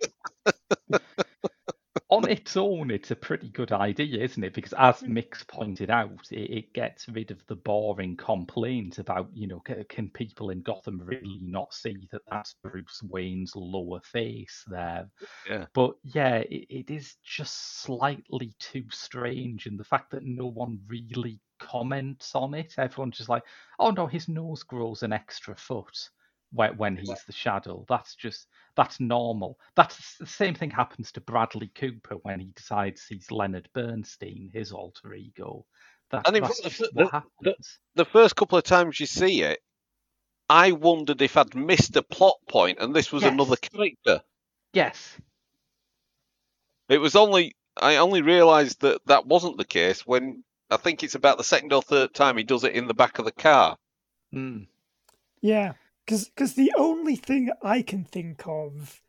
on 2.15 2.29
its 2.29 2.55
own, 2.55 2.91
it's 2.91 3.11
a 3.11 3.15
pretty 3.15 3.49
good 3.49 3.71
idea, 3.71 4.23
isn't 4.23 4.43
it? 4.43 4.53
Because 4.53 4.73
as 4.73 5.01
hmm. 5.01 5.13
Mick's 5.13 5.43
pointed 5.43 5.89
out, 5.89 6.27
it, 6.31 6.49
it 6.49 6.73
gets 6.73 7.07
rid 7.09 7.31
of 7.31 7.45
the 7.47 7.55
boring 7.55 8.15
complaints 8.15 8.99
about, 8.99 9.29
you 9.33 9.47
know, 9.47 9.59
can, 9.59 9.83
can 9.89 10.09
people 10.09 10.49
in 10.49 10.61
Gotham 10.61 11.01
really 11.03 11.39
not 11.41 11.73
see 11.73 12.07
that 12.11 12.21
that's 12.29 12.55
Bruce 12.63 13.01
Wayne's 13.03 13.55
lower 13.55 13.99
face 14.01 14.63
there? 14.67 15.09
Yeah. 15.49 15.65
But 15.73 15.95
yeah, 16.03 16.37
it, 16.37 16.65
it 16.69 16.89
is 16.89 17.15
just 17.23 17.81
slightly 17.81 18.53
too 18.59 18.85
strange, 18.91 19.65
and 19.65 19.79
the 19.79 19.83
fact 19.83 20.11
that 20.11 20.23
no 20.23 20.47
one 20.47 20.79
really 20.87 21.39
comments 21.59 22.35
on 22.35 22.53
it, 22.53 22.75
everyone's 22.77 23.17
just 23.17 23.29
like, 23.29 23.43
oh 23.79 23.91
no, 23.91 24.07
his 24.07 24.27
nose 24.27 24.63
grows 24.63 25.03
an 25.03 25.13
extra 25.13 25.55
foot 25.55 26.09
when, 26.55 26.77
when 26.77 26.97
he's 26.97 27.23
the 27.25 27.33
shadow. 27.33 27.85
That's 27.87 28.15
just 28.15 28.47
that's 28.75 28.99
normal. 28.99 29.59
That's 29.75 30.17
the 30.17 30.25
same 30.25 30.55
thing 30.55 30.71
happens 30.71 31.11
to 31.13 31.21
Bradley 31.21 31.67
Cooper 31.75 32.15
when 32.23 32.39
he 32.39 32.47
decides 32.55 33.05
he's 33.07 33.31
Leonard 33.31 33.69
Bernstein, 33.73 34.49
his 34.53 34.71
alter 34.71 35.13
ego. 35.13 35.65
That, 36.11 36.27
And 36.27 36.35
in 36.37 36.43
that's 36.43 36.61
fact, 36.61 36.77
the- 36.79 36.89
what 36.93 37.05
the- 37.05 37.11
happens. 37.11 37.79
The 37.95 38.05
first 38.05 38.35
couple 38.35 38.57
of 38.57 38.63
times 38.63 38.99
you 38.99 39.05
see 39.05 39.41
it, 39.43 39.59
I 40.49 40.71
wondered 40.73 41.21
if 41.21 41.37
I'd 41.37 41.55
missed 41.55 41.95
a 41.95 42.03
plot 42.03 42.35
point 42.47 42.79
and 42.79 42.95
this 42.95 43.11
was 43.11 43.23
Yes. 43.23 43.31
another 43.33 43.55
character. 43.55 44.21
Yes. 44.73 45.17
It 46.89 46.99
was 46.99 47.15
only 47.15 47.55
I 47.77 47.97
only 47.97 48.21
realised 48.21 48.81
that 48.81 49.05
that 49.07 49.25
wasn't 49.25 49.57
the 49.57 49.65
case 49.65 50.05
when 50.07 50.43
I 50.69 50.77
think 50.77 51.03
it's 51.03 51.15
about 51.15 51.37
the 51.37 51.43
second 51.43 51.73
or 51.73 51.81
third 51.81 52.13
time 52.13 52.37
he 52.37 52.43
does 52.43 52.63
it 52.63 52.73
in 52.73 52.87
the 52.87 52.93
back 52.93 53.19
of 53.19 53.25
the 53.25 53.31
car. 53.31 53.77
Mm. 54.33 54.67
Yeah, 55.41 55.73
because 56.05 56.53
the 56.53 56.73
only 56.77 57.15
thing 57.15 57.49
I 57.63 57.81
can 57.81 58.03
think 58.03 58.43
of 58.47 59.01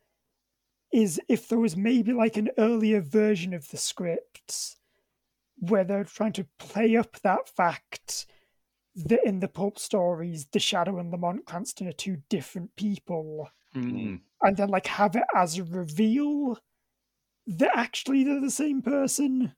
is 0.93 1.21
if 1.29 1.49
there 1.49 1.59
was 1.59 1.77
maybe 1.77 2.13
like 2.13 2.37
an 2.37 2.51
earlier 2.59 3.01
version 3.01 3.53
of 3.53 3.69
the 3.71 3.77
script 3.77 4.77
where 5.59 5.85
they're 5.85 6.05
trying 6.05 6.33
to 6.35 6.47
play 6.59 6.97
up 6.97 7.21
that 7.21 7.49
fact 7.49 8.27
that 8.95 9.27
in 9.27 9.41
the 9.41 9.49
pulp 9.49 9.79
stories, 9.79 10.47
the 10.53 10.59
Shadow 10.59 10.99
and 10.99 11.11
Lamont 11.11 11.45
Cranston 11.45 11.89
are 11.89 11.93
two 11.93 12.19
different 12.29 12.75
people, 12.77 13.51
Mm. 13.75 14.21
and 14.41 14.57
then 14.57 14.71
like 14.71 14.87
have 14.87 15.17
it 15.17 15.25
as 15.35 15.59
a 15.59 15.65
reveal 15.65 16.59
that 17.47 17.71
actually 17.77 18.25
they're 18.25 18.41
the 18.41 18.51
same 18.51 18.81
person. 18.81 19.55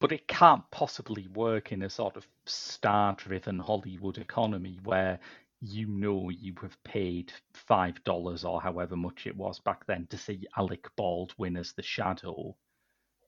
But 0.00 0.10
it 0.10 0.26
can't 0.26 0.68
possibly 0.72 1.28
work 1.28 1.70
in 1.70 1.82
a 1.82 1.90
sort 1.90 2.16
of 2.16 2.26
star 2.44 3.14
driven 3.14 3.60
Hollywood 3.60 4.18
economy 4.18 4.80
where 4.82 5.20
you 5.60 5.86
know 5.88 6.30
you 6.30 6.54
have 6.62 6.82
paid 6.84 7.32
five 7.52 8.02
dollars 8.04 8.44
or 8.44 8.60
however 8.60 8.96
much 8.96 9.26
it 9.26 9.36
was 9.36 9.58
back 9.58 9.86
then 9.86 10.06
to 10.10 10.16
see 10.18 10.46
Alec 10.56 10.86
Baldwin 10.96 11.56
as 11.56 11.72
the 11.72 11.82
shadow. 11.82 12.56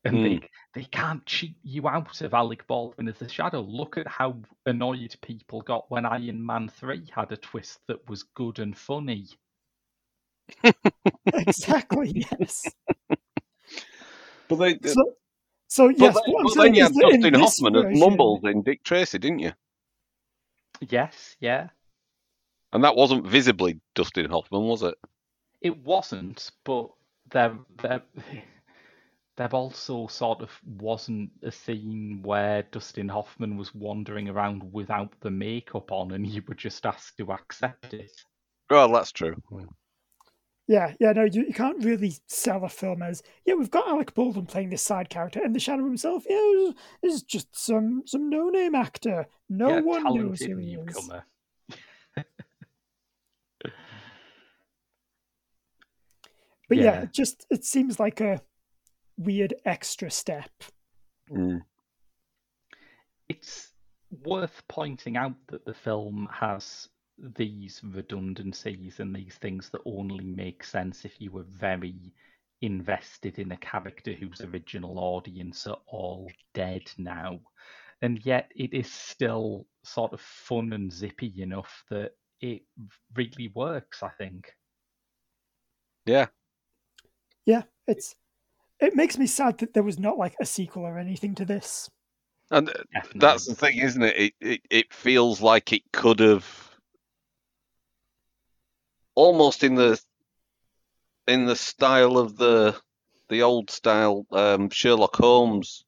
And 0.03 0.25
they, 0.25 0.31
mm. 0.37 0.49
they 0.73 0.85
can't 0.85 1.27
cheat 1.27 1.57
you 1.63 1.87
out 1.87 2.23
of 2.23 2.33
Alec 2.33 2.67
Baldwin 2.67 3.09
as 3.09 3.19
the 3.19 3.29
shadow. 3.29 3.61
Look 3.61 3.99
at 3.99 4.07
how 4.07 4.39
annoyed 4.65 5.15
people 5.21 5.61
got 5.61 5.91
when 5.91 6.07
Iron 6.07 6.45
Man 6.45 6.71
3 6.71 7.07
had 7.15 7.31
a 7.33 7.37
twist 7.37 7.81
that 7.87 8.09
was 8.09 8.23
good 8.23 8.61
and 8.61 8.75
funny. 8.75 9.27
exactly. 11.27 12.25
Yes. 12.31 12.65
But 14.49 14.57
they, 14.57 14.79
So, 14.89 15.13
so 15.69 15.89
but 15.89 15.99
yes. 15.99 16.15
then, 16.15 16.33
what 16.33 16.41
I'm 16.41 16.45
but 16.47 16.63
then 16.63 16.75
you 16.75 16.83
is 16.85 16.89
had 16.89 16.95
that 16.95 17.11
Dustin 17.11 17.33
this 17.33 17.43
Hoffman 17.43 17.77
as 17.77 17.99
Mumbles 18.01 18.41
in 18.45 18.63
Dick 18.63 18.83
Tracy, 18.83 19.19
didn't 19.19 19.41
you? 19.41 19.53
Yes, 20.81 21.37
yeah. 21.41 21.69
And 22.73 22.85
that 22.85 22.97
wasn't 22.97 23.27
visibly 23.27 23.81
Dustin 23.95 24.31
Hoffman, 24.31 24.63
was 24.63 24.83
it? 24.83 24.95
It 25.61 25.77
wasn't, 25.79 26.51
but 26.65 26.91
there, 27.31 27.59
there, 27.83 28.03
there 29.37 29.49
also 29.53 30.07
sort 30.07 30.43
of 30.43 30.51
wasn't 30.65 31.31
a 31.43 31.51
scene 31.51 32.21
where 32.23 32.63
Dustin 32.71 33.09
Hoffman 33.09 33.57
was 33.57 33.75
wandering 33.75 34.29
around 34.29 34.73
without 34.73 35.13
the 35.21 35.31
makeup 35.31 35.91
on, 35.91 36.13
and 36.13 36.27
you 36.27 36.43
were 36.47 36.55
just 36.55 36.87
asked 36.87 37.17
to 37.19 37.33
accept 37.33 37.93
it. 37.93 38.13
Well, 38.71 38.93
that's 38.93 39.13
true. 39.13 39.37
Yeah, 40.69 40.95
yeah, 41.01 41.11
no, 41.11 41.25
you, 41.25 41.47
you 41.49 41.53
can't 41.53 41.85
really 41.85 42.15
sell 42.29 42.65
a 42.65 42.69
film 42.69 43.03
as 43.03 43.25
yeah, 43.45 43.55
we've 43.55 43.73
got 43.73 43.89
Alec 43.89 44.15
Baldwin 44.15 44.47
playing 44.47 44.71
this 44.71 44.83
side 44.83 45.11
character, 45.11 45.43
and 45.43 45.53
the 45.53 45.59
Shadow 45.59 45.85
himself, 45.85 46.25
yeah, 46.29 46.37
is, 46.37 46.75
is 47.03 47.23
just 47.25 47.49
some 47.59 48.05
some 48.07 48.31
no 48.31 48.51
name 48.51 48.77
actor. 48.77 49.27
No 49.49 49.71
yeah, 49.71 49.81
one 49.81 50.05
knows 50.05 50.41
who 50.41 50.59
he 50.59 50.75
is. 50.75 50.87
newcomer. 50.87 51.25
But 56.71 56.79
yeah. 56.79 56.85
Yeah. 56.85 57.03
it 57.03 57.13
just 57.13 57.47
it 57.51 57.65
seems 57.65 58.01
like 58.01 58.21
a 58.21 58.41
weird 59.19 59.55
extra 59.67 60.11
step. 60.11 60.51
Mm. 61.31 61.61
It's 63.29 63.73
worth 64.25 64.63
pointing 64.69 65.17
out 65.17 65.35
that 65.49 65.65
the 65.65 65.75
film 65.75 66.29
has 66.33 66.89
these 67.37 67.81
redundancies 67.85 69.01
and 69.01 69.15
these 69.15 69.35
things 69.35 69.69
that 69.71 69.83
only 69.85 70.25
make 70.25 70.65
sense 70.65 71.05
if 71.05 71.21
you 71.21 71.33
were 71.33 71.45
very 71.45 72.15
invested 72.63 73.39
in 73.39 73.53
a 73.53 73.57
character 73.57 74.13
whose 74.13 74.41
original 74.41 74.99
audience 74.99 75.67
are 75.67 75.79
all 75.87 76.31
dead 76.55 76.83
now. 76.97 77.41
And 78.01 78.25
yet 78.25 78.51
it 78.55 78.73
is 78.73 78.91
still 78.91 79.67
sort 79.83 80.13
of 80.13 80.21
fun 80.21 80.73
and 80.73 80.93
zippy 80.93 81.43
enough 81.43 81.85
that 81.91 82.13
it 82.41 82.63
really 83.15 83.51
works, 83.55 84.03
I 84.03 84.11
think. 84.11 84.55
Yeah. 86.07 86.27
Yeah, 87.47 87.63
it's 87.87 88.15
it 88.81 88.95
makes 88.97 89.19
me 89.19 89.27
sad 89.27 89.59
that 89.59 89.75
there 89.75 89.83
was 89.83 89.99
not 89.99 90.19
like 90.19 90.35
a 90.41 90.47
sequel 90.47 90.85
or 90.85 90.99
anything 90.99 91.35
to 91.37 91.45
this. 91.45 91.91
And 92.51 92.69
uh, 92.69 92.73
Definitely. 92.93 93.21
that's 93.21 93.47
the 93.47 93.55
thing, 93.55 93.79
isn't 93.79 94.03
it? 94.03 94.17
It, 94.17 94.33
it? 94.41 94.61
it 94.71 94.93
feels 94.93 95.41
like 95.41 95.73
it 95.73 95.83
could 95.93 96.21
have 96.21 96.71
almost 99.15 99.63
in 99.63 99.75
the 99.75 100.01
in 101.29 101.47
the 101.47 101.57
style 101.57 102.19
of 102.19 102.37
the 102.37 102.77
the 103.29 103.43
old 103.43 103.71
style 103.71 104.27
um, 104.33 104.69
Sherlock 104.71 105.15
Holmes 105.17 105.85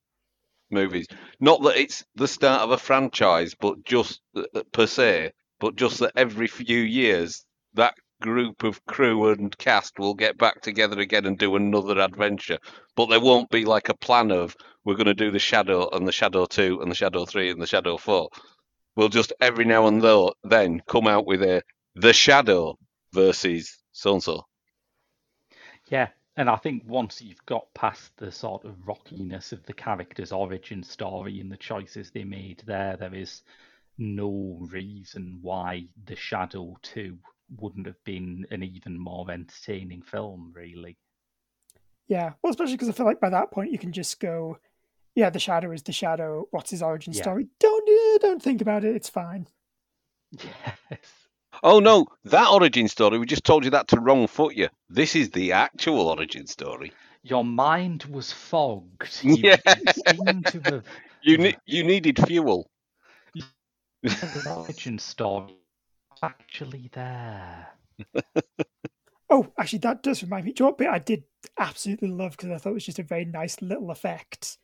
movies. 0.71 1.07
Not 1.41 1.63
that 1.63 1.77
it's 1.77 2.05
the 2.15 2.29
start 2.29 2.63
of 2.63 2.71
a 2.71 2.79
franchise, 2.79 3.55
but 3.55 3.83
just 3.85 4.21
uh, 4.37 4.63
per 4.73 4.87
se, 4.87 5.33
but 5.59 5.77
just 5.77 5.99
that 5.99 6.13
every 6.17 6.47
few 6.47 6.79
years 6.79 7.45
that 7.75 7.95
group 8.23 8.63
of 8.63 8.85
crew 8.87 9.29
and 9.31 9.57
cast 9.59 9.99
will 9.99 10.15
get 10.15 10.39
back 10.39 10.63
together 10.63 11.01
again 11.01 11.27
and 11.27 11.37
do 11.37 11.57
another 11.57 11.99
adventure. 12.01 12.59
But 12.95 13.07
there 13.07 13.21
won't 13.21 13.51
be 13.51 13.65
like 13.65 13.89
a 13.89 13.97
plan 13.97 14.31
of 14.31 14.57
we're 14.85 14.95
going 14.95 15.07
to 15.07 15.15
do 15.15 15.31
the 15.31 15.39
Shadow 15.39 15.89
and 15.91 16.07
the 16.07 16.13
Shadow 16.13 16.47
2 16.47 16.81
and 16.81 16.91
the 16.91 16.95
Shadow 16.95 17.27
3 17.27 17.51
and 17.51 17.61
the 17.61 17.67
Shadow 17.67 17.97
4. 17.97 18.29
We'll 18.95 19.09
just 19.09 19.33
every 19.41 19.65
now 19.65 19.87
and 19.87 20.03
then 20.45 20.83
come 20.89 21.07
out 21.07 21.27
with 21.27 21.43
a 21.43 21.63
The 21.95 22.13
Shadow 22.13 22.79
versus 23.13 23.79
so 23.93 24.15
and 24.15 24.23
so. 24.23 24.47
Yeah, 25.89 26.09
and 26.37 26.49
I 26.49 26.57
think 26.57 26.85
once 26.87 27.21
you've 27.21 27.45
got 27.45 27.75
past 27.75 28.17
the 28.17 28.31
sort 28.31 28.65
of 28.65 28.87
rockiness 28.87 29.53
of 29.53 29.65
the 29.65 29.75
character's 29.75 30.33
origin 30.33 30.83
story 30.83 31.41
and 31.41 31.51
the 31.51 31.57
choices 31.57 32.11
they 32.11 32.25
made 32.25 32.63
there, 32.67 32.97
there 32.97 33.15
is 33.15 33.43
no 33.99 34.59
reason 34.71 35.39
why 35.43 35.87
The 36.07 36.17
Shadow 36.17 36.77
2 36.83 37.19
wouldn't 37.59 37.87
have 37.87 38.03
been 38.05 38.47
an 38.51 38.63
even 38.63 38.99
more 38.99 39.31
entertaining 39.31 40.03
film, 40.03 40.53
really. 40.55 40.97
Yeah, 42.09 42.33
well, 42.43 42.51
especially 42.51 42.75
because 42.75 42.89
I 42.89 42.93
feel 42.93 43.07
like 43.07 43.21
by 43.21 43.31
that 43.31 43.51
point 43.51 43.73
you 43.73 43.79
can 43.79 43.93
just 43.93 44.21
go, 44.21 44.59
yeah, 45.15 45.31
the 45.31 45.39
shadow 45.39 45.71
is 45.73 45.83
the 45.83 45.93
shadow. 45.93 46.47
What's 46.51 46.71
his 46.71 46.83
origin 46.83 47.13
Yeah. 47.13 47.23
story? 47.23 47.49
Don't 47.59 47.89
uh, 47.89 48.19
don't 48.19 48.43
think 48.43 48.61
about 48.61 48.85
it. 48.85 48.97
It's 48.97 49.09
fine. 49.09 49.49
Yes. 50.91 51.29
Oh 51.63 51.81
no, 51.81 52.07
that 52.25 52.49
origin 52.51 52.89
story, 52.89 53.19
we 53.19 53.27
just 53.27 53.45
told 53.45 53.65
you 53.65 53.71
that 53.71 53.89
to 53.89 54.01
wrong 54.01 54.27
foot 54.27 54.55
you. 54.57 54.69
This 54.89 55.15
is 55.15 55.31
the 55.31 55.53
actual 55.53 56.09
origin 56.09 56.47
story. 56.47 56.93
Your 57.23 57.45
mind 57.45 58.05
was 58.05 58.33
fogged. 58.33 59.21
You, 59.23 59.37
Yeah. 59.43 59.57
you 59.77 59.87
seem 59.89 60.45
to 60.45 60.61
have 60.63 60.85
You 61.23 61.39
ne- 61.39 61.59
you 61.67 61.85
needed 61.85 62.19
fuel. 62.27 62.71
the 64.21 64.43
origin 64.47 64.99
story 64.99 65.55
actually 66.23 66.91
there. 66.93 67.69
Oh, 69.33 69.51
actually, 69.59 69.79
that 69.79 70.03
does 70.03 70.23
remind 70.23 70.45
me. 70.45 70.53
Do 70.53 70.63
you 70.63 70.67
know 70.67 70.71
what 70.73 70.79
bit 70.79 70.89
I 70.89 70.99
did 70.99 71.25
absolutely 71.59 72.09
love 72.09 72.33
because 72.33 72.51
I 72.51 72.59
thought 72.59 72.73
it 72.73 72.75
was 72.75 72.85
just 72.85 72.99
a 72.99 73.03
very 73.03 73.25
nice 73.25 73.63
little 73.63 73.91
effect. 73.91 74.59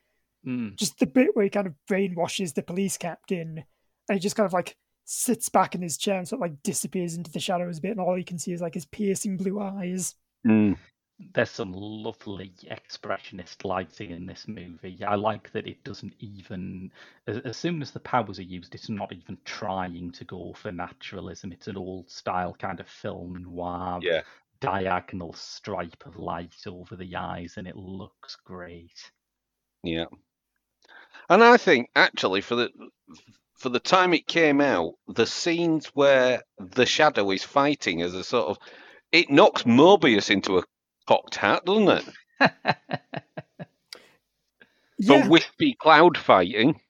Mm. 0.47 0.77
Just 0.77 0.99
the 0.99 1.07
bit 1.07 1.31
where 1.33 1.45
he 1.45 1.49
kind 1.49 1.67
of 1.67 1.73
brainwashes 1.91 2.53
the 2.53 2.63
police 2.63 2.99
captain, 2.99 3.65
and 4.09 4.17
he 4.17 4.19
just 4.19 4.37
kind 4.37 4.45
of 4.45 4.53
like 4.53 4.77
sits 5.07 5.49
back 5.49 5.75
in 5.75 5.81
his 5.81 5.97
chair 5.97 6.19
and 6.19 6.29
sort 6.29 6.43
of 6.43 6.43
like 6.43 6.63
disappears 6.63 7.15
into 7.15 7.31
the 7.31 7.41
shadows 7.41 7.79
a 7.79 7.81
bit, 7.81 7.93
and 7.93 8.01
all 8.01 8.19
you 8.19 8.27
can 8.27 8.39
see 8.39 8.53
is 8.53 8.61
like 8.61 8.75
his 8.75 8.85
piercing 8.85 9.39
blue 9.39 9.59
eyes. 9.59 10.15
There's 11.19 11.51
some 11.51 11.73
lovely 11.73 12.53
expressionist 12.71 13.65
lighting 13.65 14.11
in 14.11 14.27
this 14.27 14.47
movie. 14.47 15.03
I 15.05 15.17
like 15.17 15.51
that 15.53 15.67
it 15.67 15.83
doesn't 15.83 16.15
even, 16.21 16.93
as, 17.27 17.39
as 17.39 17.57
soon 17.57 17.83
as 17.83 17.91
the 17.91 18.01
powers 18.01 18.39
are 18.39 18.43
used, 18.43 18.75
it's 18.75 18.89
not 18.89 19.13
even 19.13 19.37
trying 19.45 20.13
to 20.13 20.25
go 20.25 20.53
for 20.53 20.71
naturalism. 20.71 21.51
It's 21.53 21.67
an 21.67 21.77
old 21.77 22.09
style 22.09 22.55
kind 22.55 22.79
of 22.79 22.89
film 22.89 23.43
noir, 23.43 23.99
Yeah. 24.03 24.23
diagonal 24.61 25.33
stripe 25.33 26.07
of 26.07 26.17
light 26.17 26.67
over 26.69 26.95
the 26.95 27.17
eyes, 27.17 27.57
and 27.57 27.67
it 27.67 27.77
looks 27.77 28.37
great. 28.37 29.11
Yeah. 29.83 30.07
And 31.29 31.43
I 31.43 31.57
think 31.57 31.91
actually 31.97 32.41
for 32.43 32.55
the 32.55 32.71
for 33.55 33.71
the 33.71 33.81
time 33.81 34.15
it 34.15 34.27
came 34.27 34.61
out, 34.61 34.95
the 35.09 35.27
scenes 35.27 35.87
where 35.87 36.43
the 36.59 36.87
shadow 36.87 37.31
is 37.33 37.43
fighting 37.43 38.03
as 38.03 38.15
a 38.15 38.23
sort 38.23 38.49
of 38.49 38.59
it 39.11 39.31
knocks 39.31 39.65
Morbius 39.65 40.31
into 40.31 40.59
a 40.59 40.63
cocked 41.09 41.37
hat, 41.37 41.65
doesn't 41.65 41.89
it? 41.89 42.05
Yeah, 45.01 45.23
For 45.23 45.31
wispy 45.31 45.75
cloud 45.75 46.19
fighting. 46.19 46.81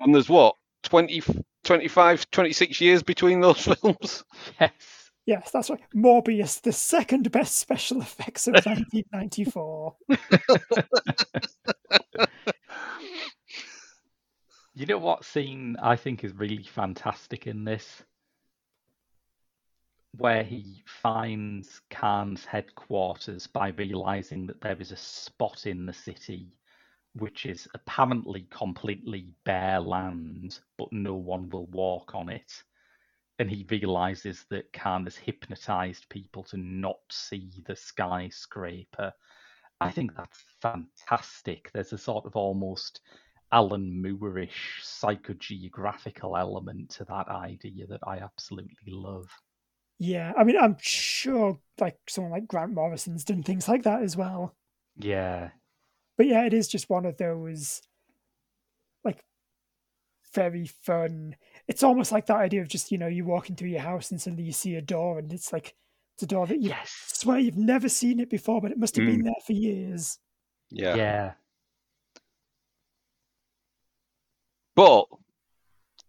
And 0.00 0.12
there's 0.12 0.28
what, 0.28 0.56
20, 0.82 1.22
25, 1.62 2.30
26 2.32 2.80
years 2.80 3.04
between 3.04 3.40
those 3.40 3.60
films? 3.64 4.24
yes. 4.60 4.72
yes, 5.26 5.50
that's 5.52 5.70
right. 5.70 5.78
Morbius, 5.94 6.60
the 6.60 6.72
second 6.72 7.30
best 7.30 7.56
special 7.56 8.00
effects 8.00 8.48
of 8.48 8.54
1994. 8.64 9.94
You 14.74 14.86
know 14.86 14.98
what 14.98 15.24
scene 15.24 15.76
I 15.80 15.94
think 15.94 16.24
is 16.24 16.32
really 16.32 16.64
fantastic 16.64 17.46
in 17.46 17.62
this? 17.62 18.02
Where 20.18 20.42
he 20.42 20.82
finds 20.84 21.80
Khan's 21.90 22.44
headquarters 22.44 23.46
by 23.46 23.68
realizing 23.68 24.46
that 24.48 24.60
there 24.60 24.80
is 24.80 24.92
a 24.92 24.96
spot 24.96 25.66
in 25.66 25.86
the 25.86 25.92
city 25.92 26.52
which 27.14 27.46
is 27.46 27.68
apparently 27.74 28.46
completely 28.50 29.32
bare 29.44 29.80
land, 29.80 30.58
but 30.76 30.92
no 30.92 31.14
one 31.14 31.48
will 31.50 31.66
walk 31.68 32.14
on 32.14 32.28
it. 32.28 32.62
And 33.38 33.48
he 33.48 33.66
realizes 33.70 34.44
that 34.50 34.72
Khan 34.72 35.04
has 35.04 35.16
hypnotized 35.16 36.08
people 36.08 36.42
to 36.44 36.56
not 36.56 36.98
see 37.10 37.62
the 37.66 37.76
skyscraper. 37.76 39.12
I 39.80 39.90
think 39.90 40.16
that's 40.16 40.44
fantastic. 40.60 41.70
There's 41.72 41.92
a 41.92 41.98
sort 41.98 42.26
of 42.26 42.34
almost 42.34 43.00
Alan 43.52 44.02
Moore-ish 44.02 44.82
psychogeographical 44.82 46.38
element 46.38 46.90
to 46.90 47.04
that 47.04 47.28
idea 47.28 47.86
that 47.86 48.00
I 48.06 48.18
absolutely 48.18 48.92
love. 48.92 49.30
Yeah, 49.98 50.32
I 50.36 50.44
mean, 50.44 50.56
I'm 50.56 50.76
sure 50.80 51.58
like 51.80 51.98
someone 52.08 52.32
like 52.32 52.46
Grant 52.46 52.72
Morrison's 52.72 53.24
done 53.24 53.42
things 53.42 53.68
like 53.68 53.82
that 53.82 54.02
as 54.02 54.16
well. 54.16 54.54
Yeah, 54.96 55.50
But 56.16 56.26
yeah, 56.26 56.44
it 56.44 56.52
is 56.54 56.68
just 56.68 56.90
one 56.90 57.06
of 57.06 57.16
those 57.16 57.82
like 59.04 59.24
very 60.34 60.66
fun. 60.66 61.36
It's 61.66 61.82
almost 61.82 62.12
like 62.12 62.26
that 62.26 62.36
idea 62.36 62.60
of 62.62 62.68
just, 62.68 62.92
you 62.92 62.98
know, 62.98 63.06
you 63.06 63.24
walk 63.24 63.48
into 63.50 63.66
your 63.66 63.80
house 63.80 64.10
and 64.10 64.20
suddenly 64.20 64.44
you 64.44 64.52
see 64.52 64.74
a 64.76 64.82
door 64.82 65.18
and 65.18 65.32
it's 65.32 65.52
like 65.52 65.74
it's 66.14 66.22
a 66.24 66.26
door 66.26 66.46
that 66.46 66.60
you 66.60 66.70
yes, 66.70 66.90
swear 67.12 67.38
you've 67.38 67.56
never 67.56 67.88
seen 67.88 68.20
it 68.20 68.30
before, 68.30 68.60
but 68.60 68.72
it 68.72 68.78
must 68.78 68.96
have 68.96 69.06
been 69.06 69.20
Mm. 69.22 69.24
there 69.24 69.34
for 69.46 69.52
years. 69.52 70.18
Yeah. 70.70 70.96
yeah, 70.96 71.34
But 74.74 75.06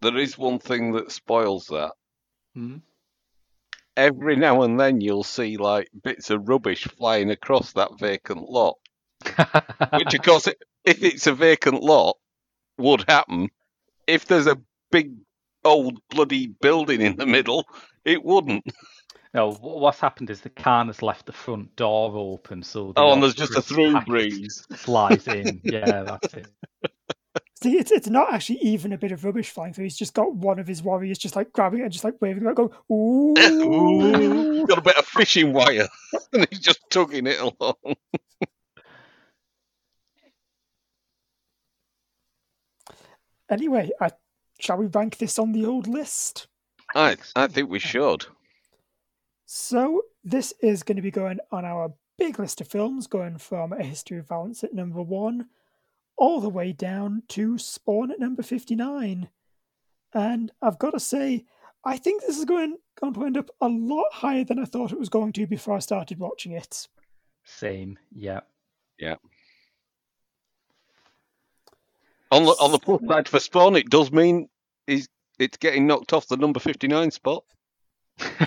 there 0.00 0.16
is 0.18 0.36
one 0.38 0.58
thing 0.58 0.92
that 0.92 1.12
spoils 1.12 1.66
that. 1.66 1.92
Hmm? 2.54 2.78
Every 4.00 4.34
now 4.36 4.62
and 4.62 4.80
then 4.80 5.02
you'll 5.02 5.24
see 5.24 5.58
like 5.58 5.90
bits 6.02 6.30
of 6.30 6.48
rubbish 6.48 6.84
flying 6.84 7.30
across 7.30 7.72
that 7.74 7.98
vacant 7.98 8.48
lot. 8.48 8.78
Which, 9.92 10.14
of 10.14 10.22
course, 10.22 10.48
if 10.84 11.02
it's 11.02 11.26
a 11.26 11.34
vacant 11.34 11.82
lot, 11.82 12.16
would 12.78 13.04
happen. 13.06 13.50
If 14.06 14.24
there's 14.24 14.46
a 14.46 14.56
big 14.90 15.12
old 15.64 15.98
bloody 16.08 16.46
building 16.46 17.02
in 17.02 17.16
the 17.16 17.26
middle, 17.26 17.66
it 18.02 18.24
wouldn't. 18.24 18.64
no, 19.34 19.52
what's 19.52 20.00
happened 20.00 20.30
is 20.30 20.40
the 20.40 20.48
Khan 20.48 20.86
has 20.86 21.02
left 21.02 21.26
the 21.26 21.32
front 21.32 21.76
door 21.76 22.16
open, 22.16 22.62
so 22.62 22.92
the 22.92 23.00
Oh, 23.00 23.12
and 23.12 23.22
there's 23.22 23.34
just 23.34 23.54
a 23.54 23.60
through 23.60 24.00
breeze. 24.06 24.66
flies 24.76 25.28
in. 25.28 25.60
Yeah, 25.64 26.04
that's 26.04 26.32
it. 26.32 26.48
See, 27.62 27.76
it's 27.76 27.90
it's 27.90 28.08
not 28.08 28.32
actually 28.32 28.58
even 28.60 28.92
a 28.94 28.98
bit 28.98 29.12
of 29.12 29.22
rubbish 29.22 29.50
flying 29.50 29.74
through. 29.74 29.84
He's 29.84 29.98
just 29.98 30.14
got 30.14 30.34
one 30.34 30.58
of 30.58 30.66
his 30.66 30.82
warriors 30.82 31.18
just 31.18 31.36
like 31.36 31.52
grabbing 31.52 31.80
it 31.80 31.84
and 31.84 31.92
just 31.92 32.04
like 32.04 32.14
waving 32.20 32.46
it, 32.46 32.54
going, 32.54 32.70
ooh. 32.90 33.34
Ooh, 33.38 34.66
got 34.66 34.78
a 34.78 34.82
bit 34.82 34.96
of 34.96 35.04
fishing 35.04 35.52
wire, 35.52 35.88
and 36.32 36.46
he's 36.48 36.60
just 36.60 36.80
tugging 36.90 37.26
it 37.26 37.40
along. 37.40 37.74
Anyway, 43.50 43.90
I, 44.00 44.12
shall 44.60 44.76
we 44.76 44.86
rank 44.86 45.18
this 45.18 45.36
on 45.36 45.50
the 45.50 45.66
old 45.66 45.88
list? 45.88 46.46
I, 46.94 47.16
I 47.34 47.48
think 47.48 47.68
we 47.68 47.80
should. 47.80 48.24
So 49.46 50.02
this 50.22 50.54
is 50.62 50.84
going 50.84 50.94
to 50.94 51.02
be 51.02 51.10
going 51.10 51.40
on 51.50 51.64
our 51.64 51.92
big 52.16 52.38
list 52.38 52.60
of 52.60 52.68
films, 52.68 53.08
going 53.08 53.38
from 53.38 53.72
A 53.72 53.82
History 53.82 54.18
of 54.18 54.28
Violence 54.28 54.62
at 54.62 54.72
number 54.72 55.02
one, 55.02 55.48
all 56.20 56.40
the 56.40 56.48
way 56.48 56.72
down 56.72 57.24
to 57.30 57.58
Spawn 57.58 58.12
at 58.12 58.20
number 58.20 58.44
fifty-nine. 58.44 59.28
And 60.14 60.52
I've 60.60 60.78
got 60.78 60.90
to 60.90 61.00
say, 61.00 61.44
I 61.84 61.96
think 61.96 62.22
this 62.22 62.38
is 62.38 62.44
going 62.44 62.76
going 63.00 63.14
to 63.14 63.24
end 63.24 63.38
up 63.38 63.50
a 63.60 63.68
lot 63.68 64.12
higher 64.12 64.44
than 64.44 64.58
I 64.58 64.66
thought 64.66 64.92
it 64.92 64.98
was 64.98 65.08
going 65.08 65.32
to 65.32 65.46
before 65.46 65.74
I 65.74 65.80
started 65.80 66.18
watching 66.18 66.52
it. 66.52 66.86
Same. 67.44 67.98
Yeah. 68.14 68.40
Yeah. 68.98 69.16
On 72.30 72.44
the 72.44 72.50
on 72.50 72.70
the 72.70 72.78
plus 72.78 73.00
side 73.08 73.28
for 73.28 73.40
Spawn, 73.40 73.74
it 73.74 73.90
does 73.90 74.12
mean 74.12 74.48
he's 74.86 75.08
it's 75.38 75.56
getting 75.56 75.86
knocked 75.86 76.12
off 76.12 76.28
the 76.28 76.36
number 76.36 76.60
fifty 76.60 76.86
nine 76.86 77.10
spot. 77.10 77.42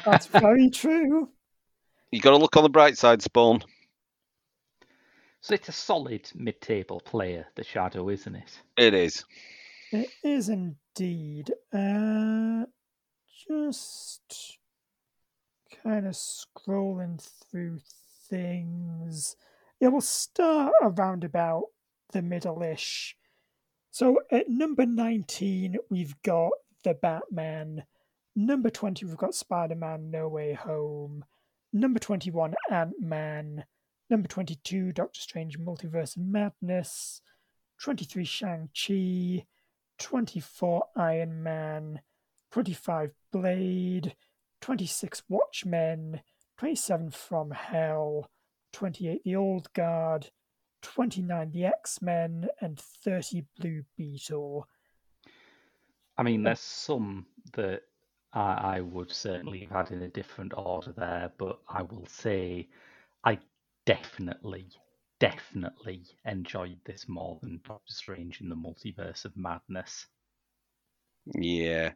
That's 0.05 0.27
very 0.27 0.69
true. 0.69 1.29
You 2.11 2.21
got 2.21 2.29
to 2.31 2.37
look 2.37 2.55
on 2.55 2.63
the 2.63 2.69
bright 2.69 2.97
side, 2.97 3.23
Spawn. 3.23 3.63
So 5.43 5.55
it's 5.55 5.67
a 5.67 5.73
solid 5.73 6.31
mid-table 6.33 7.01
player, 7.01 7.45
the 7.55 7.65
Shadow, 7.65 8.07
isn't 8.07 8.33
it? 8.33 8.61
It 8.77 8.93
is. 8.93 9.25
It 9.91 10.09
is 10.23 10.47
indeed. 10.47 11.51
Uh, 11.73 12.63
just 13.45 14.57
kind 15.83 16.07
of 16.07 16.13
scrolling 16.13 17.21
through 17.21 17.81
things. 18.29 19.35
Yeah, 19.81 19.89
we'll 19.89 19.99
start 19.99 20.71
around 20.81 21.25
about 21.25 21.63
the 22.13 22.21
middle 22.21 22.63
ish. 22.63 23.17
So 23.91 24.19
at 24.31 24.47
number 24.47 24.85
19, 24.85 25.75
we've 25.89 26.15
got 26.23 26.53
The 26.85 26.93
Batman. 26.93 27.83
Number 28.33 28.69
20, 28.69 29.05
we've 29.07 29.17
got 29.17 29.35
Spider 29.35 29.75
Man 29.75 30.09
No 30.09 30.29
Way 30.29 30.53
Home. 30.53 31.25
Number 31.73 31.99
21, 31.99 32.55
Ant 32.71 32.93
Man. 33.01 33.65
Number 34.09 34.27
22, 34.27 34.91
Doctor 34.91 35.21
Strange 35.21 35.59
Multiverse 35.59 36.17
of 36.17 36.23
Madness. 36.23 37.21
23, 37.79 38.25
Shang-Chi. 38.25 39.45
24, 39.99 40.83
Iron 40.97 41.43
Man. 41.43 42.01
25, 42.51 43.11
Blade. 43.31 44.15
26, 44.61 45.23
Watchmen. 45.29 46.21
27, 46.57 47.11
From 47.11 47.51
Hell. 47.51 48.29
28, 48.73 49.21
The 49.23 49.35
Old 49.35 49.71
Guard. 49.73 50.29
29, 50.81 51.51
The 51.51 51.65
X 51.65 52.01
Men. 52.01 52.47
And 52.61 52.79
30, 52.79 53.45
Blue 53.59 53.83
Beetle. 53.97 54.67
I 56.17 56.23
mean, 56.23 56.43
there's 56.43 56.59
some 56.59 57.25
that 57.53 57.81
I, 58.33 58.75
I 58.77 58.81
would 58.81 59.11
certainly 59.11 59.59
have 59.61 59.71
had 59.71 59.91
in 59.91 60.03
a 60.03 60.09
different 60.09 60.53
order 60.55 60.91
there, 60.91 61.31
but 61.37 61.59
I 61.67 61.81
will 61.83 62.05
say 62.05 62.67
I 63.23 63.39
definitely, 63.85 64.67
definitely 65.19 66.03
enjoyed 66.25 66.79
this 66.85 67.05
more 67.07 67.39
than 67.41 67.61
Doctor 67.67 67.93
Strange 67.93 68.41
in 68.41 68.49
the 68.49 68.55
Multiverse 68.55 69.25
of 69.25 69.35
Madness. 69.35 70.07
Yeah. 71.25 71.91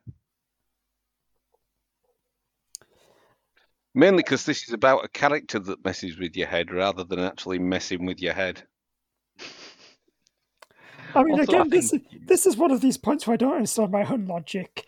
Mainly 3.93 4.23
because 4.23 4.45
this 4.45 4.67
is 4.67 4.73
about 4.73 5.03
a 5.05 5.09
character 5.09 5.59
that 5.59 5.83
messes 5.83 6.19
with 6.19 6.38
your 6.38 6.47
head 6.47 6.71
rather 6.71 7.03
than 7.03 7.19
actually 7.19 7.59
messing 7.59 8.05
with 8.05 8.21
your 8.21 8.33
head. 8.33 8.61
I 11.15 11.23
mean, 11.23 11.39
Also, 11.39 11.51
again, 11.51 11.61
I 11.61 11.69
this, 11.69 11.89
think- 11.91 12.27
this 12.27 12.45
is 12.45 12.57
one 12.57 12.71
of 12.71 12.81
these 12.81 12.97
points 12.97 13.25
where 13.25 13.33
I 13.33 13.38
don't 13.38 13.55
understand 13.55 13.91
my 13.91 14.03
own 14.03 14.27
logic. 14.27 14.85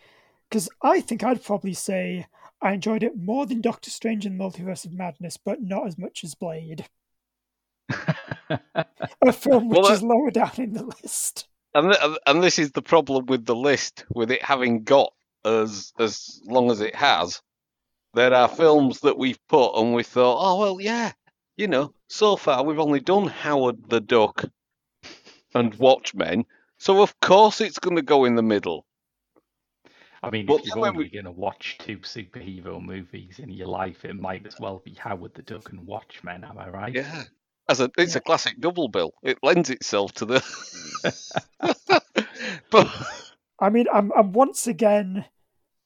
Because 0.47 0.69
I 0.81 1.01
think 1.01 1.23
I'd 1.23 1.43
probably 1.43 1.73
say 1.73 2.27
I 2.61 2.73
enjoyed 2.73 3.03
it 3.03 3.17
more 3.17 3.45
than 3.45 3.61
Doctor 3.61 3.89
Strange 3.89 4.25
in 4.25 4.37
the 4.37 4.43
Multiverse 4.43 4.85
of 4.85 4.91
Madness, 4.91 5.37
but 5.37 5.61
not 5.61 5.87
as 5.87 5.97
much 5.97 6.23
as 6.23 6.35
Blade. 6.35 6.85
A 7.89 9.31
film 9.31 9.69
which 9.69 9.79
Well, 9.79 9.91
is 9.91 10.03
lower 10.03 10.31
down 10.31 10.51
in 10.57 10.73
the 10.73 10.83
list. 10.83 11.47
And 11.73 11.93
th- 11.93 12.17
and 12.25 12.43
this 12.43 12.59
is 12.59 12.71
the 12.71 12.81
problem 12.81 13.27
with 13.27 13.45
the 13.45 13.55
list, 13.55 14.05
with 14.13 14.31
it 14.31 14.43
having 14.43 14.83
got 14.83 15.13
as 15.45 15.93
as 15.99 16.41
long 16.45 16.71
as 16.71 16.81
it 16.81 16.95
has. 16.95 17.41
There 18.15 18.33
are 18.33 18.47
films 18.47 19.01
that 19.01 19.17
we've 19.17 19.39
put 19.47 19.79
and 19.79 19.93
we 19.93 20.03
thought, 20.03 20.37
oh 20.39 20.59
well, 20.59 20.81
yeah, 20.81 21.11
you 21.57 21.67
know, 21.67 21.93
so 22.07 22.35
far 22.35 22.63
we've 22.63 22.79
only 22.79 22.99
done 22.99 23.27
Howard 23.27 23.89
the 23.89 24.01
Duck 24.01 24.45
and 25.53 25.73
Watchmen, 25.75 26.45
so 26.77 27.01
of 27.03 27.17
course 27.19 27.61
it's 27.61 27.79
going 27.79 27.97
to 27.97 28.01
go 28.01 28.25
in 28.25 28.35
the 28.35 28.43
middle. 28.43 28.85
I 30.21 30.29
mean, 30.29 30.45
Well, 30.47 30.57
if 30.57 30.65
you're 30.65 30.85
only 30.87 31.05
we- 31.05 31.09
going 31.09 31.25
to 31.25 31.31
watch 31.31 31.77
two 31.79 31.99
superhero 31.99 32.81
movies 32.83 33.39
in 33.39 33.49
your 33.49 33.67
life, 33.67 34.03
it 34.05 34.15
might 34.19 34.45
as 34.45 34.59
well 34.59 34.81
be 34.83 34.93
Howard 34.95 35.33
the 35.33 35.41
Duck 35.41 35.71
and 35.71 35.85
Watchmen, 35.87 36.43
am 36.43 36.57
I 36.57 36.69
right? 36.69 36.93
Yeah, 36.93 37.23
as 37.69 37.79
a 37.79 37.89
it's 37.97 38.15
a 38.15 38.19
classic 38.21 38.59
double 38.59 38.87
bill. 38.89 39.13
It 39.23 39.37
lends 39.43 39.69
itself 39.69 40.11
to 40.15 40.25
the. 40.25 40.41
but 42.71 42.87
I 43.59 43.69
mean, 43.69 43.85
I'm, 43.93 44.11
I'm 44.13 44.33
once 44.33 44.67
again 44.67 45.25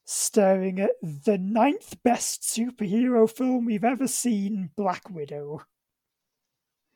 staring 0.05 0.79
at 0.79 0.91
the 1.01 1.37
ninth 1.37 1.95
best 2.03 2.41
superhero 2.41 3.29
film 3.29 3.65
we've 3.65 3.83
ever 3.85 4.07
seen, 4.07 4.71
Black 4.75 5.09
Widow. 5.09 5.61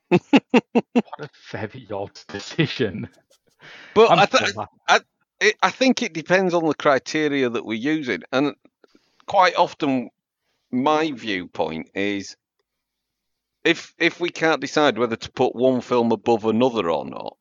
What 0.94 1.04
a 1.20 1.30
very 1.52 1.88
odd 1.92 2.20
decision. 2.28 3.10
but 3.94 4.10
I'm 4.12 4.20
I, 4.20 4.26
th- 4.26 4.50
still 4.50 4.68
it, 5.40 5.56
I 5.62 5.72
think 5.72 6.02
it 6.02 6.14
depends 6.14 6.54
on 6.54 6.66
the 6.66 6.76
criteria 6.76 7.50
that 7.50 7.66
we're 7.66 7.78
using, 7.78 8.22
and 8.32 8.56
quite 9.28 9.56
often, 9.56 10.10
my 10.72 11.12
viewpoint 11.12 11.90
is 11.94 12.36
if 13.64 13.94
if 14.00 14.20
we 14.20 14.30
can't 14.30 14.62
decide 14.62 14.98
whether 14.98 15.16
to 15.16 15.32
put 15.32 15.56
one 15.56 15.82
film 15.82 16.12
above 16.12 16.46
another 16.46 16.90
or 16.90 17.06
not, 17.06 17.38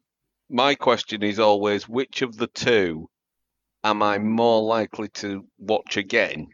my 0.48 0.74
question 0.74 1.22
is 1.22 1.38
always 1.38 1.88
which 1.88 2.22
of 2.22 2.36
the 2.36 2.46
two 2.48 3.08
am 3.84 4.02
I 4.02 4.18
more 4.18 4.62
likely 4.62 5.08
to 5.08 5.46
watch 5.58 5.96
again 5.96 6.48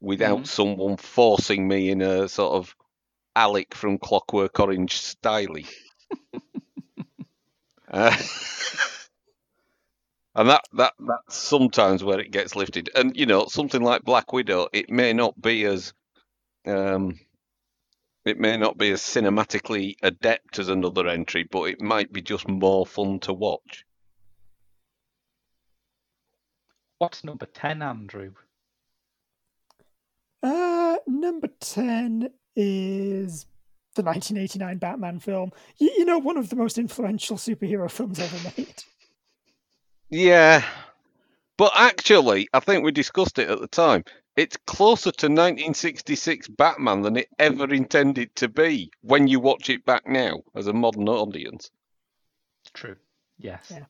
without 0.00 0.40
Mhm. 0.40 0.46
someone 0.46 0.96
forcing 0.96 1.66
me 1.68 1.90
in 1.90 2.02
a 2.02 2.28
sort 2.28 2.54
of 2.54 2.74
Alec 3.36 3.74
from 3.74 3.98
Clockwork 3.98 4.58
Orange 4.60 4.96
style. 4.96 5.54
uh, 7.88 8.16
and 10.40 10.48
that, 10.48 10.64
that 10.72 10.94
that's 10.98 11.36
sometimes 11.36 12.02
where 12.02 12.18
it 12.18 12.30
gets 12.30 12.56
lifted. 12.56 12.88
And 12.94 13.14
you 13.14 13.26
know, 13.26 13.44
something 13.44 13.82
like 13.82 14.04
Black 14.04 14.32
Widow, 14.32 14.68
it 14.72 14.88
may 14.88 15.12
not 15.12 15.38
be 15.38 15.66
as 15.66 15.92
um, 16.66 17.20
it 18.24 18.40
may 18.40 18.56
not 18.56 18.78
be 18.78 18.90
as 18.90 19.02
cinematically 19.02 19.96
adept 20.02 20.58
as 20.58 20.70
another 20.70 21.06
entry, 21.08 21.46
but 21.50 21.64
it 21.64 21.82
might 21.82 22.10
be 22.10 22.22
just 22.22 22.48
more 22.48 22.86
fun 22.86 23.20
to 23.20 23.34
watch. 23.34 23.84
What's 26.96 27.22
number 27.22 27.44
10, 27.44 27.82
Andrew? 27.82 28.32
Uh, 30.42 30.96
number 31.06 31.48
10 31.60 32.30
is 32.56 33.44
the 33.94 34.02
1989 34.02 34.78
Batman 34.78 35.18
film. 35.18 35.50
You, 35.76 35.92
you 35.98 36.06
know, 36.06 36.18
one 36.18 36.38
of 36.38 36.48
the 36.48 36.56
most 36.56 36.78
influential 36.78 37.36
superhero 37.36 37.90
films 37.90 38.18
ever 38.18 38.52
made. 38.56 38.84
Yeah. 40.10 40.64
But 41.56 41.72
actually, 41.76 42.48
I 42.52 42.60
think 42.60 42.84
we 42.84 42.92
discussed 42.92 43.38
it 43.38 43.48
at 43.48 43.60
the 43.60 43.68
time. 43.68 44.04
It's 44.36 44.56
closer 44.66 45.10
to 45.10 45.26
1966 45.26 46.48
Batman 46.48 47.02
than 47.02 47.16
it 47.16 47.28
ever 47.38 47.72
intended 47.72 48.34
to 48.36 48.48
be 48.48 48.90
when 49.02 49.28
you 49.28 49.40
watch 49.40 49.68
it 49.68 49.84
back 49.84 50.06
now 50.06 50.40
as 50.54 50.66
a 50.66 50.72
modern 50.72 51.08
audience. 51.08 51.70
True. 52.72 52.96
Yes. 53.38 53.70
Yeah. 53.70 53.84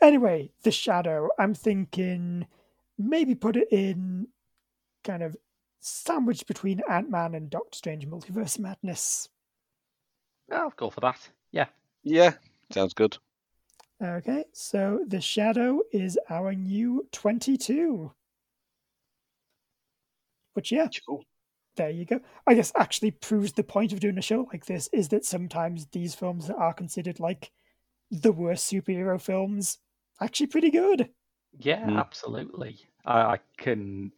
Anyway, 0.00 0.50
The 0.62 0.70
Shadow, 0.70 1.28
I'm 1.38 1.54
thinking 1.54 2.46
maybe 2.98 3.34
put 3.34 3.56
it 3.56 3.68
in 3.70 4.28
kind 5.04 5.22
of 5.22 5.36
sandwiched 5.80 6.46
between 6.46 6.82
Ant 6.88 7.10
Man 7.10 7.34
and 7.34 7.48
Doctor 7.48 7.76
Strange 7.76 8.06
Multiverse 8.06 8.58
Madness. 8.58 9.28
I'll 10.50 10.72
go 10.76 10.90
for 10.90 11.00
that. 11.00 11.28
Yeah. 11.52 11.66
Yeah, 12.02 12.32
sounds 12.72 12.94
good. 12.94 13.18
Okay, 14.02 14.44
so 14.52 15.04
The 15.06 15.20
Shadow 15.20 15.82
is 15.92 16.18
our 16.28 16.54
new 16.54 17.08
22. 17.12 18.12
Which, 20.54 20.72
yeah, 20.72 20.88
there 21.76 21.90
you 21.90 22.04
go. 22.06 22.20
I 22.46 22.54
guess 22.54 22.72
actually 22.76 23.10
proves 23.12 23.52
the 23.52 23.64
point 23.64 23.92
of 23.92 24.00
doing 24.00 24.18
a 24.18 24.22
show 24.22 24.48
like 24.52 24.66
this 24.66 24.88
is 24.92 25.08
that 25.10 25.24
sometimes 25.24 25.86
these 25.86 26.14
films 26.14 26.48
that 26.48 26.56
are 26.56 26.74
considered 26.74 27.20
like 27.20 27.52
the 28.10 28.32
worst 28.32 28.70
superhero 28.70 29.20
films 29.20 29.78
actually 30.20 30.48
pretty 30.48 30.70
good. 30.70 31.10
Yeah, 31.58 31.86
Mm. 31.86 31.96
absolutely. 31.98 32.80
I, 33.04 33.20
I 33.34 33.40
can 33.58 34.12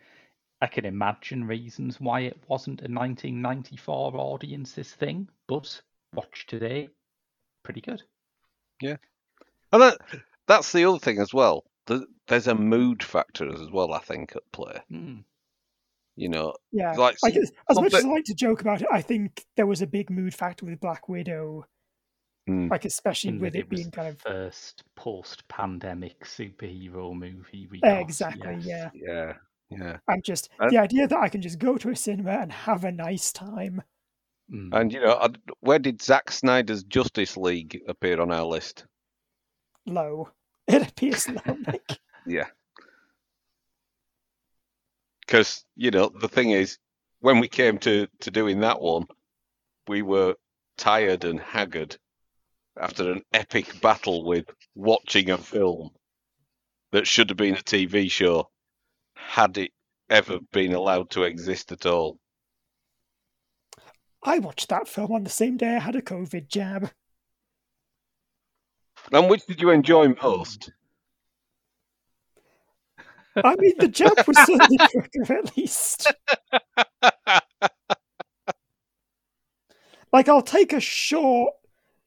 I 0.60 0.66
can 0.68 0.84
imagine 0.84 1.44
reasons 1.46 2.00
why 2.00 2.20
it 2.20 2.38
wasn't 2.48 2.82
a 2.82 2.88
1994 2.88 4.16
audience's 4.16 4.92
thing, 4.94 5.28
but 5.48 5.82
watch 6.14 6.46
today, 6.46 6.90
pretty 7.64 7.80
good. 7.80 8.02
And 9.72 9.82
that, 9.82 9.98
that's 10.46 10.72
the 10.72 10.84
other 10.84 10.98
thing 10.98 11.18
as 11.18 11.32
well. 11.34 11.64
There- 11.86 12.06
There's 12.26 12.46
a 12.46 12.54
mood 12.54 13.02
factor 13.02 13.50
as 13.50 13.70
well, 13.70 13.92
I 13.94 14.00
think, 14.00 14.36
at 14.36 14.42
play. 14.52 14.80
Mm. 14.92 15.24
You 16.16 16.28
know, 16.28 16.54
Yeah, 16.72 16.92
Like 16.92 17.14
I 17.24 17.30
some- 17.30 17.40
guess, 17.40 17.50
as 17.70 17.80
much 17.80 17.94
as 17.94 18.04
I 18.04 18.08
like 18.08 18.24
to 18.24 18.34
joke 18.34 18.60
about 18.60 18.82
it, 18.82 18.88
I 18.92 19.00
think 19.02 19.46
there 19.56 19.66
was 19.66 19.80
a 19.82 19.86
big 19.86 20.10
mood 20.10 20.34
factor 20.34 20.66
with 20.66 20.80
Black 20.80 21.08
Widow, 21.08 21.64
Mm. 22.48 22.70
like 22.70 22.84
especially 22.84 23.30
In 23.30 23.40
with 23.40 23.52
that 23.54 23.60
it 23.60 23.68
being 23.68 23.90
kind 23.90 24.08
of 24.08 24.20
first 24.20 24.82
post-pandemic 24.96 26.20
superhero 26.24 27.14
movie 27.14 27.66
we 27.70 27.80
got. 27.80 28.00
exactly, 28.00 28.56
yes. 28.60 28.64
yeah. 28.64 28.90
yeah, 28.94 29.32
yeah. 29.70 29.98
And 30.08 30.24
just 30.24 30.48
Uh, 30.58 30.68
the 30.70 30.78
idea 30.78 31.06
that 31.06 31.18
I 31.18 31.28
can 31.28 31.40
just 31.42 31.58
go 31.58 31.76
to 31.78 31.90
a 31.90 31.96
cinema 31.96 32.32
and 32.32 32.52
have 32.52 32.84
a 32.84 32.92
nice 32.92 33.32
time. 33.32 33.82
Mm. 34.50 34.70
And 34.78 34.92
you 34.92 35.00
know, 35.00 35.28
where 35.60 35.78
did 35.78 36.00
Zack 36.02 36.30
Snyder's 36.30 36.82
Justice 36.84 37.36
League 37.36 37.82
appear 37.86 38.20
on 38.20 38.32
our 38.32 38.44
list? 38.46 38.86
Low. 39.88 40.30
It 40.68 40.86
appears 40.86 41.26
low, 41.26 41.56
Nick. 41.66 41.98
Yeah. 42.26 42.48
Because 45.20 45.64
you 45.76 45.90
know 45.90 46.12
the 46.20 46.28
thing 46.28 46.50
is, 46.50 46.76
when 47.20 47.40
we 47.40 47.48
came 47.48 47.78
to 47.78 48.06
to 48.20 48.30
doing 48.30 48.60
that 48.60 48.82
one, 48.82 49.06
we 49.86 50.02
were 50.02 50.34
tired 50.76 51.24
and 51.24 51.40
haggard 51.40 51.96
after 52.78 53.10
an 53.10 53.22
epic 53.32 53.80
battle 53.80 54.24
with 54.24 54.46
watching 54.74 55.30
a 55.30 55.38
film 55.38 55.90
that 56.92 57.06
should 57.06 57.30
have 57.30 57.36
been 57.36 57.54
a 57.54 57.62
TV 57.62 58.10
show, 58.10 58.50
had 59.14 59.58
it 59.58 59.72
ever 60.08 60.38
been 60.52 60.72
allowed 60.72 61.10
to 61.10 61.24
exist 61.24 61.72
at 61.72 61.86
all. 61.86 62.18
I 64.22 64.38
watched 64.38 64.68
that 64.68 64.88
film 64.88 65.12
on 65.12 65.24
the 65.24 65.30
same 65.30 65.56
day 65.56 65.76
I 65.76 65.80
had 65.80 65.96
a 65.96 66.02
COVID 66.02 66.48
jab. 66.48 66.90
And 69.12 69.28
which 69.28 69.46
did 69.46 69.60
you 69.60 69.70
enjoy 69.70 70.14
most? 70.22 70.70
I 73.36 73.54
mean, 73.56 73.74
the 73.78 73.88
jump 73.88 74.26
was 74.26 74.36
certainly 74.38 74.78
quicker, 74.90 75.32
at 75.32 75.56
least. 75.56 76.12
Like, 80.12 80.28
I'll 80.28 80.42
take 80.42 80.72
a 80.72 80.80
short, 80.80 81.54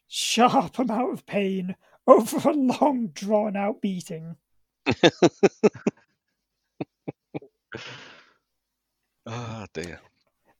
sharp 0.07 0.79
amount 0.79 1.13
of 1.13 1.25
pain 1.25 1.75
over 2.07 2.49
a 2.49 2.53
long, 2.53 3.07
drawn 3.13 3.55
out 3.55 3.81
beating. 3.81 4.35
Ah, 9.27 9.67
dear. 9.73 9.99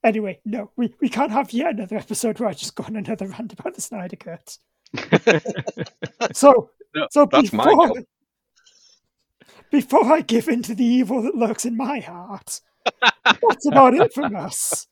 Anyway, 0.03 0.39
no, 0.45 0.71
we, 0.75 0.93
we 1.01 1.09
can't 1.09 1.32
have 1.32 1.51
yet 1.51 1.73
another 1.73 1.97
episode 1.97 2.39
where 2.39 2.49
I 2.49 2.53
just 2.53 2.75
go 2.75 2.84
on 2.84 2.95
another 2.95 3.27
rant 3.27 3.53
about 3.53 3.75
the 3.75 3.82
Snyder 3.82 4.15
Cut. 4.15 4.57
So, 6.34 6.70
No, 6.96 7.08
so 7.12 7.26
before, 7.26 7.94
before 9.72 10.14
I 10.14 10.22
give 10.22 10.48
in 10.48 10.62
to 10.64 10.76
the 10.76 10.86
evil 10.86 11.22
that 11.24 11.36
lurks 11.36 11.66
in 11.66 11.76
my 11.78 12.00
heart, 12.00 12.62
that's 13.24 13.66
about 13.66 13.94
it 13.94 14.14
from 14.14 14.36
us. 14.36 14.88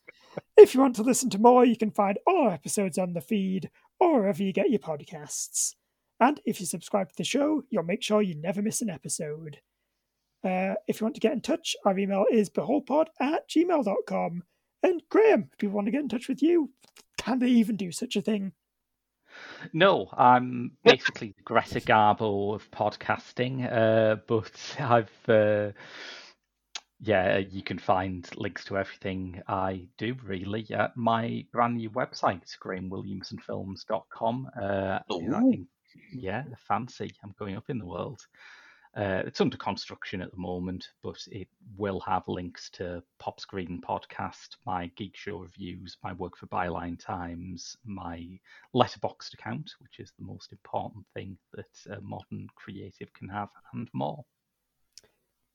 If 0.56 0.74
you 0.74 0.80
want 0.80 0.96
to 0.96 1.02
listen 1.02 1.30
to 1.30 1.38
more, 1.38 1.64
you 1.64 1.76
can 1.76 1.90
find 1.90 2.18
all 2.26 2.48
our 2.48 2.52
episodes 2.52 2.98
on 2.98 3.12
the 3.12 3.20
feed 3.20 3.70
or 3.98 4.20
wherever 4.20 4.42
you 4.42 4.52
get 4.52 4.70
your 4.70 4.78
podcasts. 4.78 5.74
And 6.20 6.40
if 6.44 6.60
you 6.60 6.66
subscribe 6.66 7.08
to 7.10 7.16
the 7.16 7.24
show, 7.24 7.62
you'll 7.70 7.82
make 7.82 8.02
sure 8.02 8.22
you 8.22 8.34
never 8.34 8.62
miss 8.62 8.82
an 8.82 8.90
episode. 8.90 9.58
Uh, 10.44 10.74
if 10.86 11.00
you 11.00 11.04
want 11.04 11.14
to 11.14 11.20
get 11.20 11.32
in 11.32 11.40
touch, 11.40 11.76
our 11.84 11.98
email 11.98 12.24
is 12.30 12.50
beholdpod 12.50 13.06
at 13.20 13.48
gmail.com. 13.48 14.42
And 14.82 15.02
Graham, 15.10 15.48
if 15.52 15.58
people 15.58 15.74
want 15.74 15.86
to 15.86 15.90
get 15.90 16.00
in 16.00 16.08
touch 16.08 16.28
with 16.28 16.42
you, 16.42 16.70
can 17.18 17.38
they 17.38 17.48
even 17.48 17.76
do 17.76 17.92
such 17.92 18.16
a 18.16 18.22
thing? 18.22 18.52
No, 19.72 20.08
I'm 20.16 20.72
basically 20.84 21.34
the 21.36 21.42
Greta 21.42 21.80
Garbo 21.80 22.54
of 22.54 22.70
podcasting, 22.70 23.70
uh, 23.70 24.16
but 24.26 24.76
I've, 24.78 25.28
uh, 25.28 25.72
yeah, 27.00 27.38
you 27.38 27.62
can 27.62 27.78
find 27.78 28.28
links 28.36 28.64
to 28.66 28.76
everything 28.76 29.42
I 29.48 29.88
do 29.98 30.16
really 30.24 30.66
at 30.72 30.96
my 30.96 31.46
brand 31.52 31.76
new 31.76 31.90
website, 31.90 32.42
grahamwilliamsonfilms.com. 32.62 34.50
Uh, 34.60 34.64
I 34.64 35.02
Ooh. 35.12 35.50
think, 35.50 35.68
yeah, 36.12 36.44
fancy. 36.68 37.12
I'm 37.24 37.34
going 37.38 37.56
up 37.56 37.70
in 37.70 37.78
the 37.78 37.86
world. 37.86 38.20
Uh, 38.96 39.22
it's 39.24 39.40
under 39.40 39.56
construction 39.56 40.20
at 40.20 40.32
the 40.32 40.36
moment, 40.36 40.88
but 41.02 41.18
it 41.30 41.46
will 41.76 42.00
have 42.00 42.26
links 42.26 42.68
to 42.70 43.02
Pop 43.20 43.38
Screen 43.38 43.80
Podcast, 43.86 44.56
my 44.66 44.90
Geek 44.96 45.16
Show 45.16 45.38
reviews, 45.38 45.96
my 46.02 46.12
work 46.14 46.36
for 46.36 46.46
Byline 46.46 46.98
Times, 46.98 47.76
my 47.84 48.26
Letterboxd 48.74 49.34
account, 49.34 49.74
which 49.78 50.00
is 50.00 50.12
the 50.18 50.24
most 50.24 50.50
important 50.50 51.04
thing 51.14 51.38
that 51.54 51.96
a 51.96 52.00
modern 52.00 52.48
creative 52.56 53.12
can 53.12 53.28
have, 53.28 53.48
and 53.72 53.88
more. 53.92 54.24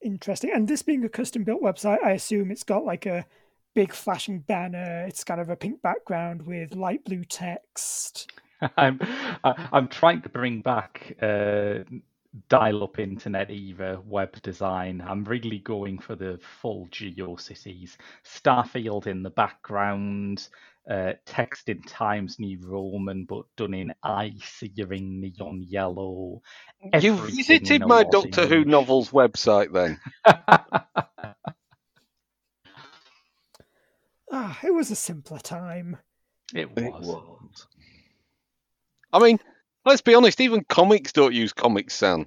Interesting. 0.02 0.52
And 0.54 0.68
this 0.68 0.82
being 0.82 1.04
a 1.04 1.10
custom 1.10 1.44
built 1.44 1.62
website, 1.62 2.04
I 2.04 2.12
assume 2.12 2.52
it's 2.52 2.64
got 2.64 2.86
like 2.86 3.06
a 3.06 3.26
big 3.74 3.92
flashing 3.92 4.40
banner. 4.40 5.06
It's 5.08 5.26
kind 5.26 5.42
of 5.42 5.50
a 5.50 5.58
pink 5.58 5.82
background 5.82 6.44
with 6.44 6.74
light 6.74 7.04
blue 7.04 7.26
text. 7.26 8.32
I'm 8.78 9.00
I'm 9.44 9.90
trying 9.90 10.22
to 10.22 10.30
bring 10.30 10.62
back 10.62 11.18
uh, 11.22 11.80
dial-up 12.50 13.00
internet 13.00 13.50
era 13.52 14.02
web 14.06 14.42
design. 14.42 15.02
I'm 15.02 15.24
really 15.24 15.60
going 15.60 16.00
for 16.00 16.16
the 16.16 16.40
full 16.62 16.88
GeoCities. 16.88 17.98
Starfield 18.26 19.08
in 19.08 19.24
the 19.24 19.30
background, 19.30 20.48
uh, 20.90 21.14
text 21.26 21.70
in 21.70 21.82
Times 21.84 22.40
New 22.40 22.60
Roman, 22.68 23.26
but 23.26 23.46
done 23.58 23.74
in 23.74 23.94
eye-searing 24.04 25.22
neon 25.22 25.64
yellow. 25.68 26.42
You 26.94 27.16
visited 27.18 27.86
my 27.86 28.04
lot 28.04 28.04
Doctor 28.04 28.48
Who 28.48 28.66
novels 28.66 29.12
website 29.12 29.72
then? 29.74 30.00
Ah, 34.32 34.60
it 34.64 34.72
was 34.72 34.92
a 34.92 34.96
simpler 34.96 35.40
time. 35.40 35.98
it 36.54 36.72
It 36.78 36.96
was. 36.96 37.04
was. 37.04 37.68
I 39.12 39.20
mean, 39.20 39.40
let's 39.86 40.02
be 40.02 40.16
honest, 40.16 40.42
even 40.42 40.64
comics 40.64 41.12
don't 41.12 41.34
use 41.34 41.54
Comic 41.54 41.92
Sans. 41.92 42.26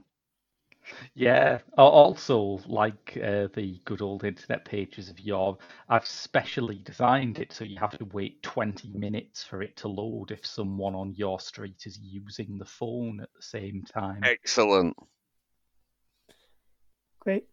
Yeah. 1.14 1.58
Also, 1.76 2.60
like 2.66 3.18
uh, 3.22 3.48
the 3.54 3.80
good 3.84 4.02
old 4.02 4.24
internet 4.24 4.64
pages 4.64 5.08
of 5.08 5.20
yore, 5.20 5.58
I've 5.88 6.06
specially 6.06 6.80
designed 6.84 7.38
it 7.38 7.52
so 7.52 7.64
you 7.64 7.78
have 7.78 7.96
to 7.98 8.04
wait 8.06 8.42
20 8.42 8.92
minutes 8.94 9.44
for 9.44 9.62
it 9.62 9.76
to 9.78 9.88
load 9.88 10.30
if 10.30 10.46
someone 10.46 10.94
on 10.94 11.14
your 11.14 11.40
street 11.40 11.82
is 11.86 11.98
using 11.98 12.58
the 12.58 12.64
phone 12.64 13.20
at 13.20 13.28
the 13.34 13.42
same 13.42 13.84
time. 13.84 14.20
Excellent. 14.24 14.96
Great. 17.20 17.46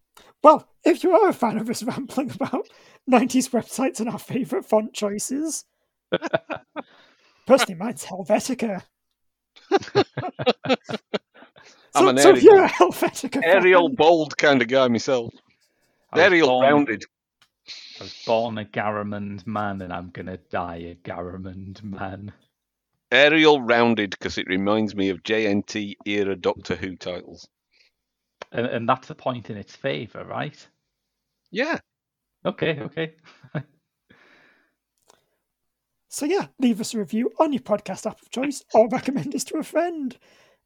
Well, 0.44 0.70
if 0.86 1.04
you 1.04 1.12
are 1.12 1.30
a 1.30 1.34
fan 1.34 1.58
of 1.58 1.70
us 1.70 1.84
rambling 1.84 2.32
about 2.32 2.68
90s 3.10 3.50
websites 3.50 4.00
and 4.00 4.10
our 4.10 4.20
favourite 4.20 4.66
font 4.66 4.94
choices, 4.94 5.66
personally, 7.48 7.76
mine's 7.76 8.06
Helvetica. 8.06 8.84
I'm 11.96 12.08
an 12.10 12.18
so 12.18 12.32
if 12.32 12.44
Arial, 12.44 12.66
a 12.66 12.68
Helvetica 12.68 13.42
Arial 13.44 13.88
fan, 13.88 13.96
bold 13.96 14.38
kind 14.38 14.62
of 14.62 14.68
guy 14.68 14.88
myself. 14.88 15.34
I 16.12 16.18
was 16.18 16.24
Arial 16.26 16.48
born- 16.50 16.64
rounded. 16.64 17.04
I 18.00 18.04
was 18.04 18.24
born 18.26 18.58
a 18.58 18.66
Garamond 18.66 19.48
man 19.48 19.82
and 19.82 19.92
I'm 19.92 20.10
gonna 20.10 20.38
die 20.50 20.76
a 20.78 20.96
Garamond 20.96 21.82
man. 21.84 22.32
Arial 23.12 23.62
rounded 23.62 24.12
because 24.12 24.38
it 24.38 24.48
reminds 24.48 24.96
me 24.96 25.10
of 25.10 25.24
JNT 25.24 25.96
era 26.06 26.36
Doctor 26.36 26.76
Who 26.76 26.96
titles. 26.96 27.48
And, 28.52 28.66
and 28.66 28.90
that's 28.90 29.10
a 29.10 29.16
point 29.16 29.50
in 29.50 29.58
its 29.58 29.76
favour, 29.76 30.26
right? 30.26 30.68
Yeah. 31.52 31.80
Okay, 32.46 32.80
okay. 32.82 33.16
so 36.16 36.26
yeah, 36.26 36.48
leave 36.60 36.80
us 36.80 36.94
a 36.94 37.00
review 37.00 37.30
on 37.42 37.52
your 37.52 37.62
podcast 37.62 38.06
app 38.06 38.22
of 38.22 38.30
choice 38.30 38.64
or 38.74 38.88
recommend 38.88 39.36
us 39.36 39.44
to 39.44 39.58
a 39.58 39.64
friend. 39.64 40.18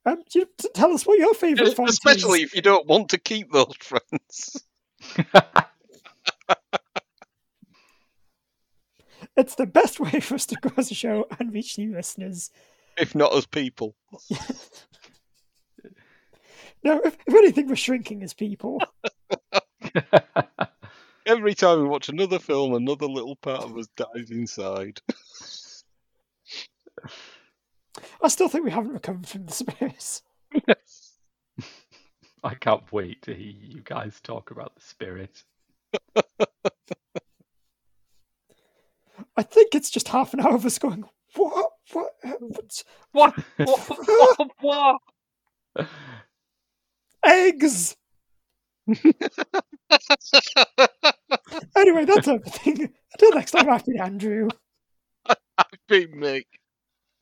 Um, 0.05 0.21
you, 0.35 0.47
tell 0.75 0.93
us 0.93 1.07
what 1.07 1.17
your 1.17 1.33
favourite 1.33 1.73
font 1.75 1.89
Especially 1.89 2.41
is. 2.41 2.49
if 2.49 2.55
you 2.55 2.61
don't 2.61 2.87
want 2.87 3.09
to 3.09 3.17
keep 3.17 3.51
those 3.51 3.73
friends. 3.81 4.63
It's 9.37 9.55
the 9.55 9.65
best 9.67 9.99
way 10.01 10.19
for 10.19 10.35
us 10.35 10.45
to 10.47 10.55
grow 10.55 10.73
as 10.75 10.91
a 10.91 10.95
show 10.95 11.25
and 11.39 11.53
reach 11.53 11.77
new 11.77 11.93
listeners. 11.93 12.51
If 12.97 13.15
not 13.15 13.33
as 13.33 13.45
people. 13.45 13.95
No, 16.81 17.01
if, 17.03 17.17
if 17.27 17.33
anything, 17.33 17.67
we're 17.67 17.75
shrinking 17.75 18.23
as 18.23 18.33
people. 18.33 18.81
Every 21.25 21.53
time 21.53 21.81
we 21.81 21.87
watch 21.89 22.07
another 22.07 22.39
film, 22.39 22.73
another 22.73 23.05
little 23.05 23.35
part 23.35 23.63
of 23.63 23.77
us 23.77 23.87
dies 23.97 24.31
inside. 24.31 25.01
I 28.21 28.27
still 28.27 28.47
think 28.47 28.65
we 28.65 28.71
haven't 28.71 28.93
recovered 28.93 29.27
from 29.27 29.45
the 29.45 29.51
spirit. 29.51 30.21
I 32.43 32.55
can't 32.55 32.91
wait 32.91 33.21
to 33.23 33.33
hear 33.33 33.53
you 33.61 33.81
guys 33.83 34.19
talk 34.21 34.51
about 34.51 34.75
the 34.75 34.81
spirit. 34.81 35.43
I 39.35 39.43
think 39.43 39.75
it's 39.75 39.89
just 39.89 40.07
half 40.09 40.33
an 40.33 40.41
hour 40.41 40.55
of 40.55 40.65
us 40.65 40.79
going, 40.79 41.03
what? 41.35 41.71
What? 41.91 42.11
What's 42.39 42.83
What? 43.11 43.35
What? 43.57 44.49
what? 44.61 44.99
what? 45.75 45.87
eggs? 47.25 47.95
Anyway, 51.75 52.05
that's 52.05 52.27
everything. 52.27 52.93
Until 53.13 53.33
next 53.33 53.51
time, 53.51 53.69
I've 53.69 53.85
been 53.85 53.99
Andrew. 54.01 54.49
Big 55.87 56.13
Mick. 56.13 56.45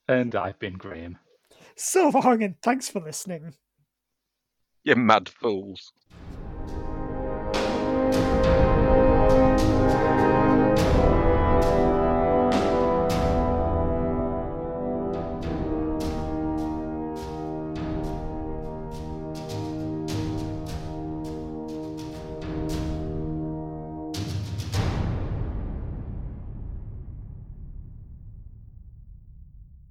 And 0.08 0.36
I've 0.36 0.60
been 0.60 0.78
Graham. 0.78 1.18
So 1.76 2.10
long, 2.10 2.42
and 2.42 2.56
thanks 2.62 2.90
for 2.90 3.00
listening. 3.00 3.54
You 4.84 4.96
mad 4.96 5.30
fools. 5.30 5.92